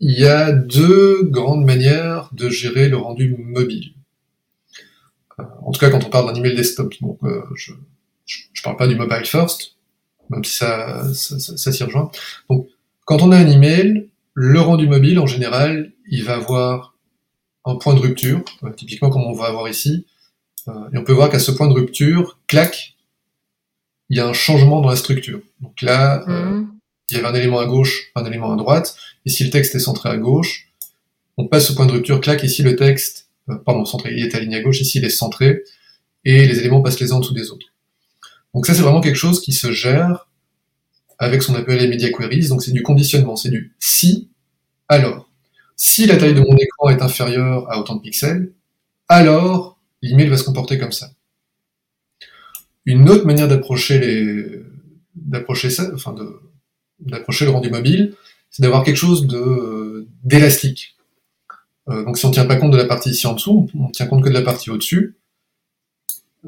il 0.00 0.18
y 0.18 0.26
a 0.26 0.52
deux 0.52 1.22
grandes 1.22 1.64
manières 1.64 2.30
de 2.32 2.48
gérer 2.48 2.88
le 2.88 2.96
rendu 2.96 3.36
mobile. 3.38 3.94
Euh, 5.38 5.44
en 5.62 5.72
tout 5.72 5.80
cas, 5.80 5.90
quand 5.90 6.04
on 6.04 6.10
parle 6.10 6.26
d'un 6.26 6.38
email 6.38 6.54
desktop, 6.54 6.94
donc 7.00 7.18
euh, 7.24 7.42
je, 7.54 7.72
je, 8.26 8.62
parle 8.62 8.76
pas 8.76 8.86
du 8.86 8.96
mobile 8.96 9.24
first, 9.24 9.73
même 10.30 10.44
si 10.44 10.54
ça, 10.54 11.12
ça, 11.14 11.38
ça, 11.38 11.72
s'y 11.72 11.82
rejoint. 11.84 12.10
Donc, 12.48 12.68
quand 13.04 13.22
on 13.22 13.32
a 13.32 13.36
un 13.36 13.46
email, 13.48 14.08
le 14.34 14.60
rendu 14.60 14.88
mobile, 14.88 15.18
en 15.18 15.26
général, 15.26 15.92
il 16.10 16.24
va 16.24 16.34
avoir 16.34 16.96
un 17.64 17.76
point 17.76 17.94
de 17.94 18.00
rupture, 18.00 18.42
euh, 18.62 18.70
typiquement 18.70 19.10
comme 19.10 19.24
on 19.24 19.32
va 19.32 19.46
avoir 19.46 19.68
ici, 19.68 20.06
et 20.66 20.96
on 20.96 21.04
peut 21.04 21.12
voir 21.12 21.28
qu'à 21.28 21.38
ce 21.38 21.50
point 21.50 21.68
de 21.68 21.74
rupture, 21.74 22.38
clac, 22.46 22.94
il 24.08 24.16
y 24.16 24.20
a 24.20 24.26
un 24.26 24.32
changement 24.32 24.80
dans 24.80 24.88
la 24.88 24.96
structure. 24.96 25.40
Donc 25.60 25.82
là, 25.82 26.24
mmh 26.26 26.74
il 27.10 27.16
y 27.16 27.20
avait 27.20 27.28
un 27.28 27.34
élément 27.34 27.58
à 27.58 27.66
gauche, 27.66 28.10
un 28.14 28.24
élément 28.24 28.52
à 28.52 28.56
droite. 28.56 28.96
Ici, 29.26 29.44
le 29.44 29.50
texte 29.50 29.74
est 29.74 29.80
centré 29.80 30.08
à 30.08 30.16
gauche. 30.16 30.68
On 31.36 31.46
passe 31.46 31.70
au 31.70 31.74
point 31.74 31.86
de 31.86 31.92
rupture, 31.92 32.20
clac, 32.20 32.42
ici 32.42 32.62
le 32.62 32.76
texte, 32.76 33.28
euh, 33.50 33.56
pardon, 33.56 33.84
centré, 33.84 34.12
il 34.12 34.24
est 34.24 34.34
aligné 34.34 34.56
à 34.56 34.62
gauche, 34.62 34.80
ici 34.80 34.98
il 34.98 35.04
est 35.04 35.10
centré, 35.10 35.62
et 36.24 36.46
les 36.46 36.60
éléments 36.60 36.80
passent 36.80 37.00
les 37.00 37.12
uns 37.12 37.16
en 37.16 37.20
dessous 37.20 37.34
des 37.34 37.50
autres. 37.50 37.66
Donc 38.54 38.66
ça, 38.66 38.74
c'est 38.74 38.82
vraiment 38.82 39.00
quelque 39.00 39.16
chose 39.16 39.40
qui 39.40 39.52
se 39.52 39.72
gère 39.72 40.28
avec 41.18 41.42
ce 41.42 41.48
qu'on 41.48 41.54
appelle 41.54 41.78
les 41.78 41.88
media 41.88 42.10
queries, 42.10 42.48
donc 42.48 42.62
c'est 42.62 42.72
du 42.72 42.82
conditionnement, 42.82 43.36
c'est 43.36 43.50
du 43.50 43.74
si, 43.78 44.28
alors. 44.88 45.28
Si 45.76 46.06
la 46.06 46.16
taille 46.16 46.34
de 46.34 46.40
mon 46.40 46.56
écran 46.56 46.88
est 46.88 47.02
inférieure 47.02 47.70
à 47.70 47.80
autant 47.80 47.96
de 47.96 48.00
pixels, 48.00 48.52
alors 49.08 49.78
l'email 50.02 50.28
va 50.28 50.36
se 50.36 50.44
comporter 50.44 50.78
comme 50.78 50.92
ça. 50.92 51.10
Une 52.84 53.08
autre 53.10 53.26
manière 53.26 53.48
d'approcher 53.48 53.98
les, 53.98 54.62
d'approcher 55.16 55.70
ça, 55.70 55.90
enfin 55.94 56.12
de, 56.12 56.40
d'approcher 57.00 57.44
le 57.44 57.50
rendu 57.50 57.70
mobile, 57.70 58.14
c'est 58.50 58.62
d'avoir 58.62 58.84
quelque 58.84 58.96
chose 58.96 59.26
de 59.26 60.06
d'élastique. 60.22 60.96
Euh, 61.88 62.04
donc 62.04 62.18
si 62.18 62.24
on 62.24 62.30
tient 62.30 62.46
pas 62.46 62.56
compte 62.56 62.72
de 62.72 62.76
la 62.76 62.86
partie 62.86 63.10
ici 63.10 63.26
en 63.26 63.34
dessous, 63.34 63.68
on, 63.74 63.90
tient 63.90 64.06
compte 64.06 64.22
que 64.22 64.28
de 64.28 64.34
la 64.34 64.42
partie 64.42 64.70
au-dessus, 64.70 65.16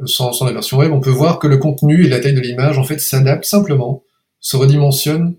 sans, 0.05 0.33
sans, 0.33 0.45
la 0.45 0.53
version 0.53 0.79
web, 0.79 0.93
on 0.93 1.01
peut 1.01 1.11
voir 1.11 1.39
que 1.39 1.47
le 1.47 1.57
contenu 1.59 2.05
et 2.05 2.09
la 2.09 2.21
taille 2.21 2.35
de 2.35 2.41
l'image 2.41 2.79
en 2.79 2.85
fait 2.85 2.99
s'adaptent 2.99 3.45
simplement, 3.45 4.03
se 4.41 4.57
redimensionnent 4.57 5.35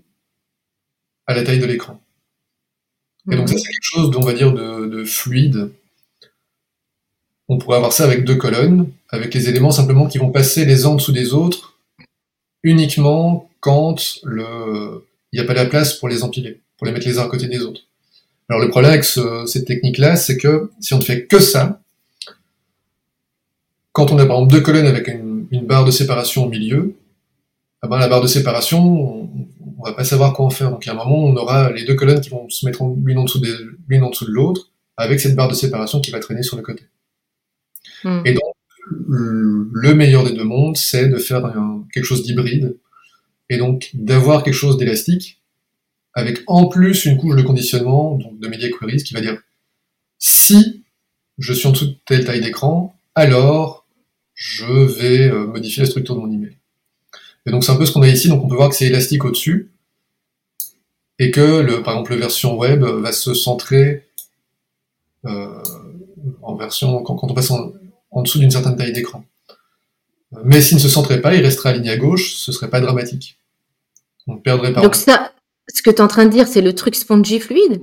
à 1.26 1.34
la 1.34 1.44
taille 1.44 1.60
de 1.60 1.66
l'écran. 1.66 2.00
Et 3.30 3.36
donc 3.36 3.48
ça 3.48 3.54
mhm. 3.54 3.60
c'est 3.60 3.68
quelque 3.68 3.78
chose, 3.82 4.16
on 4.16 4.20
va 4.20 4.32
dire, 4.32 4.52
de, 4.52 4.86
de 4.86 5.04
fluide. 5.04 5.70
On 7.48 7.58
pourrait 7.58 7.76
avoir 7.76 7.92
ça 7.92 8.04
avec 8.04 8.24
deux 8.24 8.36
colonnes, 8.36 8.90
avec 9.10 9.32
les 9.34 9.48
éléments 9.48 9.70
simplement 9.70 10.06
qui 10.06 10.18
vont 10.18 10.30
passer 10.30 10.64
les 10.64 10.84
uns 10.84 10.90
en 10.90 10.94
dessous 10.96 11.12
des 11.12 11.32
autres, 11.32 11.78
uniquement 12.62 13.48
quand 13.60 14.18
le 14.24 15.04
il 15.32 15.38
n'y 15.38 15.44
a 15.44 15.46
pas 15.46 15.54
la 15.54 15.66
place 15.66 15.94
pour 15.94 16.08
les 16.08 16.22
empiler. 16.22 16.60
pour 16.78 16.86
les 16.86 16.92
mettre 16.92 17.06
les 17.06 17.18
uns 17.18 17.24
à 17.24 17.28
côté 17.28 17.48
des 17.48 17.60
autres. 17.60 17.82
Alors 18.48 18.62
le 18.62 18.70
problème 18.70 18.92
avec 18.92 19.04
cette 19.04 19.66
technique-là, 19.66 20.16
c'est 20.16 20.38
que 20.38 20.70
si 20.80 20.94
on 20.94 20.98
ne 20.98 21.02
fait 21.02 21.26
que 21.26 21.38
ça, 21.38 21.82
quand 23.98 24.12
on 24.12 24.18
a 24.18 24.26
par 24.26 24.36
exemple 24.36 24.52
deux 24.52 24.60
colonnes 24.60 24.86
avec 24.86 25.08
une, 25.08 25.66
barre 25.66 25.84
de 25.84 25.90
séparation 25.90 26.44
au 26.44 26.48
milieu, 26.48 26.94
ah 27.82 27.88
ben, 27.88 27.98
la 27.98 28.06
barre 28.06 28.20
de 28.20 28.28
séparation, 28.28 28.78
on, 28.78 29.48
on, 29.76 29.82
va 29.84 29.92
pas 29.92 30.04
savoir 30.04 30.34
quoi 30.34 30.46
en 30.46 30.50
faire. 30.50 30.70
Donc 30.70 30.86
à 30.86 30.92
un 30.92 30.94
moment, 30.94 31.24
on 31.24 31.34
aura 31.34 31.72
les 31.72 31.84
deux 31.84 31.96
colonnes 31.96 32.20
qui 32.20 32.30
vont 32.30 32.48
se 32.48 32.64
mettre 32.64 32.84
l'une 33.04 33.18
en 33.18 33.24
dessous 33.24 33.42
l'une 33.88 34.04
en 34.04 34.10
dessous 34.10 34.26
de 34.26 34.30
l'autre, 34.30 34.70
avec 34.96 35.18
cette 35.18 35.34
barre 35.34 35.48
de 35.48 35.54
séparation 35.54 36.00
qui 36.00 36.12
va 36.12 36.20
traîner 36.20 36.44
sur 36.44 36.56
le 36.56 36.62
côté. 36.62 36.84
Hmm. 38.04 38.20
Et 38.24 38.34
donc, 38.34 38.54
le 39.08 39.94
meilleur 39.94 40.22
des 40.22 40.32
deux 40.32 40.44
mondes, 40.44 40.76
c'est 40.76 41.08
de 41.08 41.18
faire 41.18 41.52
quelque 41.92 42.04
chose 42.04 42.22
d'hybride, 42.22 42.76
et 43.50 43.56
donc 43.56 43.90
d'avoir 43.94 44.44
quelque 44.44 44.54
chose 44.54 44.76
d'élastique, 44.76 45.42
avec 46.14 46.38
en 46.46 46.66
plus 46.66 47.04
une 47.04 47.16
couche 47.16 47.34
de 47.34 47.42
conditionnement, 47.42 48.14
donc 48.14 48.38
de 48.38 48.46
media 48.46 48.68
queries, 48.68 49.02
qui 49.02 49.14
va 49.14 49.22
dire 49.22 49.42
si 50.20 50.84
je 51.38 51.52
suis 51.52 51.66
en 51.66 51.72
dessous 51.72 51.86
de 51.86 51.96
telle 52.06 52.24
taille 52.24 52.40
d'écran, 52.40 52.94
alors 53.16 53.87
je 54.38 54.64
vais 54.64 55.28
euh, 55.28 55.48
modifier 55.48 55.82
la 55.82 55.88
structure 55.88 56.14
de 56.14 56.20
mon 56.20 56.30
email. 56.30 56.56
Et 57.44 57.50
donc 57.50 57.64
c'est 57.64 57.72
un 57.72 57.76
peu 57.76 57.84
ce 57.84 57.90
qu'on 57.90 58.02
a 58.02 58.08
ici, 58.08 58.28
donc 58.28 58.44
on 58.44 58.48
peut 58.48 58.54
voir 58.54 58.68
que 58.68 58.76
c'est 58.76 58.86
élastique 58.86 59.24
au-dessus, 59.24 59.72
et 61.18 61.32
que 61.32 61.60
le, 61.60 61.82
par 61.82 61.94
exemple, 61.94 62.12
la 62.12 62.20
version 62.20 62.56
web 62.56 62.84
va 62.84 63.10
se 63.10 63.34
centrer 63.34 64.06
euh, 65.24 65.60
en 66.42 66.54
version 66.54 67.02
quand, 67.02 67.18
on 67.20 67.34
passe 67.34 67.50
en, 67.50 67.72
dessous 68.22 68.38
d'une 68.38 68.52
certaine 68.52 68.76
taille 68.76 68.92
d'écran. 68.92 69.24
Mais 70.44 70.60
s'il 70.60 70.76
ne 70.76 70.82
se 70.82 70.88
centrait 70.88 71.20
pas, 71.20 71.34
il 71.34 71.42
resterait 71.42 71.70
aligné 71.70 71.90
à 71.90 71.96
gauche, 71.96 72.34
ce 72.34 72.52
serait 72.52 72.70
pas 72.70 72.80
dramatique. 72.80 73.40
On 74.28 74.36
perdrait 74.36 74.72
pas. 74.72 74.82
Donc 74.82 74.94
ça, 74.94 75.32
ce 75.66 75.82
que 75.82 75.90
tu 75.90 75.96
es 75.96 76.00
en 76.00 76.06
train 76.08 76.26
de 76.26 76.30
dire, 76.30 76.46
c'est 76.46 76.60
le 76.60 76.74
truc 76.74 76.94
spongy 76.94 77.40
fluide? 77.40 77.82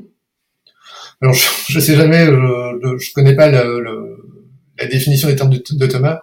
Alors 1.22 1.34
je, 1.34 1.78
ne 1.78 1.84
sais 1.84 1.96
jamais, 1.96 2.26
je, 2.28 2.32
ne 2.32 3.14
connais 3.14 3.36
pas 3.36 3.50
la 3.50 4.86
définition 4.88 5.28
des 5.28 5.36
termes 5.36 5.50
de, 5.50 5.88
Thomas. 5.88 6.22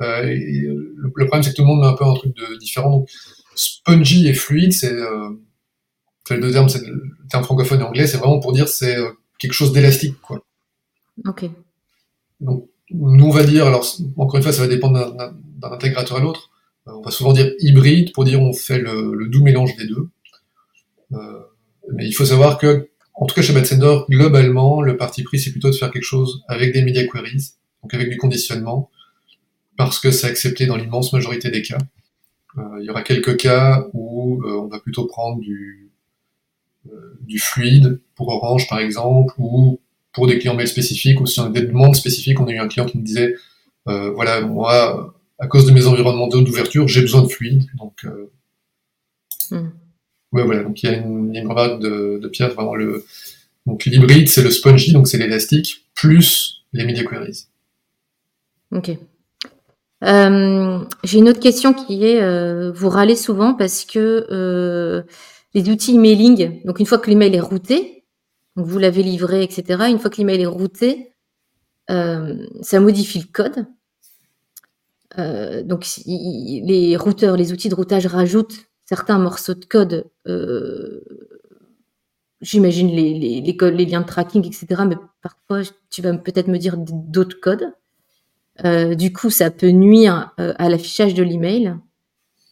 Euh, 0.00 0.22
le, 0.24 1.26
problème 1.26 1.42
c'est 1.42 1.50
que 1.50 1.56
tout 1.56 1.62
le 1.62 1.68
monde 1.68 1.80
met 1.80 1.86
un 1.86 1.94
peu 1.94 2.04
un 2.04 2.14
truc 2.14 2.34
de 2.34 2.58
différent. 2.58 2.90
Donc 2.90 3.08
spongy 3.54 4.28
et 4.28 4.34
fluide, 4.34 4.72
c'est 4.72 4.92
euh, 4.92 5.30
le 6.30 6.40
deux 6.40 6.52
termes, 6.52 6.68
c'est 6.68 6.86
le 6.86 7.02
terme 7.30 7.44
francophone 7.44 7.80
et 7.80 7.84
anglais, 7.84 8.06
c'est 8.06 8.18
vraiment 8.18 8.40
pour 8.40 8.52
dire 8.52 8.68
c'est 8.68 8.96
euh, 8.96 9.10
quelque 9.38 9.52
chose 9.52 9.72
d'élastique, 9.72 10.20
quoi. 10.20 10.44
Ok. 11.26 11.44
Donc, 12.40 12.68
nous, 12.90 13.26
on 13.26 13.30
va 13.30 13.44
dire, 13.44 13.66
alors, 13.66 13.86
encore 14.16 14.36
une 14.36 14.42
fois, 14.42 14.52
ça 14.52 14.62
va 14.62 14.68
dépendre 14.68 15.14
d'un 15.14 15.72
intégrateur 15.72 16.16
à 16.16 16.20
l'autre. 16.20 16.50
Euh, 16.88 16.92
on 16.94 17.02
va 17.02 17.10
souvent 17.10 17.32
dire 17.32 17.52
hybride 17.58 18.12
pour 18.12 18.24
dire 18.24 18.40
on 18.40 18.52
fait 18.52 18.78
le, 18.78 19.28
doux 19.28 19.42
mélange 19.42 19.76
des 19.76 19.86
deux. 19.86 20.08
Euh, 21.12 21.40
mais 21.92 22.06
il 22.06 22.12
faut 22.12 22.24
savoir 22.24 22.58
que, 22.58 22.88
en 23.14 23.26
tout 23.26 23.34
cas 23.34 23.42
chez 23.42 23.52
Batsender, 23.52 24.00
globalement, 24.08 24.80
le 24.80 24.96
parti 24.96 25.22
pris, 25.22 25.38
c'est 25.38 25.50
plutôt 25.50 25.70
de 25.70 25.76
faire 25.76 25.90
quelque 25.90 26.04
chose 26.04 26.42
avec 26.48 26.72
des 26.72 26.82
media 26.82 27.06
queries, 27.06 27.50
donc 27.82 27.92
avec 27.94 28.08
du 28.08 28.16
conditionnement, 28.16 28.90
parce 29.84 30.00
que 30.00 30.10
c'est 30.10 30.26
accepté 30.26 30.66
dans 30.66 30.76
l'immense 30.76 31.12
majorité 31.12 31.50
des 31.50 31.62
cas. 31.62 31.78
Euh, 32.58 32.62
il 32.80 32.86
y 32.86 32.90
aura 32.90 33.02
quelques 33.02 33.36
cas 33.36 33.86
où 33.92 34.42
on 34.44 34.66
va 34.66 34.80
plutôt 34.80 35.06
prendre 35.06 35.40
du, 35.40 35.90
du 37.22 37.38
fluide 37.38 38.00
pour 38.14 38.28
Orange, 38.28 38.68
par 38.68 38.80
exemple, 38.80 39.34
ou 39.38 39.80
pour 40.12 40.26
des 40.26 40.38
clients 40.38 40.54
mail 40.54 40.68
spécifiques 40.68 41.20
ou 41.20 41.26
si 41.26 41.40
on 41.40 41.44
a 41.44 41.50
des 41.50 41.62
demandes 41.62 41.96
spécifiques. 41.96 42.40
On 42.40 42.46
a 42.46 42.52
eu 42.52 42.58
un 42.58 42.68
client 42.68 42.86
qui 42.86 42.98
me 42.98 43.04
disait, 43.04 43.36
euh, 43.88 44.10
voilà, 44.10 44.40
moi, 44.40 45.14
à 45.38 45.46
cause 45.46 45.66
de 45.66 45.72
mes 45.72 45.86
environnements 45.86 46.28
d'ouverture, 46.28 46.88
j'ai 46.88 47.00
besoin 47.00 47.22
de 47.22 47.28
fluide. 47.28 47.64
Donc, 47.78 48.04
euh, 48.04 48.30
hmm. 49.50 49.70
ouais, 50.32 50.44
voilà. 50.44 50.62
Donc, 50.62 50.82
il 50.82 50.90
y 50.90 50.92
a 50.92 50.96
une, 50.96 51.34
une 51.34 51.46
remarque 51.46 51.80
de, 51.80 52.18
de, 52.20 52.28
Pierre, 52.28 52.52
vraiment 52.54 52.74
le, 52.74 53.04
donc 53.66 53.84
l'hybride, 53.84 54.28
c'est 54.28 54.42
le 54.42 54.50
spongy, 54.50 54.92
donc 54.92 55.08
c'est 55.08 55.18
l'élastique, 55.18 55.84
plus 55.94 56.64
les 56.72 56.84
media 56.84 57.04
queries. 57.04 57.46
Ok. 58.72 58.90
Euh, 60.04 60.78
j'ai 61.04 61.18
une 61.18 61.28
autre 61.28 61.40
question 61.40 61.74
qui 61.74 62.04
est, 62.06 62.22
euh, 62.22 62.72
vous 62.72 62.88
râlez 62.88 63.16
souvent 63.16 63.54
parce 63.54 63.84
que 63.84 64.26
euh, 64.30 65.02
les 65.54 65.68
outils 65.68 65.94
emailing, 65.94 66.64
donc 66.64 66.80
une 66.80 66.86
fois 66.86 66.98
que 66.98 67.10
l'email 67.10 67.34
est 67.34 67.40
routé, 67.40 68.04
donc 68.56 68.66
vous 68.66 68.78
l'avez 68.78 69.02
livré, 69.02 69.42
etc. 69.42 69.84
Une 69.90 69.98
fois 69.98 70.10
que 70.10 70.16
l'email 70.16 70.42
est 70.42 70.46
routé, 70.46 71.12
euh, 71.90 72.46
ça 72.62 72.80
modifie 72.80 73.18
le 73.18 73.32
code. 73.32 73.66
Euh, 75.18 75.62
donc 75.62 75.86
les 76.06 76.96
routeurs, 76.96 77.36
les 77.36 77.52
outils 77.52 77.68
de 77.68 77.74
routage 77.74 78.06
rajoutent 78.06 78.66
certains 78.84 79.18
morceaux 79.18 79.54
de 79.54 79.64
code. 79.64 80.06
J'imagine 82.40 82.88
les, 82.88 83.18
les, 83.18 83.42
les, 83.42 83.84
liens 83.84 84.00
de 84.00 84.06
tracking, 84.06 84.46
etc. 84.46 84.82
Mais 84.88 84.96
parfois, 85.20 85.60
tu 85.90 86.00
vas 86.00 86.16
peut-être 86.16 86.48
me 86.48 86.56
dire 86.56 86.76
d'autres 86.78 87.38
codes. 87.38 87.70
Du 88.64 89.12
coup, 89.12 89.30
ça 89.30 89.50
peut 89.50 89.70
nuire 89.70 90.32
à 90.36 90.68
l'affichage 90.68 91.14
de 91.14 91.22
l'email. 91.22 91.74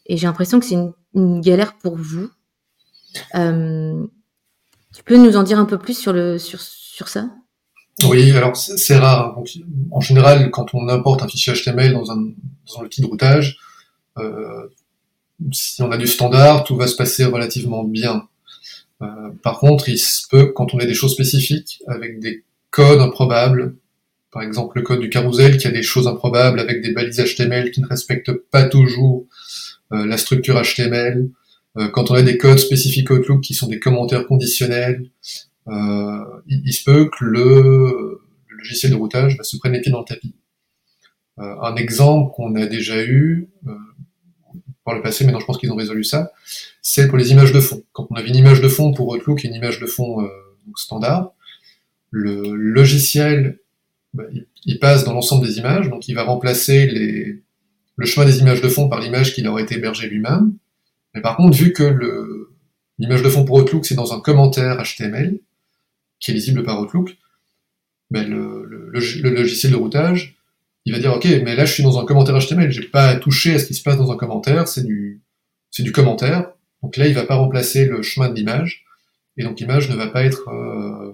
Et 0.06 0.16
j'ai 0.16 0.26
l'impression 0.26 0.58
que 0.60 0.66
c'est 0.66 0.76
une, 1.14 1.40
galère 1.40 1.76
pour 1.78 1.96
vous. 1.96 2.30
Tu 3.34 5.02
peux 5.04 5.16
nous 5.16 5.36
en 5.36 5.42
dire 5.42 5.58
un 5.58 5.64
peu 5.64 5.78
plus 5.78 5.98
sur, 5.98 6.12
le, 6.12 6.38
sur, 6.38 6.60
sur 6.60 7.08
ça? 7.08 7.30
Oui, 8.04 8.30
alors 8.32 8.56
c'est 8.56 8.96
rare. 8.96 9.36
en 9.90 10.00
général, 10.00 10.50
quand 10.50 10.74
on 10.74 10.88
importe 10.88 11.22
un 11.22 11.28
fichier 11.28 11.52
HTML 11.52 11.92
dans 11.92 12.10
un, 12.12 12.16
dans 12.16 12.80
un 12.80 12.84
outil 12.84 13.00
de 13.00 13.06
routage, 13.06 13.58
euh, 14.18 14.68
si 15.52 15.82
on 15.82 15.90
a 15.90 15.96
du 15.96 16.06
standard, 16.06 16.64
tout 16.64 16.76
va 16.76 16.86
se 16.86 16.96
passer 16.96 17.24
relativement 17.24 17.84
bien. 17.84 18.28
Euh, 19.02 19.30
par 19.42 19.58
contre, 19.58 19.88
il 19.88 19.98
se 19.98 20.26
peut, 20.28 20.52
quand 20.52 20.74
on 20.74 20.78
a 20.78 20.84
des 20.84 20.94
choses 20.94 21.12
spécifiques, 21.12 21.82
avec 21.86 22.20
des 22.20 22.44
codes 22.70 23.00
improbables, 23.00 23.76
par 24.30 24.42
exemple 24.42 24.78
le 24.78 24.82
code 24.82 25.00
du 25.00 25.10
carousel 25.10 25.58
qui 25.58 25.66
a 25.66 25.70
des 25.70 25.82
choses 25.82 26.06
improbables 26.06 26.60
avec 26.60 26.82
des 26.82 26.92
balises 26.92 27.18
HTML 27.18 27.70
qui 27.70 27.80
ne 27.80 27.86
respectent 27.86 28.32
pas 28.32 28.64
toujours 28.64 29.26
euh, 29.92 30.06
la 30.06 30.18
structure 30.18 30.60
HTML, 30.60 31.30
euh, 31.78 31.88
quand 31.88 32.10
on 32.10 32.14
a 32.14 32.22
des 32.22 32.38
codes 32.38 32.58
spécifiques 32.58 33.10
Outlook 33.10 33.40
qui 33.42 33.54
sont 33.54 33.68
des 33.68 33.78
commentaires 33.78 34.26
conditionnels, 34.26 35.10
euh, 35.68 36.24
il, 36.46 36.72
se 36.72 36.84
peut 36.84 37.08
que 37.10 37.24
le, 37.24 38.20
logiciel 38.48 38.90
de 38.90 38.96
routage 38.96 39.36
va 39.36 39.44
se 39.44 39.56
prendre 39.56 39.74
les 39.74 39.80
pieds 39.80 39.92
dans 39.92 40.00
le 40.00 40.04
tapis. 40.04 40.34
Euh, 41.38 41.54
un 41.62 41.76
exemple 41.76 42.32
qu'on 42.34 42.54
a 42.56 42.66
déjà 42.66 43.02
eu 43.04 43.48
par 44.84 44.94
le 44.94 45.02
passé, 45.02 45.24
mais 45.24 45.32
non, 45.32 45.38
je 45.38 45.44
pense 45.44 45.58
qu'ils 45.58 45.70
ont 45.70 45.76
résolu 45.76 46.02
ça, 46.02 46.32
c'est 46.80 47.08
pour 47.08 47.18
les 47.18 47.30
images 47.30 47.52
de 47.52 47.60
fond. 47.60 47.84
Quand 47.92 48.06
on 48.10 48.14
avait 48.14 48.28
une 48.28 48.36
image 48.36 48.62
de 48.62 48.68
fond 48.68 48.92
pour 48.92 49.08
Outlook 49.08 49.44
et 49.44 49.48
une 49.48 49.54
image 49.54 49.78
de 49.80 49.86
fond 49.86 50.26
standard, 50.74 51.32
le 52.10 52.54
logiciel, 52.54 53.60
il, 54.64 54.78
passe 54.78 55.04
dans 55.04 55.12
l'ensemble 55.12 55.46
des 55.46 55.58
images, 55.58 55.88
donc 55.88 56.08
il 56.08 56.14
va 56.14 56.24
remplacer 56.24 56.86
les, 56.86 57.42
le 57.96 58.06
chemin 58.06 58.26
des 58.26 58.38
images 58.38 58.60
de 58.60 58.68
fond 58.68 58.88
par 58.88 59.00
l'image 59.00 59.34
qu'il 59.34 59.46
aurait 59.48 59.62
été 59.62 59.76
hébergé 59.76 60.08
lui-même, 60.08 60.54
mais 61.14 61.20
par 61.20 61.36
contre, 61.36 61.56
vu 61.56 61.72
que 61.72 62.48
l'image 62.98 63.22
de 63.22 63.28
fond 63.28 63.44
pour 63.44 63.56
Outlook, 63.56 63.86
c'est 63.86 63.94
dans 63.94 64.14
un 64.14 64.20
commentaire 64.20 64.82
HTML, 64.82 65.38
qui 66.20 66.30
est 66.30 66.34
lisible 66.34 66.62
par 66.62 66.80
Outlook, 66.80 67.16
ben 68.10 68.28
le, 68.28 68.90
logiciel 68.90 69.72
de 69.72 69.76
routage, 69.76 70.36
il 70.84 70.92
va 70.92 70.98
dire, 70.98 71.12
OK, 71.12 71.26
mais 71.44 71.54
là, 71.54 71.64
je 71.64 71.72
suis 71.72 71.82
dans 71.82 71.98
un 71.98 72.04
commentaire 72.04 72.38
HTML, 72.38 72.70
j'ai 72.70 72.82
pas 72.82 73.08
à 73.08 73.16
toucher 73.16 73.54
à 73.54 73.58
ce 73.58 73.66
qui 73.66 73.74
se 73.74 73.82
passe 73.82 73.98
dans 73.98 74.10
un 74.10 74.16
commentaire, 74.16 74.68
c'est 74.68 74.84
du, 74.84 75.20
c'est 75.70 75.82
du 75.82 75.92
commentaire. 75.92 76.50
Donc 76.82 76.96
là, 76.96 77.06
il 77.06 77.14
va 77.14 77.24
pas 77.24 77.34
remplacer 77.34 77.84
le 77.84 78.02
chemin 78.02 78.28
de 78.28 78.34
l'image, 78.34 78.84
et 79.36 79.44
donc 79.44 79.60
l'image 79.60 79.90
ne 79.90 79.96
va 79.96 80.08
pas 80.08 80.24
être 80.24 80.48
euh, 80.48 81.12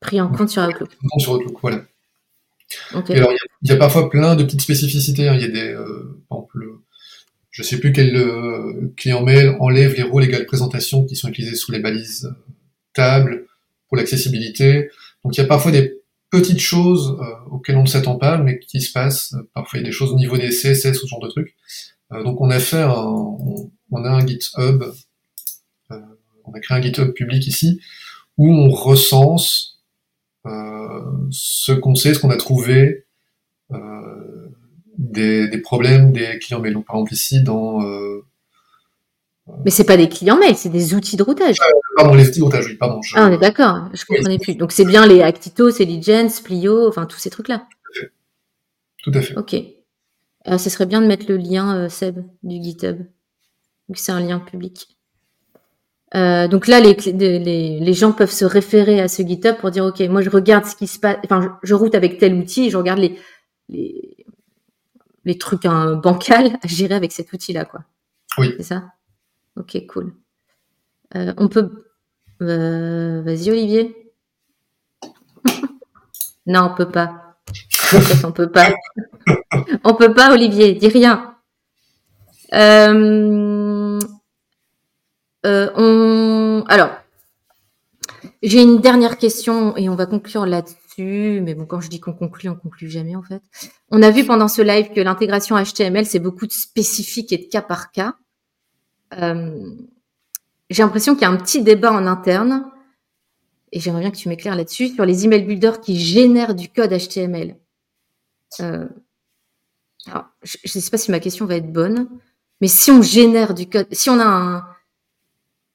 pris 0.00 0.20
en 0.20 0.28
compte 0.28 0.48
sur 0.48 0.62
Outlook. 0.62 0.90
Sur 1.18 1.32
Outlook, 1.32 1.58
voilà. 1.60 1.84
alors, 2.92 3.32
il 3.62 3.70
y, 3.70 3.72
a 3.72 3.76
parfois 3.76 4.08
plein 4.08 4.36
de 4.36 4.44
petites 4.44 4.62
spécificités. 4.62 5.28
Hein. 5.28 5.34
Il 5.34 5.42
y 5.42 5.44
a 5.44 5.48
des, 5.48 5.72
euh, 5.72 6.22
par 6.28 6.38
exemple, 6.38 6.80
je 7.50 7.62
sais 7.62 7.78
plus 7.78 7.92
quel 7.92 8.16
euh, 8.16 8.92
client 8.96 9.22
mail 9.22 9.56
enlève 9.60 9.94
les 9.94 10.02
rôles 10.02 10.24
égales 10.24 10.46
présentation 10.46 11.04
qui 11.04 11.16
sont 11.16 11.28
utilisés 11.28 11.56
sous 11.56 11.72
les 11.72 11.80
balises 11.80 12.26
euh, 12.26 12.52
table 12.94 13.46
pour 13.88 13.96
l'accessibilité. 13.96 14.88
Donc 15.24 15.36
il 15.36 15.40
y 15.40 15.44
a 15.44 15.46
parfois 15.46 15.72
des 15.72 16.00
petites 16.30 16.60
choses 16.60 17.18
euh, 17.20 17.50
auxquelles 17.50 17.76
on 17.76 17.82
ne 17.82 17.88
s'attend 17.88 18.16
pas, 18.16 18.38
mais 18.38 18.60
qui 18.60 18.80
se 18.80 18.92
passent. 18.92 19.34
Parfois 19.52 19.78
il 19.78 19.82
y 19.82 19.84
a 19.84 19.88
des 19.88 19.92
choses 19.92 20.12
au 20.12 20.16
niveau 20.16 20.38
des 20.38 20.50
CSS, 20.50 20.92
ce 20.92 21.06
genre 21.06 21.20
de 21.20 21.28
trucs. 21.28 21.54
donc 22.24 22.40
on 22.40 22.50
a 22.50 22.60
fait 22.60 22.82
un, 22.82 22.94
on, 23.90 24.04
a 24.04 24.08
un 24.08 24.26
GitHub, 24.26 24.84
on 25.90 26.52
a 26.54 26.60
créé 26.60 26.78
un 26.78 26.82
GitHub 26.82 27.12
public 27.12 27.46
ici, 27.46 27.80
où 28.36 28.52
on 28.52 28.70
recense 28.70 29.69
ce 30.44 31.72
qu'on 31.72 31.94
sait, 31.94 32.14
ce 32.14 32.20
qu'on 32.20 32.30
a 32.30 32.36
trouvé 32.36 33.06
des, 35.00 35.58
problèmes 35.58 36.12
des 36.12 36.38
clients 36.38 36.60
mail. 36.60 36.74
Donc, 36.74 36.86
par 36.86 36.96
exemple, 36.96 37.14
ici, 37.14 37.42
dans. 37.42 37.82
Euh, 37.82 38.24
mais 39.64 39.70
c'est 39.70 39.84
pas 39.84 39.96
des 39.96 40.08
clients 40.08 40.38
mail, 40.38 40.54
c'est 40.54 40.68
des 40.68 40.94
outils 40.94 41.16
de 41.16 41.22
routage. 41.22 41.56
Euh, 41.60 41.78
pardon, 41.96 42.14
les 42.14 42.28
outils 42.28 42.38
de 42.38 42.44
routage, 42.44 42.66
oui, 42.66 42.76
pardon. 42.76 43.00
Ah, 43.14 43.28
on 43.28 43.32
est 43.32 43.38
d'accord, 43.38 43.88
je 43.92 44.04
comprenais 44.04 44.38
plus. 44.38 44.54
Donc, 44.54 44.70
c'est 44.70 44.84
bien 44.84 45.06
les 45.06 45.22
Actito, 45.22 45.70
c'est 45.70 45.84
Legends, 45.84 46.30
Plio, 46.44 46.86
enfin, 46.88 47.06
tous 47.06 47.18
ces 47.18 47.30
trucs-là. 47.30 47.66
Tout 49.02 49.12
à 49.14 49.22
fait. 49.22 49.36
Ok. 49.36 49.54
Euh, 49.54 50.58
ce 50.58 50.70
serait 50.70 50.86
bien 50.86 51.00
de 51.00 51.06
mettre 51.06 51.26
le 51.28 51.36
lien, 51.36 51.88
Seb, 51.88 52.22
du 52.42 52.62
GitHub. 52.62 52.98
c'est 53.94 54.12
un 54.12 54.20
lien 54.20 54.38
public. 54.38 54.98
Euh, 56.16 56.48
donc 56.48 56.66
là, 56.66 56.80
les, 56.80 56.94
les, 56.94 57.78
les, 57.78 57.92
gens 57.92 58.12
peuvent 58.12 58.32
se 58.32 58.44
référer 58.44 59.00
à 59.00 59.06
ce 59.06 59.22
GitHub 59.22 59.56
pour 59.58 59.70
dire, 59.70 59.84
OK, 59.84 60.00
moi, 60.08 60.22
je 60.22 60.30
regarde 60.30 60.64
ce 60.64 60.74
qui 60.74 60.88
se 60.88 60.98
passe, 60.98 61.18
enfin, 61.24 61.58
je, 61.62 61.74
route 61.74 61.94
avec 61.94 62.18
tel 62.18 62.34
outil 62.34 62.68
je 62.68 62.76
regarde 62.76 62.98
les, 62.98 63.16
les, 63.68 64.26
les 65.24 65.38
trucs 65.38 65.66
hein, 65.66 65.94
bancals 65.94 66.58
à 66.62 66.66
gérer 66.66 66.94
avec 66.94 67.12
cet 67.12 67.32
outil-là, 67.32 67.64
quoi. 67.64 67.84
Oui. 68.38 68.54
C'est 68.56 68.64
ça? 68.64 68.92
Ok, 69.56 69.86
cool. 69.86 70.14
Euh, 71.14 71.32
on 71.36 71.48
peut, 71.48 71.70
euh, 72.42 73.22
vas-y, 73.22 73.50
Olivier. 73.50 74.12
non, 76.46 76.70
on 76.72 76.74
peut 76.74 76.90
pas. 76.90 77.36
on 78.24 78.32
peut 78.32 78.50
pas. 78.50 78.70
on 79.84 79.94
peut 79.94 80.14
pas, 80.14 80.32
Olivier. 80.32 80.74
Dis 80.74 80.88
rien. 80.88 81.36
Euh, 82.52 83.59
euh. 85.46 86.62
Alors, 86.68 86.90
j'ai 88.42 88.62
une 88.62 88.80
dernière 88.80 89.18
question 89.18 89.76
et 89.76 89.88
on 89.88 89.94
va 89.94 90.06
conclure 90.06 90.46
là-dessus. 90.46 91.40
Mais 91.42 91.54
bon, 91.54 91.66
quand 91.66 91.80
je 91.80 91.88
dis 91.88 92.00
qu'on 92.00 92.12
conclut, 92.12 92.48
on 92.48 92.56
conclut 92.56 92.90
jamais 92.90 93.16
en 93.16 93.22
fait. 93.22 93.42
On 93.90 94.02
a 94.02 94.10
vu 94.10 94.24
pendant 94.24 94.48
ce 94.48 94.62
live 94.62 94.92
que 94.94 95.00
l'intégration 95.00 95.56
HTML, 95.56 96.06
c'est 96.06 96.18
beaucoup 96.18 96.46
de 96.46 96.52
spécifiques 96.52 97.32
et 97.32 97.38
de 97.38 97.48
cas 97.48 97.62
par 97.62 97.90
cas. 97.90 98.16
Euh, 99.18 99.70
j'ai 100.68 100.82
l'impression 100.82 101.14
qu'il 101.14 101.22
y 101.22 101.24
a 101.24 101.30
un 101.30 101.36
petit 101.36 101.62
débat 101.62 101.92
en 101.92 102.06
interne 102.06 102.70
et 103.72 103.80
j'aimerais 103.80 104.02
bien 104.02 104.10
que 104.10 104.16
tu 104.16 104.28
m'éclaires 104.28 104.56
là-dessus 104.56 104.88
sur 104.88 105.04
les 105.04 105.24
email 105.24 105.42
builders 105.44 105.80
qui 105.80 105.98
génèrent 105.98 106.54
du 106.54 106.68
code 106.68 106.92
HTML. 106.92 107.56
Euh, 108.60 108.88
alors, 110.06 110.26
je 110.42 110.56
ne 110.64 110.80
sais 110.80 110.90
pas 110.90 110.98
si 110.98 111.10
ma 111.10 111.20
question 111.20 111.46
va 111.46 111.56
être 111.56 111.72
bonne, 111.72 112.08
mais 112.60 112.68
si 112.68 112.90
on 112.90 113.02
génère 113.02 113.54
du 113.54 113.68
code, 113.68 113.86
si 113.92 114.10
on 114.10 114.18
a 114.18 114.24
un, 114.24 114.66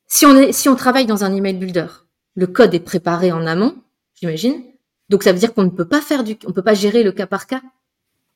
si 0.07 0.25
on, 0.25 0.75
travaille 0.75 1.05
dans 1.05 1.23
un 1.23 1.33
email 1.33 1.55
builder, 1.55 1.87
le 2.35 2.47
code 2.47 2.73
est 2.73 2.79
préparé 2.79 3.31
en 3.31 3.45
amont, 3.45 3.75
j'imagine. 4.19 4.61
Donc 5.09 5.23
ça 5.23 5.31
veut 5.31 5.39
dire 5.39 5.53
qu'on 5.53 5.63
ne 5.63 5.69
peut 5.69 5.87
pas 5.87 6.01
faire 6.01 6.23
du, 6.23 6.37
on 6.45 6.51
peut 6.51 6.63
pas 6.63 6.73
gérer 6.73 7.03
le 7.03 7.11
cas 7.11 7.27
par 7.27 7.47
cas. 7.47 7.61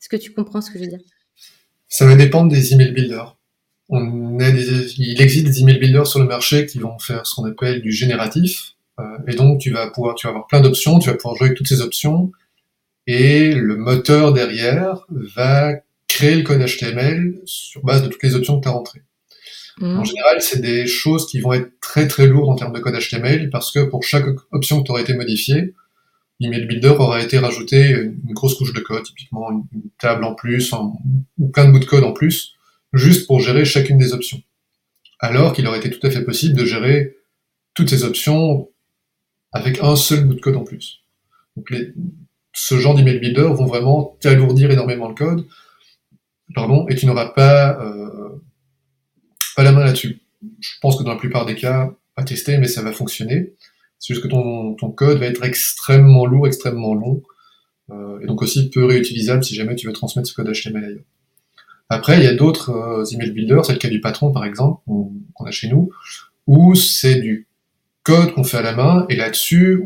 Est-ce 0.02 0.10
que 0.10 0.16
tu 0.16 0.34
comprends 0.34 0.62
ce 0.62 0.72
que 0.72 0.78
je 0.78 0.84
veux 0.84 0.90
dire? 0.90 1.00
Ça 1.88 2.06
va 2.06 2.16
dépendre 2.16 2.52
des 2.52 2.74
email 2.74 2.92
builders. 2.92 3.36
Il 3.90 5.18
existe 5.20 5.46
des 5.46 5.62
email 5.62 5.80
builders 5.80 6.06
sur 6.06 6.20
le 6.20 6.26
marché 6.26 6.66
qui 6.66 6.78
vont 6.78 7.00
faire 7.00 7.26
ce 7.26 7.36
qu'on 7.36 7.46
appelle 7.46 7.82
du 7.82 7.92
génératif. 7.92 8.76
Euh, 9.00 9.04
et 9.28 9.36
donc 9.36 9.60
tu 9.60 9.72
vas 9.72 9.90
pouvoir, 9.90 10.16
tu 10.16 10.28
vas 10.28 10.32
avoir 10.32 10.48
plein 10.48 10.62
d'options, 10.62 11.00
tu 11.00 11.10
vas 11.10 11.16
pouvoir 11.16 11.36
jouer 11.36 11.48
avec 11.48 11.58
toutes 11.58 11.68
ces 11.68 11.82
options. 11.82 12.32
Et 13.08 13.54
le 13.54 13.76
moteur 13.76 14.34
derrière 14.34 15.06
va 15.36 15.74
créer 16.08 16.36
le 16.36 16.44
code 16.44 16.64
HTML 16.64 17.40
sur 17.46 17.84
base 17.84 18.04
de 18.04 18.08
toutes 18.08 18.22
les 18.22 18.36
options 18.36 18.60
que 18.60 18.64
tu 18.64 18.70
as 18.70 18.72
rentrées. 18.72 19.02
En 19.82 20.02
mm. 20.02 20.06
général, 20.06 20.42
c'est 20.42 20.62
des 20.62 20.88
choses 20.88 21.28
qui 21.28 21.40
vont 21.40 21.54
être 21.54 21.80
très 21.80 22.08
très 22.08 22.28
lourdes 22.28 22.50
en 22.50 22.56
termes 22.56 22.74
de 22.74 22.80
code 22.80 22.96
HTML 22.96 23.50
parce 23.50 23.72
que 23.72 23.80
pour 23.80 24.04
chaque 24.04 24.26
option 24.52 24.84
qui 24.84 24.92
aurait 24.92 25.02
été 25.02 25.14
modifiée, 25.14 25.74
l'email 26.40 26.66
builder 26.66 26.96
aura 27.00 27.22
été 27.22 27.38
rajouté 27.38 27.92
une 27.92 28.34
grosse 28.34 28.56
couche 28.56 28.74
de 28.74 28.80
code, 28.80 29.04
typiquement 29.04 29.52
une, 29.52 29.64
table 30.00 30.24
en 30.24 30.34
plus 30.34 30.74
ou 31.38 31.50
plein 31.50 31.66
de 31.66 31.72
bouts 31.72 31.80
de 31.80 31.86
code 31.86 32.04
en 32.04 32.14
plus, 32.14 32.54
juste 32.94 33.28
pour 33.28 33.42
gérer 33.42 33.66
chacune 33.66 33.98
des 33.98 34.14
options. 34.14 34.42
Alors 35.20 35.52
qu'il 35.54 35.68
aurait 35.68 35.80
été 35.80 35.90
tout 35.90 36.06
à 36.08 36.10
fait 36.10 36.24
possible 36.24 36.58
de 36.58 36.66
gérer 36.66 37.18
toutes 37.74 37.90
ces 37.90 38.04
options 38.04 38.70
avec 39.52 39.80
un 39.82 39.96
seul 39.96 40.24
bout 40.24 40.36
de 40.36 40.42
code 40.42 40.56
en 40.56 40.64
plus. 40.64 41.02
Donc 41.58 41.70
les, 41.72 41.94
ce 42.54 42.78
genre 42.78 42.96
d'email 42.96 43.20
builder 43.20 43.50
vont 43.54 43.66
vraiment 43.66 44.18
t'alourdir 44.22 44.72
énormément 44.72 45.08
le 45.08 45.16
code, 45.16 45.46
pardon, 46.56 46.88
et 46.88 46.96
tu 46.96 47.06
n'auras 47.06 47.30
pas 47.30 47.80
euh, 47.82 48.42
la 49.64 49.72
main 49.72 49.84
là-dessus. 49.84 50.22
Je 50.60 50.72
pense 50.82 50.98
que 50.98 51.04
dans 51.04 51.12
la 51.12 51.18
plupart 51.18 51.46
des 51.46 51.56
cas, 51.56 51.92
à 52.16 52.24
tester, 52.24 52.58
mais 52.58 52.68
ça 52.68 52.82
va 52.82 52.92
fonctionner. 52.92 53.54
C'est 53.98 54.14
juste 54.14 54.24
que 54.24 54.30
ton, 54.30 54.76
ton, 54.76 54.92
code 54.92 55.20
va 55.20 55.26
être 55.26 55.44
extrêmement 55.44 56.26
lourd, 56.26 56.48
extrêmement 56.48 56.94
long, 56.94 57.22
euh, 57.92 58.20
et 58.22 58.28
donc 58.28 58.42
aussi 58.42 58.70
peu 58.70 58.86
réutilisable 58.86 59.44
si 59.44 59.56
jamais 59.56 59.76
tu 59.76 59.88
veux 59.88 59.94
transmettre 59.94 60.28
ce 60.28 60.34
code 60.34 60.52
HTML 60.52 60.84
ailleurs. 60.84 61.04
Après, 61.90 62.18
il 62.18 62.24
y 62.24 62.28
a 62.28 62.36
d'autres 62.36 62.70
euh, 62.70 63.06
email 63.12 63.32
builders, 63.32 63.66
c'est 63.66 63.74
le 63.74 63.80
cas 63.80 63.90
du 63.90 64.00
patron 64.00 64.32
par 64.32 64.46
exemple, 64.46 64.82
qu'on 64.86 65.46
a 65.46 65.52
chez 65.52 65.68
nous, 65.68 65.90
où 66.48 66.76
c'est 66.76 67.16
du 67.16 67.48
code 68.04 68.34
qu'on 68.34 68.44
fait 68.44 68.58
à 68.58 68.62
la 68.62 68.74
main, 68.74 69.06
et 69.10 69.16
là-dessus, 69.16 69.84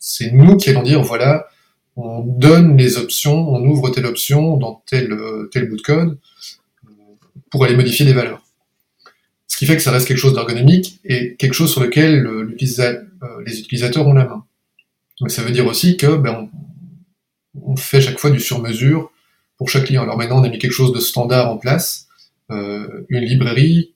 c'est 0.00 0.32
nous 0.32 0.56
qui 0.56 0.70
allons 0.70 0.82
dire, 0.82 1.02
voilà, 1.02 1.46
on 1.96 2.20
donne 2.20 2.76
les 2.76 2.98
options, 2.98 3.48
on 3.48 3.64
ouvre 3.64 3.90
telle 3.90 4.06
option 4.06 4.56
dans 4.58 4.82
tel, 4.86 5.12
euh, 5.12 5.48
tel 5.50 5.68
bout 5.68 5.76
de 5.76 5.82
code, 5.82 6.18
pour 7.50 7.64
aller 7.64 7.76
modifier 7.76 8.04
des 8.04 8.12
valeurs. 8.12 8.45
Ce 9.46 9.56
qui 9.56 9.66
fait 9.66 9.76
que 9.76 9.82
ça 9.82 9.90
reste 9.90 10.06
quelque 10.06 10.18
chose 10.18 10.34
d'ergonomique 10.34 11.00
et 11.04 11.34
quelque 11.36 11.54
chose 11.54 11.70
sur 11.70 11.82
lequel 11.82 12.26
euh, 12.26 12.56
les 13.46 13.60
utilisateurs 13.60 14.06
ont 14.06 14.12
la 14.12 14.26
main. 14.26 14.44
Donc 15.20 15.30
ça 15.30 15.42
veut 15.42 15.50
dire 15.50 15.66
aussi 15.66 15.96
que 15.96 16.16
ben, 16.16 16.48
on, 17.62 17.76
fait 17.76 18.00
chaque 18.00 18.18
fois 18.18 18.30
du 18.30 18.40
sur-mesure 18.40 19.10
pour 19.56 19.68
chaque 19.68 19.84
client. 19.84 20.02
Alors 20.02 20.18
maintenant, 20.18 20.40
on 20.40 20.44
a 20.44 20.48
mis 20.48 20.58
quelque 20.58 20.72
chose 20.72 20.92
de 20.92 21.00
standard 21.00 21.50
en 21.50 21.56
place, 21.56 22.06
euh, 22.50 23.06
une 23.08 23.24
librairie 23.24 23.92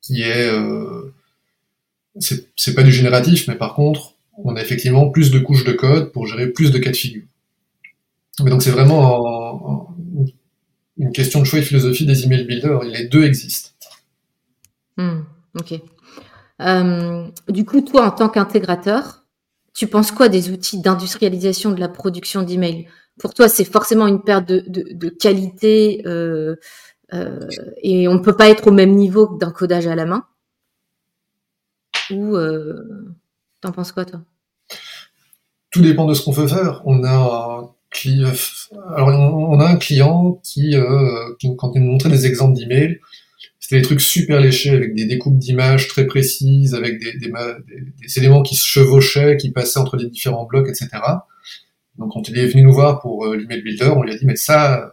qui 0.00 0.22
est, 0.22 0.48
euh, 0.48 1.12
c'est 2.18 2.74
pas 2.74 2.82
du 2.82 2.92
génératif, 2.92 3.48
mais 3.48 3.56
par 3.56 3.74
contre, 3.74 4.14
on 4.44 4.56
a 4.56 4.62
effectivement 4.62 5.10
plus 5.10 5.30
de 5.30 5.38
couches 5.38 5.64
de 5.64 5.72
code 5.72 6.12
pour 6.12 6.26
gérer 6.26 6.46
plus 6.46 6.70
de 6.70 6.78
cas 6.78 6.90
de 6.90 6.96
figure. 6.96 7.24
Mais 8.42 8.50
donc 8.50 8.62
c'est 8.62 8.70
vraiment 8.70 9.94
une 10.96 11.12
question 11.12 11.40
de 11.40 11.44
choix 11.44 11.58
et 11.58 11.62
philosophie 11.62 12.06
des 12.06 12.24
email 12.24 12.44
builders. 12.44 12.82
Les 12.84 13.04
deux 13.06 13.24
existent. 13.24 13.69
Hmm, 15.00 15.22
ok. 15.58 15.80
Euh, 16.60 17.26
du 17.48 17.64
coup, 17.64 17.80
toi, 17.80 18.06
en 18.06 18.10
tant 18.10 18.28
qu'intégrateur, 18.28 19.24
tu 19.72 19.86
penses 19.86 20.12
quoi 20.12 20.28
des 20.28 20.50
outils 20.50 20.82
d'industrialisation 20.82 21.70
de 21.70 21.80
la 21.80 21.88
production 21.88 22.42
d'emails? 22.42 22.86
Pour 23.18 23.32
toi, 23.32 23.48
c'est 23.48 23.64
forcément 23.64 24.06
une 24.06 24.22
perte 24.22 24.46
de, 24.46 25.08
qualité 25.08 26.02
euh, 26.06 26.56
euh, 27.14 27.48
et 27.82 28.08
on 28.08 28.14
ne 28.14 28.18
peut 28.18 28.36
pas 28.36 28.50
être 28.50 28.66
au 28.66 28.72
même 28.72 28.94
niveau 28.94 29.38
d'un 29.38 29.50
codage 29.50 29.86
à 29.86 29.94
la 29.94 30.04
main? 30.04 30.26
Ou 32.10 32.36
t'en 33.62 33.72
penses 33.72 33.92
quoi, 33.92 34.04
toi? 34.04 34.20
Tout 35.70 35.80
dépend 35.80 36.04
de 36.06 36.12
ce 36.12 36.22
qu'on 36.22 36.32
veut 36.32 36.48
faire. 36.48 36.82
On 36.84 37.04
a 37.04 37.62
un 37.62 37.70
client, 37.90 38.32
alors 38.94 39.08
on 39.08 39.60
a 39.60 39.66
un 39.66 39.76
client 39.76 40.40
qui, 40.42 40.74
quand 41.56 41.72
il 41.74 41.84
nous 41.84 41.92
montrait 41.92 42.10
des 42.10 42.26
exemples 42.26 42.58
d'emails, 42.58 43.00
c'était 43.70 43.82
des 43.82 43.86
trucs 43.86 44.00
super 44.00 44.40
léchés 44.40 44.70
avec 44.70 44.96
des 44.96 45.04
découpes 45.04 45.38
d'images 45.38 45.86
très 45.86 46.04
précises, 46.04 46.74
avec 46.74 46.98
des, 46.98 48.18
éléments 48.18 48.42
qui 48.42 48.56
se 48.56 48.66
chevauchaient, 48.66 49.36
qui 49.36 49.52
passaient 49.52 49.78
entre 49.78 49.96
les 49.96 50.10
différents 50.10 50.44
blocs, 50.44 50.68
etc. 50.68 50.88
Donc 51.96 52.10
quand 52.10 52.28
il 52.28 52.36
est 52.36 52.48
venu 52.48 52.64
nous 52.64 52.72
voir 52.72 52.98
pour 52.98 53.26
euh, 53.26 53.36
l'email 53.36 53.62
builder, 53.62 53.92
on 53.96 54.02
lui 54.02 54.12
a 54.12 54.16
dit 54.16 54.26
mais 54.26 54.34
ça, 54.34 54.90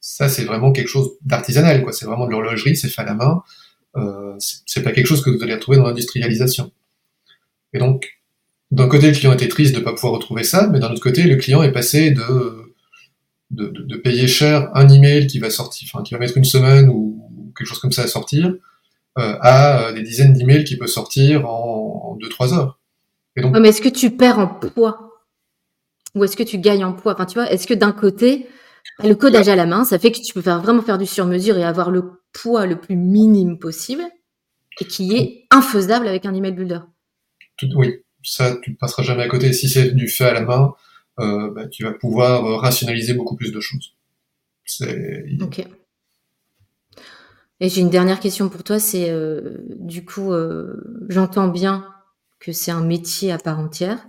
ça 0.00 0.28
c'est 0.28 0.44
vraiment 0.44 0.70
quelque 0.70 0.88
chose 0.88 1.12
d'artisanal. 1.24 1.82
C'est 1.92 2.04
vraiment 2.04 2.26
de 2.26 2.32
l'horlogerie, 2.32 2.76
c'est 2.76 2.90
fait 2.90 3.00
à 3.00 3.06
la 3.06 3.14
main. 3.14 3.42
Euh, 3.96 4.34
c'est 4.38 4.82
pas 4.82 4.92
quelque 4.92 5.06
chose 5.06 5.22
que 5.22 5.30
vous 5.30 5.42
allez 5.42 5.54
retrouver 5.54 5.78
dans 5.78 5.86
l'industrialisation. 5.86 6.72
Et 7.72 7.78
donc, 7.78 8.20
d'un 8.70 8.86
côté, 8.86 9.06
le 9.06 9.14
client 9.14 9.32
était 9.32 9.48
triste 9.48 9.72
de 9.72 9.80
ne 9.80 9.84
pas 9.84 9.94
pouvoir 9.94 10.12
retrouver 10.12 10.44
ça, 10.44 10.68
mais 10.70 10.78
d'un 10.78 10.90
autre 10.90 11.00
côté, 11.00 11.22
le 11.22 11.36
client 11.36 11.62
est 11.62 11.72
passé 11.72 12.10
de, 12.10 12.74
payer 14.02 14.28
cher 14.28 14.68
un 14.74 14.90
email 14.90 15.26
qui 15.26 15.38
va 15.38 15.48
sortir, 15.48 16.02
qui 16.04 16.12
va 16.12 16.20
mettre 16.20 16.36
une 16.36 16.44
semaine 16.44 16.90
ou 16.90 17.23
quelque 17.56 17.66
chose 17.66 17.78
comme 17.78 17.92
ça 17.92 18.02
à 18.02 18.06
sortir, 18.06 18.54
euh, 19.18 19.36
à 19.40 19.88
euh, 19.88 19.92
des 19.92 20.02
dizaines 20.02 20.32
d'emails 20.32 20.64
qui 20.64 20.76
peuvent 20.76 20.88
sortir 20.88 21.48
en 21.48 22.18
2-3 22.20 22.54
heures. 22.54 22.80
Et 23.36 23.42
donc... 23.42 23.56
mais 23.58 23.68
est-ce 23.68 23.80
que 23.80 23.88
tu 23.88 24.10
perds 24.10 24.38
en 24.38 24.46
poids? 24.46 25.12
Ou 26.14 26.24
est-ce 26.24 26.36
que 26.36 26.42
tu 26.42 26.58
gagnes 26.58 26.84
en 26.84 26.92
poids? 26.92 27.14
Enfin, 27.14 27.26
tu 27.26 27.34
vois, 27.34 27.50
est-ce 27.50 27.66
que 27.66 27.74
d'un 27.74 27.92
côté, 27.92 28.48
le 29.02 29.14
codage 29.14 29.48
à 29.48 29.56
la 29.56 29.66
main, 29.66 29.84
ça 29.84 29.98
fait 29.98 30.12
que 30.12 30.20
tu 30.20 30.32
peux 30.32 30.42
faire, 30.42 30.60
vraiment 30.60 30.82
faire 30.82 30.98
du 30.98 31.06
sur-mesure 31.06 31.58
et 31.58 31.64
avoir 31.64 31.90
le 31.90 32.20
poids 32.32 32.66
le 32.66 32.80
plus 32.80 32.96
minime 32.96 33.58
possible 33.58 34.02
et 34.80 34.84
qui 34.84 35.16
est 35.16 35.46
infaisable 35.50 36.06
avec 36.06 36.26
un 36.26 36.34
email 36.34 36.52
builder? 36.52 36.80
Oui, 37.74 38.02
ça, 38.22 38.56
tu 38.62 38.72
ne 38.72 38.76
passeras 38.76 39.02
jamais 39.02 39.22
à 39.22 39.28
côté. 39.28 39.52
Si 39.52 39.68
c'est 39.68 39.92
du 39.92 40.08
fait 40.08 40.24
à 40.24 40.34
la 40.34 40.42
main, 40.42 40.72
euh, 41.20 41.50
bah, 41.52 41.66
tu 41.68 41.84
vas 41.84 41.92
pouvoir 41.92 42.60
rationaliser 42.60 43.14
beaucoup 43.14 43.36
plus 43.36 43.52
de 43.52 43.60
choses. 43.60 43.94
Ok. 45.40 45.64
Et 47.64 47.70
j'ai 47.70 47.80
une 47.80 47.88
dernière 47.88 48.20
question 48.20 48.50
pour 48.50 48.62
toi, 48.62 48.78
c'est 48.78 49.08
euh, 49.08 49.56
du 49.78 50.04
coup, 50.04 50.34
euh, 50.34 51.06
j'entends 51.08 51.48
bien 51.48 51.86
que 52.38 52.52
c'est 52.52 52.70
un 52.70 52.82
métier 52.84 53.32
à 53.32 53.38
part 53.38 53.58
entière. 53.58 54.06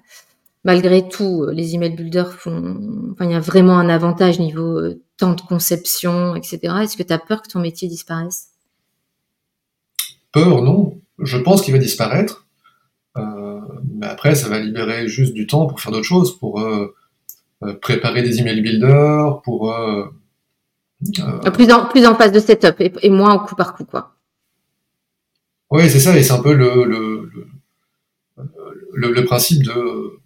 Malgré 0.66 1.08
tout, 1.08 1.44
euh, 1.44 1.54
les 1.54 1.74
email 1.74 1.96
builders 1.96 2.34
font, 2.34 3.16
il 3.22 3.32
y 3.32 3.34
a 3.34 3.40
vraiment 3.40 3.80
un 3.80 3.88
avantage 3.88 4.40
niveau 4.40 4.82
temps 5.16 5.36
de 5.36 5.42
conception, 5.42 6.36
etc. 6.36 6.60
Est-ce 6.84 6.98
que 6.98 7.04
tu 7.04 7.14
as 7.14 7.18
peur 7.18 7.42
que 7.42 7.48
ton 7.48 7.62
métier 7.62 7.88
disparaisse? 7.88 8.50
Peur, 10.34 10.62
non. 10.62 11.00
Je 11.20 11.38
pense 11.38 11.62
qu'il 11.62 11.72
va 11.72 11.80
disparaître. 11.80 12.46
mais 13.16 14.06
après, 14.06 14.36
ça 14.36 14.50
va 14.50 14.60
libérer 14.60 15.08
juste 15.08 15.34
du 15.34 15.48
temps 15.48 15.66
pour 15.66 15.80
faire 15.80 15.94
d'autres 15.94 16.04
choses, 16.04 16.38
pour 16.38 16.62
préparer 17.82 18.22
des 18.22 18.42
email 18.42 18.60
builders, 18.60 19.42
pour 19.44 19.74
plus 21.54 21.72
en 21.72 21.86
plus 21.86 22.06
en 22.06 22.16
phase 22.16 22.32
de 22.32 22.40
setup 22.40 22.76
et, 22.80 23.10
moins 23.10 23.36
au 23.36 23.40
coup 23.40 23.56
par 23.56 23.76
coup 23.76 23.86
quoi. 23.86 24.16
Oui, 25.72 25.90
c'est 25.90 26.00
ça, 26.00 26.18
et 26.18 26.24
c'est 26.24 26.32
un 26.32 26.42
peu 26.42 26.54
le, 26.54 26.86
le, 26.86 27.30
le, 28.94 29.12
le, 29.12 29.26
principe 29.26 29.64
de... 29.64 30.20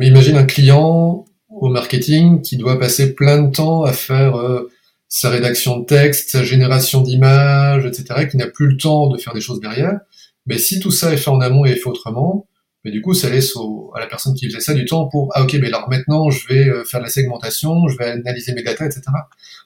Imagine 0.00 0.36
un 0.36 0.44
client 0.44 1.24
au 1.48 1.68
marketing 1.68 2.40
qui 2.40 2.56
doit 2.56 2.78
passer 2.78 3.14
plein 3.14 3.42
de 3.42 3.50
temps 3.50 3.82
à 3.82 3.92
faire 3.92 4.36
euh, 4.36 4.70
sa 5.08 5.28
rédaction 5.28 5.80
de 5.80 5.84
texte, 5.84 6.30
sa 6.30 6.42
génération 6.44 7.02
d'images, 7.02 7.84
etc., 7.84 8.28
qui 8.30 8.36
n'a 8.36 8.46
plus 8.46 8.68
le 8.68 8.76
temps 8.76 9.08
de 9.08 9.18
faire 9.18 9.34
des 9.34 9.40
choses 9.40 9.60
derrière. 9.60 10.00
Mais 10.46 10.58
si 10.58 10.80
tout 10.80 10.90
ça 10.90 11.12
est 11.12 11.16
fait 11.16 11.30
en 11.30 11.40
amont 11.40 11.64
et 11.64 11.74
fait 11.74 11.88
autrement, 11.88 12.46
mais 12.84 12.90
du 12.90 13.00
coup, 13.00 13.14
ça 13.14 13.30
laisse 13.30 13.54
à 13.94 14.00
la 14.00 14.06
personne 14.06 14.34
qui 14.34 14.46
faisait 14.46 14.60
ça 14.60 14.74
du 14.74 14.84
temps 14.84 15.08
pour 15.08 15.30
ah 15.34 15.42
ok, 15.42 15.54
mais 15.54 15.68
alors 15.68 15.88
maintenant 15.88 16.30
je 16.30 16.46
vais 16.48 16.68
euh, 16.68 16.84
faire 16.84 17.00
la 17.00 17.08
segmentation, 17.08 17.88
je 17.88 17.96
vais 17.96 18.04
analyser 18.04 18.52
mes 18.52 18.62
datas, 18.62 18.86
etc. 18.86 19.02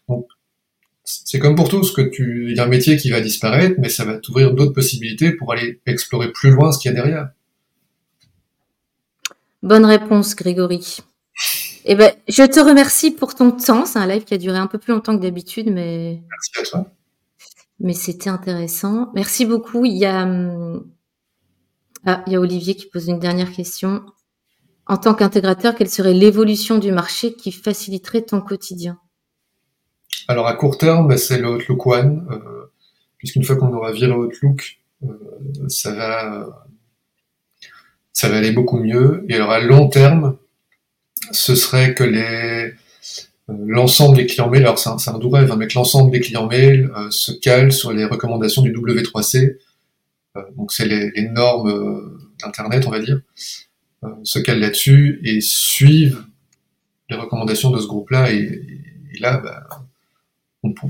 Donc 0.08 0.26
c'est 1.04 1.38
comme 1.38 1.54
pour 1.54 1.68
tout, 1.68 1.82
ce 1.82 1.92
que 1.92 2.02
tu, 2.02 2.48
il 2.50 2.56
y 2.56 2.60
a 2.60 2.64
un 2.64 2.68
métier 2.68 2.96
qui 2.96 3.10
va 3.10 3.20
disparaître, 3.20 3.76
mais 3.78 3.88
ça 3.88 4.04
va 4.04 4.18
t'ouvrir 4.18 4.52
d'autres 4.52 4.74
possibilités 4.74 5.32
pour 5.32 5.52
aller 5.52 5.80
explorer 5.86 6.30
plus 6.32 6.50
loin 6.50 6.70
ce 6.70 6.78
qu'il 6.78 6.90
y 6.90 6.92
a 6.92 6.94
derrière. 6.94 7.30
Bonne 9.62 9.86
réponse, 9.86 10.36
Grégory. 10.36 10.98
Eh 11.84 11.94
ben, 11.94 12.12
je 12.28 12.42
te 12.42 12.60
remercie 12.60 13.10
pour 13.10 13.34
ton 13.34 13.50
temps. 13.50 13.86
C'est 13.86 13.98
un 13.98 14.06
live 14.06 14.24
qui 14.24 14.34
a 14.34 14.38
duré 14.38 14.58
un 14.58 14.66
peu 14.66 14.78
plus 14.78 14.92
longtemps 14.92 15.16
que 15.16 15.22
d'habitude, 15.22 15.70
mais. 15.70 16.20
Merci 16.30 16.50
à 16.60 16.62
toi. 16.62 16.90
Mais 17.80 17.94
c'était 17.94 18.28
intéressant. 18.28 19.10
Merci 19.14 19.46
beaucoup. 19.46 19.84
Il 19.84 19.96
y 19.96 20.04
a, 20.04 20.24
hum, 20.24 20.84
ah, 22.06 22.22
il 22.26 22.32
y 22.32 22.36
a 22.36 22.40
Olivier 22.40 22.74
qui 22.74 22.86
pose 22.86 23.08
une 23.08 23.18
dernière 23.18 23.52
question. 23.52 24.02
En 24.86 24.96
tant 24.96 25.14
qu'intégrateur, 25.14 25.74
quelle 25.74 25.90
serait 25.90 26.14
l'évolution 26.14 26.78
du 26.78 26.92
marché 26.92 27.34
qui 27.34 27.52
faciliterait 27.52 28.22
ton 28.22 28.40
quotidien? 28.40 28.98
Alors 30.28 30.46
à 30.46 30.54
court 30.54 30.78
terme, 30.78 31.08
bah, 31.08 31.18
c'est 31.18 31.38
le 31.38 31.48
Outlook 31.48 31.86
One, 31.86 32.26
euh, 32.30 32.70
puisqu'une 33.18 33.44
fois 33.44 33.56
qu'on 33.56 33.72
aura 33.72 33.92
viré 33.92 34.12
Outlook, 34.12 34.78
euh, 35.04 35.08
ça 35.68 35.92
va 35.92 36.66
ça 38.12 38.28
va 38.28 38.38
aller 38.38 38.50
beaucoup 38.50 38.78
mieux. 38.78 39.24
Et 39.28 39.34
alors 39.34 39.50
à 39.50 39.60
long 39.60 39.88
terme, 39.88 40.38
ce 41.30 41.54
serait 41.54 41.94
que 41.94 42.04
euh, 42.04 42.70
l'ensemble 43.48 44.16
des 44.16 44.26
clients 44.26 44.48
mail, 44.48 44.62
alors 44.62 44.78
c'est 44.78 45.10
un, 45.10 45.18
doux 45.18 45.30
rêve, 45.30 45.52
hein, 45.52 45.56
mais 45.56 45.68
que 45.68 45.74
l'ensemble 45.74 46.10
des 46.10 46.20
clients 46.20 46.46
mail 46.46 46.90
se 47.10 47.32
cale 47.32 47.72
sur 47.72 47.92
les 47.92 48.04
recommandations 48.04 48.62
du 48.62 48.72
W3C, 48.72 49.36
euh, 49.38 49.58
donc 50.56 50.72
c'est 50.72 50.86
les, 50.86 51.28
normes 51.28 51.68
euh, 51.68 52.18
d'Internet, 52.42 52.86
on 52.86 52.90
va 52.90 53.00
dire, 53.00 53.20
euh, 54.04 54.08
se 54.22 54.38
calent 54.38 54.60
là-dessus 54.60 55.20
et 55.24 55.40
suivent 55.40 56.24
les 57.10 57.16
recommandations 57.16 57.70
de 57.70 57.78
ce 57.78 57.86
groupe-là. 57.86 58.32
Et, 58.32 58.62
là, 59.20 59.38
bah, 59.38 59.66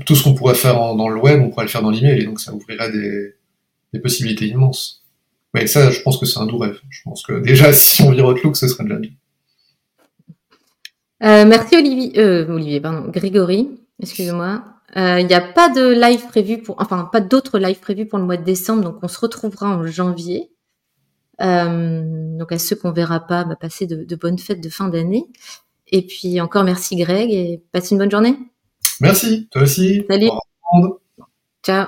tout 0.05 0.15
ce 0.15 0.23
qu'on 0.23 0.35
pourrait 0.35 0.55
faire 0.55 0.75
dans 0.75 1.09
le 1.09 1.19
web, 1.19 1.41
on 1.41 1.49
pourrait 1.49 1.65
le 1.65 1.69
faire 1.69 1.81
dans 1.81 1.89
l'email, 1.89 2.21
et 2.21 2.25
donc 2.25 2.39
ça 2.39 2.53
ouvrirait 2.53 2.91
des, 2.91 3.99
possibilités 3.99 4.47
immenses. 4.47 5.03
Mais 5.53 5.65
ça, 5.65 5.89
je 5.89 5.99
pense 6.01 6.17
que 6.17 6.27
c'est 6.27 6.39
un 6.39 6.45
doux 6.45 6.59
rêve. 6.59 6.79
Je 6.89 7.01
pense 7.03 7.23
que 7.23 7.39
déjà, 7.39 7.73
si 7.73 8.03
on 8.03 8.11
vire 8.11 8.27
Outlook, 8.27 8.55
ce 8.55 8.67
serait 8.67 8.83
de 8.83 8.89
la 8.89 8.99
vie. 8.99 9.13
merci 11.21 11.75
Olivier, 11.75 12.21
Olivier, 12.49 12.79
pardon, 12.81 13.09
Grégory, 13.09 13.69
excusez-moi. 14.01 14.63
Il 14.95 15.01
euh, 15.01 15.21
n'y 15.21 15.33
a 15.33 15.41
pas 15.41 15.69
de 15.69 15.87
live 15.87 16.25
prévu 16.27 16.61
pour, 16.61 16.75
enfin 16.79 17.07
pas 17.11 17.21
d'autres 17.21 17.59
lives 17.59 17.79
prévus 17.79 18.07
pour 18.07 18.17
le 18.17 18.25
mois 18.25 18.37
de 18.37 18.43
décembre, 18.43 18.83
donc 18.83 18.97
on 19.03 19.07
se 19.07 19.19
retrouvera 19.19 19.67
en 19.67 19.85
janvier. 19.85 20.51
Euh, 21.41 22.01
donc 22.37 22.51
à 22.51 22.57
ceux 22.57 22.75
qu'on 22.75 22.91
verra 22.91 23.19
pas, 23.19 23.43
bah, 23.43 23.55
passer 23.55 23.85
de, 23.85 24.15
bonnes 24.15 24.39
fêtes 24.39 24.61
de 24.61 24.69
fin 24.69 24.89
d'année. 24.89 25.25
Et 25.87 26.05
puis 26.05 26.41
encore 26.41 26.63
merci 26.63 26.95
Greg 26.95 27.31
et 27.31 27.63
passe 27.71 27.91
une 27.91 27.99
bonne 27.99 28.11
journée. 28.11 28.37
Merci, 28.99 29.47
toi 29.51 29.61
aussi. 29.63 30.03
Salut. 30.09 30.29
Ciao. 31.63 31.87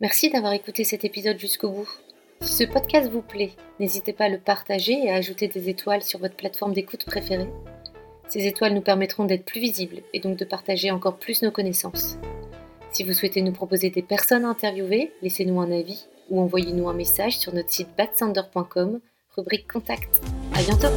Merci 0.00 0.30
d'avoir 0.30 0.52
écouté 0.52 0.84
cet 0.84 1.04
épisode 1.04 1.38
jusqu'au 1.38 1.70
bout. 1.70 1.88
Si 2.40 2.52
ce 2.52 2.64
podcast 2.64 3.10
vous 3.10 3.22
plaît, 3.22 3.52
n'hésitez 3.80 4.12
pas 4.12 4.24
à 4.24 4.28
le 4.28 4.38
partager 4.38 4.92
et 4.92 5.10
à 5.10 5.16
ajouter 5.16 5.48
des 5.48 5.68
étoiles 5.68 6.02
sur 6.02 6.18
votre 6.20 6.36
plateforme 6.36 6.72
d'écoute 6.72 7.04
préférée. 7.04 7.50
Ces 8.28 8.46
étoiles 8.46 8.74
nous 8.74 8.80
permettront 8.80 9.24
d'être 9.24 9.44
plus 9.44 9.60
visibles 9.60 10.02
et 10.12 10.20
donc 10.20 10.36
de 10.36 10.44
partager 10.44 10.90
encore 10.90 11.16
plus 11.16 11.42
nos 11.42 11.50
connaissances. 11.50 12.18
Si 12.92 13.04
vous 13.04 13.12
souhaitez 13.12 13.42
nous 13.42 13.52
proposer 13.52 13.90
des 13.90 14.02
personnes 14.02 14.44
à 14.44 14.48
interviewer, 14.48 15.12
laissez-nous 15.22 15.60
un 15.60 15.72
avis 15.72 16.06
ou 16.30 16.40
envoyez-nous 16.40 16.88
un 16.88 16.94
message 16.94 17.38
sur 17.38 17.54
notre 17.54 17.70
site 17.70 17.88
batsander.com, 17.96 19.00
rubrique 19.36 19.70
contact. 19.70 20.20
À 20.54 20.62
bientôt! 20.62 20.88